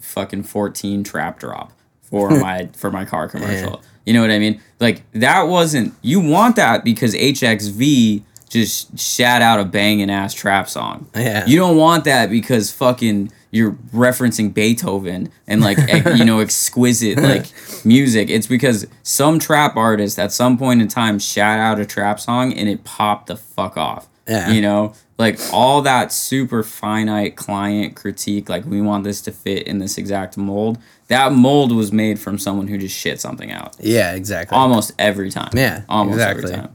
fucking 0.00 0.42
14 0.42 1.02
trap 1.02 1.38
drop 1.38 1.72
for 2.02 2.30
my 2.40 2.68
for 2.76 2.90
my 2.90 3.04
car 3.04 3.28
commercial. 3.28 3.82
You 4.04 4.12
know 4.12 4.20
what 4.20 4.30
I 4.30 4.38
mean? 4.38 4.60
Like 4.80 5.02
that 5.12 5.44
wasn't 5.44 5.94
you 6.02 6.20
want 6.20 6.56
that 6.56 6.84
because 6.84 7.14
HXV 7.14 8.22
just 8.54 8.96
shout 8.96 9.42
out 9.42 9.58
a 9.58 9.64
banging 9.64 10.10
ass 10.10 10.32
trap 10.32 10.68
song. 10.68 11.08
Yeah. 11.14 11.44
You 11.44 11.58
don't 11.58 11.76
want 11.76 12.04
that 12.04 12.30
because 12.30 12.70
fucking 12.70 13.32
you're 13.50 13.72
referencing 13.92 14.54
Beethoven 14.54 15.32
and 15.48 15.60
like 15.60 15.76
you 16.16 16.24
know 16.24 16.38
exquisite 16.40 17.18
like 17.18 17.46
music. 17.84 18.30
It's 18.30 18.46
because 18.46 18.86
some 19.02 19.40
trap 19.40 19.76
artist 19.76 20.20
at 20.20 20.30
some 20.30 20.56
point 20.56 20.80
in 20.80 20.86
time 20.86 21.18
shout 21.18 21.58
out 21.58 21.80
a 21.80 21.84
trap 21.84 22.20
song 22.20 22.52
and 22.52 22.68
it 22.68 22.84
popped 22.84 23.26
the 23.26 23.36
fuck 23.36 23.76
off. 23.76 24.08
Yeah. 24.28 24.50
You 24.52 24.62
know, 24.62 24.94
like 25.18 25.40
all 25.52 25.82
that 25.82 26.12
super 26.12 26.62
finite 26.62 27.34
client 27.34 27.96
critique, 27.96 28.48
like 28.48 28.64
we 28.64 28.80
want 28.80 29.02
this 29.02 29.20
to 29.22 29.32
fit 29.32 29.66
in 29.66 29.80
this 29.80 29.98
exact 29.98 30.36
mold. 30.36 30.78
That 31.08 31.32
mold 31.32 31.72
was 31.72 31.90
made 31.90 32.20
from 32.20 32.38
someone 32.38 32.68
who 32.68 32.78
just 32.78 32.96
shit 32.96 33.20
something 33.20 33.50
out 33.50 33.76
yeah, 33.80 34.14
exactly. 34.14 34.56
almost 34.56 34.92
every 34.96 35.30
time. 35.30 35.50
Yeah, 35.54 35.82
almost 35.88 36.20
every 36.20 36.48
time. 36.48 36.74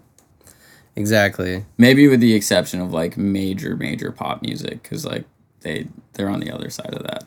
Exactly. 1.00 1.66
Maybe 1.78 2.08
with 2.08 2.20
the 2.20 2.34
exception 2.36 2.82
of 2.82 2.94
like 2.94 3.18
major, 3.18 3.76
major 3.76 4.12
pop 4.12 4.44
music, 4.44 4.84
because 4.84 5.06
like 5.06 5.26
they 5.62 5.88
they're 6.14 6.30
on 6.30 6.40
the 6.42 6.52
other 6.52 6.70
side 6.70 6.94
of 6.94 7.04
that. 7.04 7.24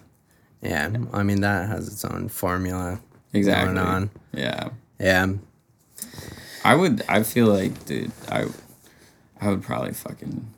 Yeah, 0.60 0.90
I 1.12 1.22
mean 1.24 1.40
that 1.40 1.68
has 1.68 1.88
its 1.88 2.04
own 2.04 2.28
formula 2.28 3.00
Exactly. 3.32 3.74
going 3.74 3.78
on. 3.84 4.10
Yeah, 4.32 4.68
Yeah. 5.00 5.26
I 6.64 6.76
would. 6.76 7.02
I 7.08 7.24
feel 7.24 7.46
like, 7.46 7.84
dude, 7.86 8.12
I 8.28 8.46
I 9.40 9.48
would 9.48 9.62
probably 9.62 9.92
fucking 9.92 10.51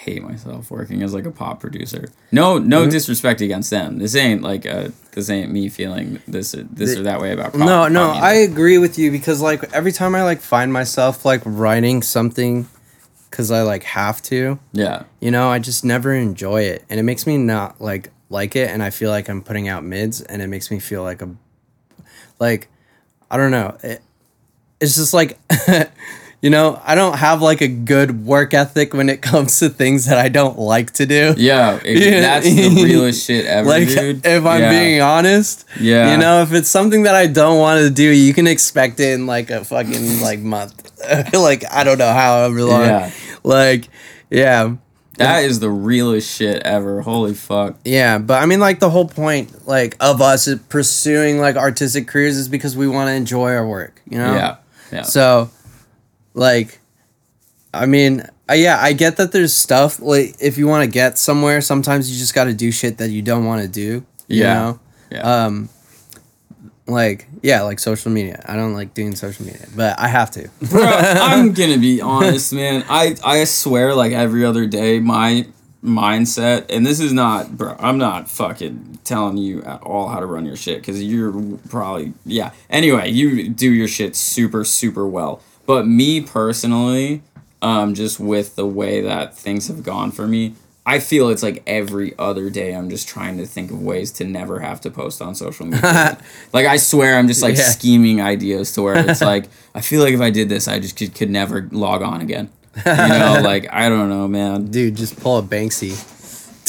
hate 0.00 0.22
myself 0.22 0.70
working 0.70 1.02
as 1.02 1.12
like 1.12 1.26
a 1.26 1.30
pop 1.30 1.60
producer. 1.60 2.08
No, 2.32 2.56
no 2.58 2.82
Mm-hmm. 2.82 2.90
disrespect 2.90 3.40
against 3.42 3.68
them. 3.70 3.98
This 3.98 4.16
ain't 4.16 4.42
like 4.42 4.64
a. 4.64 4.92
This 5.12 5.28
ain't 5.28 5.52
me 5.52 5.68
feeling 5.68 6.20
this 6.26 6.54
this 6.70 6.96
or 6.96 7.02
that 7.02 7.20
way 7.20 7.32
about. 7.32 7.52
Pop, 7.52 7.60
No, 7.60 7.86
no, 7.88 8.10
I 8.10 8.34
agree 8.34 8.78
with 8.78 8.98
you 8.98 9.10
because 9.10 9.40
like 9.42 9.62
every 9.74 9.92
time 9.92 10.14
I 10.14 10.22
like 10.22 10.40
find 10.40 10.72
myself 10.72 11.24
like 11.24 11.42
writing 11.44 12.02
something 12.02 12.66
cuz 13.30 13.50
I 13.50 13.62
like 13.62 13.82
have 13.84 14.22
to, 14.22 14.58
Yeah. 14.72 15.02
you 15.20 15.30
know, 15.30 15.48
I 15.50 15.58
just 15.58 15.84
never 15.84 16.12
enjoy 16.14 16.62
it 16.62 16.84
and 16.88 16.98
it 16.98 17.02
makes 17.04 17.26
me 17.26 17.36
not 17.38 17.80
like 17.80 18.10
like 18.30 18.56
it 18.56 18.70
and 18.70 18.82
I 18.82 18.90
feel 18.90 19.10
like 19.10 19.28
I'm 19.28 19.42
putting 19.42 19.68
out 19.68 19.84
mids 19.84 20.20
and 20.22 20.40
it 20.40 20.46
makes 20.46 20.70
me 20.70 20.78
feel 20.78 21.02
like 21.02 21.20
a 21.22 21.28
like 22.38 22.68
I 23.30 23.36
don't 23.36 23.50
know. 23.50 23.76
It, 23.82 24.00
it's 24.80 24.94
just 24.96 25.12
like 25.12 25.38
you 26.42 26.48
know, 26.50 26.80
I 26.84 26.94
don't 26.94 27.18
have 27.18 27.42
like 27.42 27.60
a 27.60 27.68
good 27.68 28.24
work 28.24 28.54
ethic 28.54 28.94
when 28.94 29.08
it 29.10 29.20
comes 29.30 29.58
to 29.58 29.68
things 29.68 30.06
that 30.06 30.16
I 30.18 30.28
don't 30.28 30.58
like 30.58 30.92
to 30.94 31.06
do. 31.06 31.34
Yeah, 31.36 31.72
that's 31.84 32.46
the 32.46 32.82
realest 32.84 33.26
shit 33.26 33.44
ever, 33.46 33.68
like 33.68 33.88
dude. 33.88 34.24
if 34.24 34.44
I'm 34.46 34.60
Yeah. 34.60 34.70
being 34.70 35.00
honest, 35.02 35.64
Yeah. 35.78 36.12
you 36.12 36.18
know, 36.18 36.42
if 36.42 36.52
it's 36.52 36.68
something 36.68 37.02
that 37.02 37.14
I 37.14 37.26
don't 37.26 37.58
want 37.58 37.80
to 37.82 37.90
do, 37.90 38.04
you 38.08 38.32
can 38.32 38.46
expect 38.46 39.00
it 39.00 39.12
in 39.12 39.26
like 39.26 39.50
a 39.50 39.64
fucking 39.64 40.20
like 40.20 40.38
month, 40.40 40.90
like 41.34 41.64
I 41.70 41.84
don't 41.84 41.98
know, 41.98 42.12
however 42.12 42.62
long, 42.64 42.82
Yeah. 42.82 43.10
like 43.42 43.88
yeah, 44.30 44.76
That 45.18 45.44
is 45.44 45.60
the 45.60 45.68
realest 45.68 46.34
shit 46.34 46.62
ever. 46.62 47.02
Holy 47.02 47.34
fuck. 47.34 47.76
Yeah, 47.84 48.16
but 48.16 48.42
I 48.42 48.46
mean, 48.46 48.60
like 48.60 48.78
the 48.80 48.88
whole 48.88 49.06
point, 49.08 49.66
like 49.68 49.94
of 50.00 50.22
us 50.22 50.48
pursuing 50.70 51.38
like 51.40 51.56
artistic 51.56 52.06
careers 52.08 52.38
is 52.38 52.48
because 52.48 52.74
we 52.76 52.88
want 52.88 53.08
to 53.08 53.12
enjoy 53.12 53.52
our 53.52 53.66
work. 53.66 54.00
You 54.08 54.16
know. 54.16 54.34
Yeah. 54.34 54.56
Yeah. 54.90 55.02
So, 55.02 55.50
like, 56.34 56.78
I 57.72 57.86
mean, 57.86 58.22
uh, 58.48 58.54
yeah, 58.54 58.78
I 58.80 58.92
get 58.92 59.16
that 59.18 59.32
there's 59.32 59.54
stuff 59.54 60.00
like 60.00 60.36
if 60.40 60.58
you 60.58 60.66
want 60.66 60.84
to 60.84 60.90
get 60.90 61.18
somewhere, 61.18 61.60
sometimes 61.60 62.10
you 62.12 62.18
just 62.18 62.34
got 62.34 62.44
to 62.44 62.52
do 62.54 62.70
shit 62.72 62.98
that 62.98 63.10
you 63.10 63.22
don't 63.22 63.44
want 63.44 63.62
to 63.62 63.68
do. 63.68 64.04
You 64.28 64.42
Yeah. 64.42 64.54
know? 64.54 64.80
yeah. 65.10 65.44
Um, 65.44 65.68
like 66.86 67.28
yeah, 67.42 67.62
like 67.62 67.78
social 67.78 68.10
media. 68.10 68.42
I 68.46 68.56
don't 68.56 68.74
like 68.74 68.94
doing 68.94 69.14
social 69.14 69.46
media, 69.46 69.66
but 69.76 69.98
I 69.98 70.08
have 70.08 70.30
to. 70.32 70.48
Bro, 70.68 70.82
I'm 70.84 71.52
gonna 71.52 71.78
be 71.78 72.00
honest, 72.00 72.52
man. 72.52 72.84
I 72.88 73.14
I 73.24 73.44
swear, 73.44 73.94
like 73.94 74.12
every 74.12 74.44
other 74.44 74.66
day, 74.66 74.98
my 74.98 75.46
mindset, 75.84 76.66
and 76.68 76.84
this 76.84 76.98
is 77.00 77.12
not, 77.12 77.56
bro. 77.56 77.76
I'm 77.78 77.96
not 77.98 78.28
fucking 78.28 78.98
telling 79.04 79.36
you 79.36 79.62
at 79.62 79.82
all 79.82 80.08
how 80.08 80.18
to 80.20 80.26
run 80.26 80.44
your 80.44 80.56
shit 80.56 80.80
because 80.80 81.00
you're 81.02 81.32
probably 81.68 82.12
yeah. 82.26 82.50
Anyway, 82.68 83.08
you 83.10 83.48
do 83.48 83.70
your 83.72 83.88
shit 83.88 84.16
super 84.16 84.64
super 84.64 85.06
well, 85.06 85.40
but 85.70 85.86
me 85.86 86.20
personally, 86.20 87.22
um, 87.62 87.94
just 87.94 88.18
with 88.18 88.56
the 88.56 88.66
way 88.66 89.00
that 89.02 89.36
things 89.38 89.68
have 89.68 89.84
gone 89.84 90.10
for 90.10 90.26
me. 90.26 90.54
I 90.84 90.98
feel 90.98 91.28
it's 91.28 91.44
like 91.44 91.62
every 91.66 92.18
other 92.18 92.50
day 92.50 92.72
I'm 92.72 92.90
just 92.90 93.06
trying 93.06 93.36
to 93.38 93.46
think 93.46 93.70
of 93.70 93.80
ways 93.80 94.10
to 94.12 94.24
never 94.24 94.58
have 94.58 94.80
to 94.80 94.90
post 94.90 95.22
on 95.22 95.36
social 95.36 95.66
media. 95.66 96.18
like 96.52 96.66
I 96.66 96.76
swear 96.78 97.16
I'm 97.18 97.28
just 97.28 97.40
like 97.42 97.56
Yeah. 97.56 97.62
scheming 97.64 98.20
ideas 98.20 98.72
to 98.72 98.82
where 98.82 98.96
it's 99.08 99.20
like 99.34 99.44
I 99.74 99.80
feel 99.80 100.02
like 100.02 100.14
if 100.14 100.20
I 100.20 100.30
did 100.30 100.48
this 100.48 100.66
I 100.66 100.80
just 100.80 100.96
could, 100.96 101.14
could 101.14 101.30
never 101.30 101.68
log 101.70 102.02
on 102.02 102.20
again. 102.20 102.48
You 102.84 102.92
know, 103.22 103.40
like 103.44 103.68
I 103.72 103.88
don't 103.88 104.08
know, 104.08 104.26
man. 104.26 104.66
Dude, 104.72 104.96
just 104.96 105.20
pull 105.20 105.38
a 105.38 105.42
Banksy. 105.42 105.92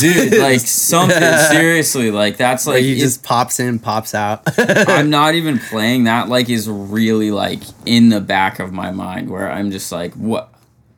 Dude, 0.01 0.37
like 0.39 0.59
something 0.61 1.37
seriously, 1.51 2.11
like 2.11 2.37
that's 2.37 2.65
Like 2.65 2.75
like 2.75 2.83
he 2.83 2.93
it- 2.93 2.99
just 2.99 3.23
pops 3.23 3.59
in, 3.59 3.79
pops 3.79 4.15
out. 4.15 4.41
I'm 4.57 5.09
not 5.09 5.35
even 5.35 5.59
playing 5.69 6.05
that 6.05 6.27
like 6.27 6.49
is 6.49 6.67
really 6.67 7.31
like 7.31 7.61
in 7.85 8.09
the 8.09 8.21
back 8.21 8.59
of 8.59 8.73
my 8.73 8.91
mind 8.91 9.29
where 9.29 9.51
I'm 9.51 9.71
just 9.71 9.91
like 9.91 10.13
what 10.13 10.53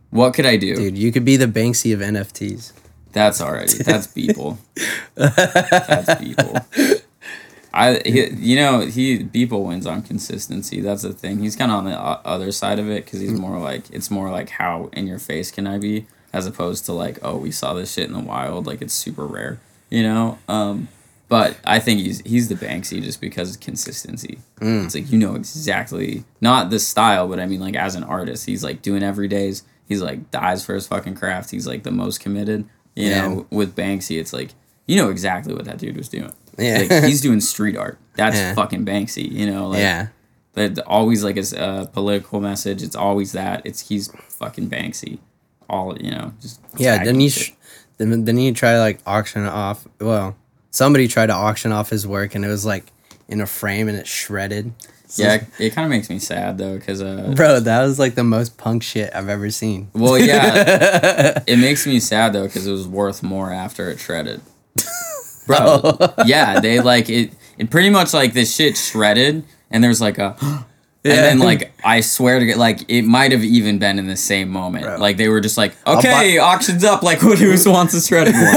what 0.10 0.34
could 0.34 0.46
I 0.46 0.58
do? 0.58 0.76
Dude, 0.76 0.98
you 0.98 1.12
could 1.12 1.26
be 1.26 1.38
the 1.38 1.48
Banksy 1.48 1.94
of 1.94 2.00
NFTs. 2.00 2.72
That's 3.12 3.42
already 3.42 3.78
that's 3.78 4.08
people. 4.08 4.58
that's 5.16 6.16
people. 6.22 6.58
I 7.74 8.02
he, 8.06 8.30
you 8.30 8.56
know 8.56 8.82
he 8.82 9.24
people 9.24 9.66
wins 9.66 9.86
on 9.86 10.04
consistency. 10.04 10.82
That's 10.82 11.02
the 11.02 11.14
thing. 11.14 11.40
He's 11.40 11.56
kind 11.56 11.72
of 11.72 11.80
on 11.80 11.86
the 11.86 11.98
other 11.98 12.52
side 12.52 12.80
of 12.80 12.90
it 12.90 13.06
because 13.06 13.20
he's 13.20 13.34
mm. 13.34 13.40
more 13.40 13.60
like 13.60 13.90
it's 13.92 14.10
more 14.12 14.30
like 14.30 14.50
how 14.50 14.90
in 14.94 15.08
your 15.08 15.20
face 15.20 15.52
can 15.52 15.68
I 15.68 15.80
be 15.80 16.06
as 16.34 16.46
opposed 16.48 16.86
to 16.86 16.94
like 16.94 17.20
oh 17.22 17.38
we 17.38 17.52
saw 17.52 17.74
this 17.74 17.94
shit 17.94 18.08
in 18.08 18.14
the 18.14 18.20
wild 18.20 18.66
like 18.68 18.82
it's 18.82 18.94
super 18.94 19.26
rare 19.26 19.60
you 19.90 20.02
know. 20.02 20.40
Um, 20.48 20.88
but 21.30 21.56
I 21.64 21.80
think 21.80 22.00
he's 22.00 22.20
he's 22.22 22.48
the 22.50 22.56
Banksy 22.56 23.02
just 23.02 23.22
because 23.22 23.56
of 23.56 23.62
consistency. 23.62 24.40
It's 24.60 24.96
like 24.96 25.12
you 25.12 25.18
know 25.20 25.36
exactly 25.36 26.24
not 26.42 26.70
the 26.72 26.80
style, 26.80 27.28
but 27.28 27.40
I 27.40 27.46
mean 27.46 27.60
like 27.60 27.76
as 27.76 27.96
an 27.96 28.04
artist, 28.04 28.46
he's 28.46 28.64
like 28.64 28.82
doing 28.82 29.04
every 29.04 29.28
days. 29.28 29.64
He's 29.88 30.02
like 30.02 30.32
dies 30.32 30.66
for 30.66 30.74
his 30.76 30.88
fucking 30.88 31.16
craft. 31.16 31.52
He's 31.52 31.68
like 31.68 31.84
the 31.84 31.92
most 31.92 32.20
committed. 32.20 32.66
You 32.96 33.10
Yeah. 33.10 33.28
know, 33.28 33.48
with 33.52 33.76
Banksy, 33.76 34.20
it's 34.20 34.34
like 34.34 34.52
you 34.88 34.96
know 34.98 35.10
exactly 35.10 35.54
what 35.54 35.66
that 35.66 35.78
dude 35.78 35.98
was 35.98 36.10
doing. 36.10 36.32
Yeah. 36.58 36.86
Like, 36.90 37.04
he's 37.06 37.22
doing 37.22 37.40
street 37.42 37.78
art. 37.78 37.98
That's 38.16 38.36
Yeah. 38.36 38.54
fucking 38.56 38.86
Banksy. 38.86 39.32
You 39.32 39.46
know, 39.48 39.70
like 39.70 39.80
yeah. 39.80 40.08
but 40.54 40.78
always 40.88 41.24
like 41.24 41.38
a 41.38 41.60
uh, 41.60 41.86
political 41.88 42.42
message. 42.42 42.82
It's 42.84 42.96
always 42.96 43.32
that. 43.34 43.62
It's 43.66 43.88
he's 43.90 44.12
fucking 44.30 44.70
Banksy. 44.70 45.20
All 45.74 45.98
you 46.00 46.12
know, 46.12 46.32
just 46.42 46.60
Yeah, 46.78 47.04
didn't 47.04 47.20
he? 47.20 47.30
Sh- 47.30 47.54
then 47.98 48.10
didn't 48.26 48.38
he 48.38 48.52
try 48.52 48.74
to 48.74 48.80
like 48.80 49.00
auction 49.06 49.46
off? 49.46 49.88
Well, 50.00 50.36
somebody 50.72 51.08
tried 51.08 51.28
to 51.28 51.34
auction 51.34 51.72
off 51.72 51.90
his 51.90 52.06
work, 52.06 52.36
and 52.36 52.46
it 52.46 52.48
was 52.48 52.66
like 52.66 52.86
in 53.28 53.42
a 53.42 53.46
frame, 53.48 53.88
and 53.88 53.98
it 53.98 54.08
shredded. 54.08 54.74
yeah, 55.16 55.44
it 55.60 55.72
kind 55.72 55.86
of 55.86 55.90
makes 55.90 56.10
me 56.10 56.20
sad 56.20 56.58
though, 56.58 56.78
because 56.78 57.02
uh, 57.02 57.34
Bro, 57.36 57.62
that 57.62 57.82
was 57.84 57.98
like 58.00 58.16
the 58.16 58.24
most 58.24 58.58
punk 58.58 58.84
shit 58.84 59.14
I've 59.16 59.30
ever 59.30 59.50
seen. 59.50 59.90
well, 59.94 60.18
yeah, 60.18 61.42
it 61.48 61.58
makes 61.60 61.86
me 61.88 62.00
sad 62.00 62.34
though 62.34 62.46
because 62.46 62.68
it 62.68 62.72
was 62.72 62.88
worth 62.88 63.24
more 63.24 63.52
after 63.52 63.90
it 63.90 64.00
shredded. 64.00 64.42
Bro, 65.48 65.98
yeah, 66.26 66.60
they 66.60 66.80
like 66.80 67.10
it. 67.10 67.34
It 67.58 67.70
pretty 67.70 67.90
much 67.90 68.14
like 68.14 68.34
this 68.34 68.54
shit 68.56 68.78
shredded, 68.78 69.44
and 69.70 69.84
there's 69.84 70.02
like 70.02 70.18
a. 70.18 70.66
And 71.06 71.12
then, 71.12 71.40
like, 71.40 71.74
I 71.84 72.00
swear 72.00 72.40
to 72.40 72.46
get 72.46 72.58
like 72.58 72.90
it 72.90 73.02
might 73.02 73.34
have 73.34 73.44
even 73.44 73.78
been 73.78 74.00
in 74.00 74.08
the 74.08 74.16
same 74.16 74.50
moment. 74.50 75.00
Like 75.00 75.18
they 75.18 75.28
were 75.28 75.42
just 75.42 75.58
like, 75.58 75.74
buy- 75.84 75.96
okay, 75.98 76.38
auctions 76.38 76.84
up. 76.86 77.04
Like, 77.04 77.18
who 77.20 77.36
who 77.36 77.72
wants 77.72 77.94
to 77.94 78.00
shred 78.00 78.28
it 78.30 78.36
more? 78.36 78.54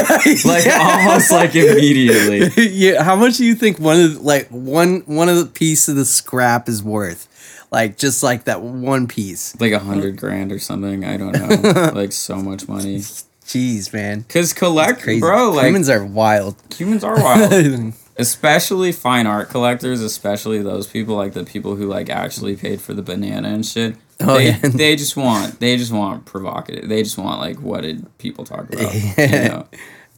Like 0.53 0.67
almost 0.67 1.33
like 1.33 1.55
immediately. 1.57 2.51
yeah, 2.71 3.03
how 3.03 3.17
much 3.17 3.37
do 3.39 3.45
you 3.45 3.55
think 3.57 3.79
one 3.81 3.99
of 4.01 4.15
the, 4.15 4.21
like 4.21 4.47
one 4.49 5.01
one 5.07 5.29
of 5.29 5.37
the 5.39 5.47
piece 5.47 5.89
of 5.89 5.97
the 5.97 6.05
scrap 6.05 6.69
is 6.69 6.83
worth? 6.83 7.27
Like 7.73 7.97
just 7.97 8.23
like 8.23 8.45
that 8.45 8.63
one 8.63 9.09
piece. 9.09 9.59
Like 9.61 9.73
a 9.73 9.81
hundred 9.81 10.17
grand 10.17 10.53
or 10.53 10.61
something. 10.61 11.05
I 11.05 11.17
don't 11.17 11.33
know. 11.33 11.91
like 11.95 12.13
so 12.13 12.37
much 12.37 12.69
money. 12.69 12.99
Jeez, 12.99 13.93
man. 13.93 14.25
Cause 14.29 14.53
collect, 14.53 15.05
bro. 15.21 15.51
Like 15.51 15.67
Humans 15.67 15.89
are 15.89 16.05
wild. 16.05 16.57
humans 16.75 17.03
are 17.03 17.21
wild. 17.21 17.93
Especially 18.19 18.93
fine 18.93 19.27
art 19.27 19.49
collectors, 19.49 20.01
especially 20.01 20.63
those 20.63 20.87
people 20.87 21.17
like 21.17 21.33
the 21.33 21.45
people 21.45 21.77
who 21.77 21.87
like 21.87 22.09
actually 22.09 22.57
paid 22.57 22.81
for 22.81 22.95
the 22.95 23.03
banana 23.03 23.49
and 23.49 23.65
shit. 23.65 23.97
Oh, 24.21 24.39
they, 24.39 24.47
yeah. 24.49 24.59
they 24.63 24.97
just 24.97 25.17
want 25.17 25.61
they 25.61 25.77
just 25.77 25.93
want 25.93 26.25
provocative. 26.25 26.89
They 26.89 27.03
just 27.03 27.19
want 27.19 27.41
like 27.41 27.61
what 27.61 27.83
did 27.83 28.07
people 28.19 28.45
talk 28.45 28.73
about? 28.73 28.95
you 28.95 29.15
know? 29.29 29.69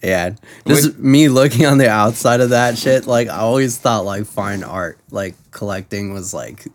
Yeah. 0.03 0.37
Just 0.67 0.99
me 0.99 1.29
looking 1.29 1.67
on 1.67 1.79
the 1.79 1.91
outside 1.91 2.41
of 2.41 2.51
that 2.51 2.79
shit, 2.79 3.07
like 3.07 3.29
I 3.29 3.39
always 3.39 3.79
thought 3.79 4.05
like 4.05 4.27
fine 4.27 4.63
art, 4.63 4.99
like 5.11 5.35
collecting 5.51 6.13
was 6.13 6.33
like 6.33 6.67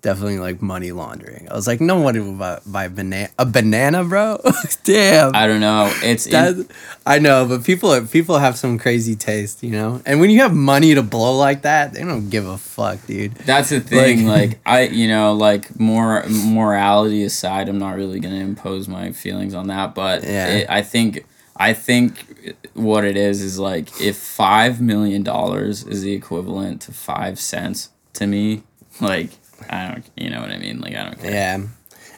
definitely 0.00 0.38
like 0.38 0.62
money 0.62 0.92
laundering. 0.92 1.48
I 1.50 1.54
was 1.54 1.66
like, 1.66 1.80
no 1.80 1.98
one 2.00 2.14
would 2.14 2.38
buy, 2.38 2.60
buy 2.66 2.88
banana 2.88 3.30
a 3.38 3.44
banana, 3.44 4.04
bro. 4.04 4.40
Damn. 4.84 5.34
I 5.34 5.46
don't 5.46 5.60
know. 5.60 5.92
It's 6.02 6.26
in- 6.26 6.68
I 7.06 7.18
know, 7.18 7.46
but 7.46 7.64
people 7.64 8.00
people 8.06 8.38
have 8.38 8.56
some 8.56 8.78
crazy 8.78 9.16
taste, 9.16 9.62
you 9.62 9.70
know. 9.70 10.00
And 10.06 10.20
when 10.20 10.30
you 10.30 10.40
have 10.40 10.54
money 10.54 10.94
to 10.94 11.02
blow 11.02 11.36
like 11.36 11.62
that, 11.62 11.94
they 11.94 12.02
don't 12.04 12.28
give 12.30 12.46
a 12.46 12.58
fuck, 12.58 13.04
dude. 13.06 13.34
That's 13.34 13.70
the 13.70 13.80
thing. 13.80 14.26
Like- 14.26 14.50
Like, 14.50 14.60
I, 14.66 14.82
you 14.82 15.08
know, 15.08 15.32
like 15.34 15.78
more 15.80 16.24
morality 16.28 17.24
aside, 17.24 17.68
I'm 17.68 17.78
not 17.78 17.96
really 17.96 18.20
gonna 18.20 18.36
impose 18.36 18.88
my 18.88 19.12
feelings 19.12 19.54
on 19.54 19.66
that. 19.68 19.94
But 19.94 20.22
Yeah. 20.24 20.46
it, 20.48 20.66
I 20.70 20.82
think, 20.82 21.24
I 21.56 21.72
think 21.72 22.54
what 22.74 23.04
it 23.04 23.16
is 23.16 23.42
is 23.42 23.58
like 23.58 24.00
if 24.00 24.16
five 24.16 24.80
million 24.80 25.22
dollars 25.24 25.82
is 25.84 26.02
the 26.02 26.12
equivalent 26.12 26.82
to 26.82 26.92
five 26.92 27.40
cents 27.40 27.90
to 28.14 28.26
me, 28.26 28.62
like 29.00 29.30
I 29.68 29.88
don't, 29.88 30.10
you 30.16 30.30
know 30.30 30.40
what 30.40 30.50
I 30.50 30.58
mean? 30.58 30.80
Like 30.80 30.94
I 30.94 31.04
don't 31.04 31.20
care. 31.20 31.30
Yeah. 31.30 31.66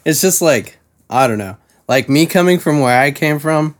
It's 0.05 0.21
just 0.21 0.41
like, 0.43 0.79
I 1.09 1.27
don't 1.27 1.39
know. 1.39 1.57
Like 1.89 2.09
me 2.09 2.27
coming 2.27 2.59
from 2.59 2.81
where 2.81 3.01
I 3.01 3.11
came 3.11 3.39
from, 3.39 3.77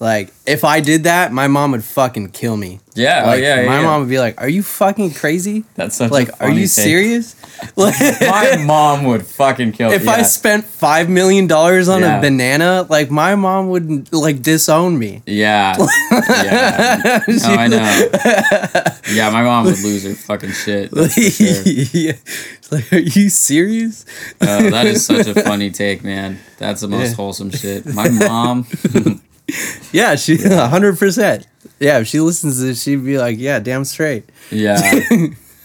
like 0.00 0.32
if 0.46 0.64
I 0.64 0.80
did 0.80 1.04
that, 1.04 1.30
my 1.32 1.46
mom 1.46 1.70
would 1.72 1.84
fucking 1.84 2.30
kill 2.30 2.56
me. 2.56 2.80
Yeah, 2.96 3.22
oh, 3.24 3.26
Like 3.28 3.40
yeah, 3.42 3.56
my 3.66 3.78
yeah. 3.78 3.82
mom 3.84 4.00
would 4.00 4.08
be 4.10 4.18
like, 4.18 4.40
"Are 4.40 4.48
you 4.48 4.62
fucking 4.64 5.12
crazy? 5.14 5.62
That's 5.76 5.94
such 5.96 6.10
a 6.10 6.12
Like, 6.12 6.30
are 6.42 6.50
you 6.50 6.62
take. 6.62 6.68
serious?" 6.70 7.36
Like, 7.76 7.94
My 8.20 8.56
mom 8.64 9.04
would 9.04 9.24
fucking 9.26 9.72
kill. 9.72 9.90
Me. 9.90 9.96
If 9.96 10.04
yeah. 10.04 10.10
I 10.12 10.22
spent 10.22 10.64
five 10.64 11.08
million 11.08 11.46
dollars 11.46 11.88
on 11.88 12.00
Yeah. 12.00 12.18
a 12.18 12.20
banana, 12.20 12.86
like 12.88 13.10
my 13.10 13.36
mom 13.36 13.68
would 13.70 14.12
like 14.12 14.42
disown 14.42 14.98
me. 14.98 15.22
Yeah. 15.26 15.76
yeah. 16.28 17.20
No, 17.28 17.54
I 17.54 17.66
know. 17.68 18.00
Yeah, 19.12 19.30
my 19.30 19.42
mom 19.44 19.66
would 19.66 19.78
lose 19.82 20.04
her 20.04 20.14
fucking 20.14 20.52
shit. 20.52 20.90
for 20.90 21.08
sure. 21.08 21.62
yeah. 21.92 22.12
Like, 22.72 22.92
are 22.92 22.98
you 22.98 23.28
serious? 23.28 24.04
Uh, 24.40 24.70
that 24.70 24.86
is 24.86 25.04
such 25.06 25.26
a 25.26 25.34
funny 25.42 25.70
take, 25.70 26.02
man. 26.02 26.38
That's 26.58 26.80
the 26.80 26.88
most 26.88 27.10
Yeah. 27.10 27.14
wholesome 27.16 27.50
shit. 27.50 27.86
My 27.86 28.08
mom, 28.08 28.66
Yeah, 29.92 30.16
she 30.16 30.36
hundred 30.42 30.98
percent. 30.98 31.46
Yeah, 31.78 31.98
if 31.98 32.06
she 32.06 32.20
listens 32.20 32.58
to 32.58 32.64
this, 32.66 32.82
she'd 32.82 33.04
be 33.04 33.18
like, 33.18 33.38
"Yeah, 33.38 33.58
damn 33.58 33.84
straight." 33.84 34.28
yeah, 34.50 34.78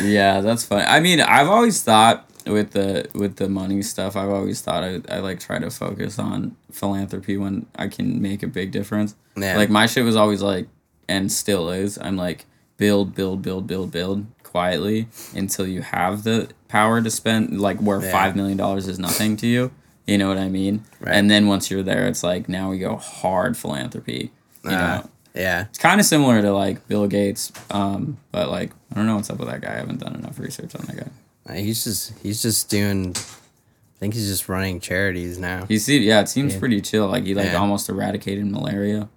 yeah, 0.00 0.40
that's 0.40 0.64
funny. 0.64 0.84
I 0.84 1.00
mean, 1.00 1.20
I've 1.20 1.48
always 1.48 1.82
thought 1.82 2.28
with 2.46 2.72
the 2.72 3.08
with 3.14 3.36
the 3.36 3.48
money 3.48 3.82
stuff, 3.82 4.16
I've 4.16 4.28
always 4.30 4.60
thought 4.60 4.84
I, 4.84 5.00
I 5.08 5.18
like 5.20 5.40
try 5.40 5.58
to 5.58 5.70
focus 5.70 6.18
on 6.18 6.56
philanthropy 6.70 7.36
when 7.36 7.66
I 7.76 7.88
can 7.88 8.20
make 8.20 8.42
a 8.42 8.46
big 8.46 8.70
difference. 8.70 9.14
Yeah. 9.36 9.56
Like 9.56 9.70
my 9.70 9.86
shit 9.86 10.04
was 10.04 10.16
always 10.16 10.42
like, 10.42 10.68
and 11.08 11.30
still 11.30 11.70
is. 11.70 11.98
I'm 11.98 12.16
like 12.16 12.46
build, 12.76 13.14
build, 13.14 13.42
build, 13.42 13.66
build, 13.66 13.90
build 13.90 14.26
quietly 14.42 15.08
until 15.34 15.66
you 15.66 15.82
have 15.82 16.24
the 16.24 16.48
power 16.68 17.00
to 17.02 17.10
spend. 17.10 17.60
Like 17.60 17.78
where 17.78 18.02
Yeah. 18.02 18.12
five 18.12 18.36
million 18.36 18.56
dollars 18.58 18.86
is 18.88 18.98
nothing 18.98 19.36
to 19.38 19.46
you. 19.46 19.70
You 20.06 20.18
know 20.18 20.28
what 20.28 20.38
I 20.38 20.48
mean? 20.48 20.84
Right. 21.00 21.14
And 21.14 21.30
then 21.30 21.48
once 21.48 21.70
you're 21.70 21.82
there, 21.82 22.06
it's 22.06 22.22
like 22.22 22.48
now 22.48 22.70
we 22.70 22.78
go 22.78 22.96
hard 22.96 23.56
philanthropy. 23.56 24.30
You 24.64 24.70
uh, 24.70 24.72
know? 24.72 25.10
Yeah. 25.34 25.66
It's 25.68 25.78
kind 25.78 26.00
of 26.00 26.06
similar 26.06 26.40
to 26.42 26.52
like 26.52 26.86
Bill 26.88 27.06
Gates, 27.06 27.52
um, 27.70 28.16
but 28.30 28.48
like 28.48 28.70
I 28.92 28.96
don't 28.96 29.06
know 29.06 29.16
what's 29.16 29.30
up 29.30 29.38
with 29.38 29.48
that 29.48 29.60
guy. 29.60 29.74
I 29.74 29.76
haven't 29.76 30.00
done 30.00 30.14
enough 30.14 30.38
research 30.38 30.74
on 30.74 30.86
that 30.86 30.96
guy. 30.96 31.10
Uh, 31.48 31.54
he's 31.54 31.84
just 31.84 32.18
he's 32.20 32.42
just 32.42 32.68
doing. 32.70 33.14
I 33.16 33.98
think 33.98 34.14
he's 34.14 34.28
just 34.28 34.48
running 34.48 34.78
charities 34.80 35.38
now. 35.38 35.64
He 35.66 35.78
see, 35.78 35.98
yeah, 35.98 36.20
it 36.20 36.28
seems 36.28 36.54
yeah. 36.54 36.60
pretty 36.60 36.80
chill. 36.80 37.08
Like 37.08 37.24
he 37.24 37.34
like 37.34 37.46
yeah. 37.46 37.56
almost 37.56 37.88
eradicated 37.88 38.46
malaria. 38.46 39.08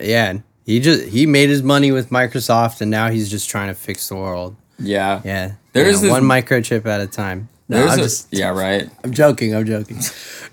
Yeah, 0.00 0.38
he 0.64 0.80
just 0.80 1.08
he 1.08 1.26
made 1.26 1.48
his 1.48 1.62
money 1.62 1.92
with 1.92 2.10
Microsoft, 2.10 2.80
and 2.80 2.90
now 2.90 3.10
he's 3.10 3.30
just 3.30 3.48
trying 3.48 3.68
to 3.68 3.74
fix 3.74 4.08
the 4.08 4.16
world. 4.16 4.56
Yeah, 4.78 5.22
yeah. 5.24 5.52
There's 5.72 6.02
one 6.02 6.24
microchip 6.24 6.86
at 6.86 7.00
a 7.00 7.06
time. 7.06 7.48
No, 7.68 7.78
There's 7.78 7.92
I'm 7.92 7.98
a, 7.98 8.02
just 8.02 8.28
yeah, 8.32 8.48
right. 8.48 8.88
I'm 9.04 9.12
joking. 9.12 9.54
I'm 9.54 9.66
joking. 9.66 9.98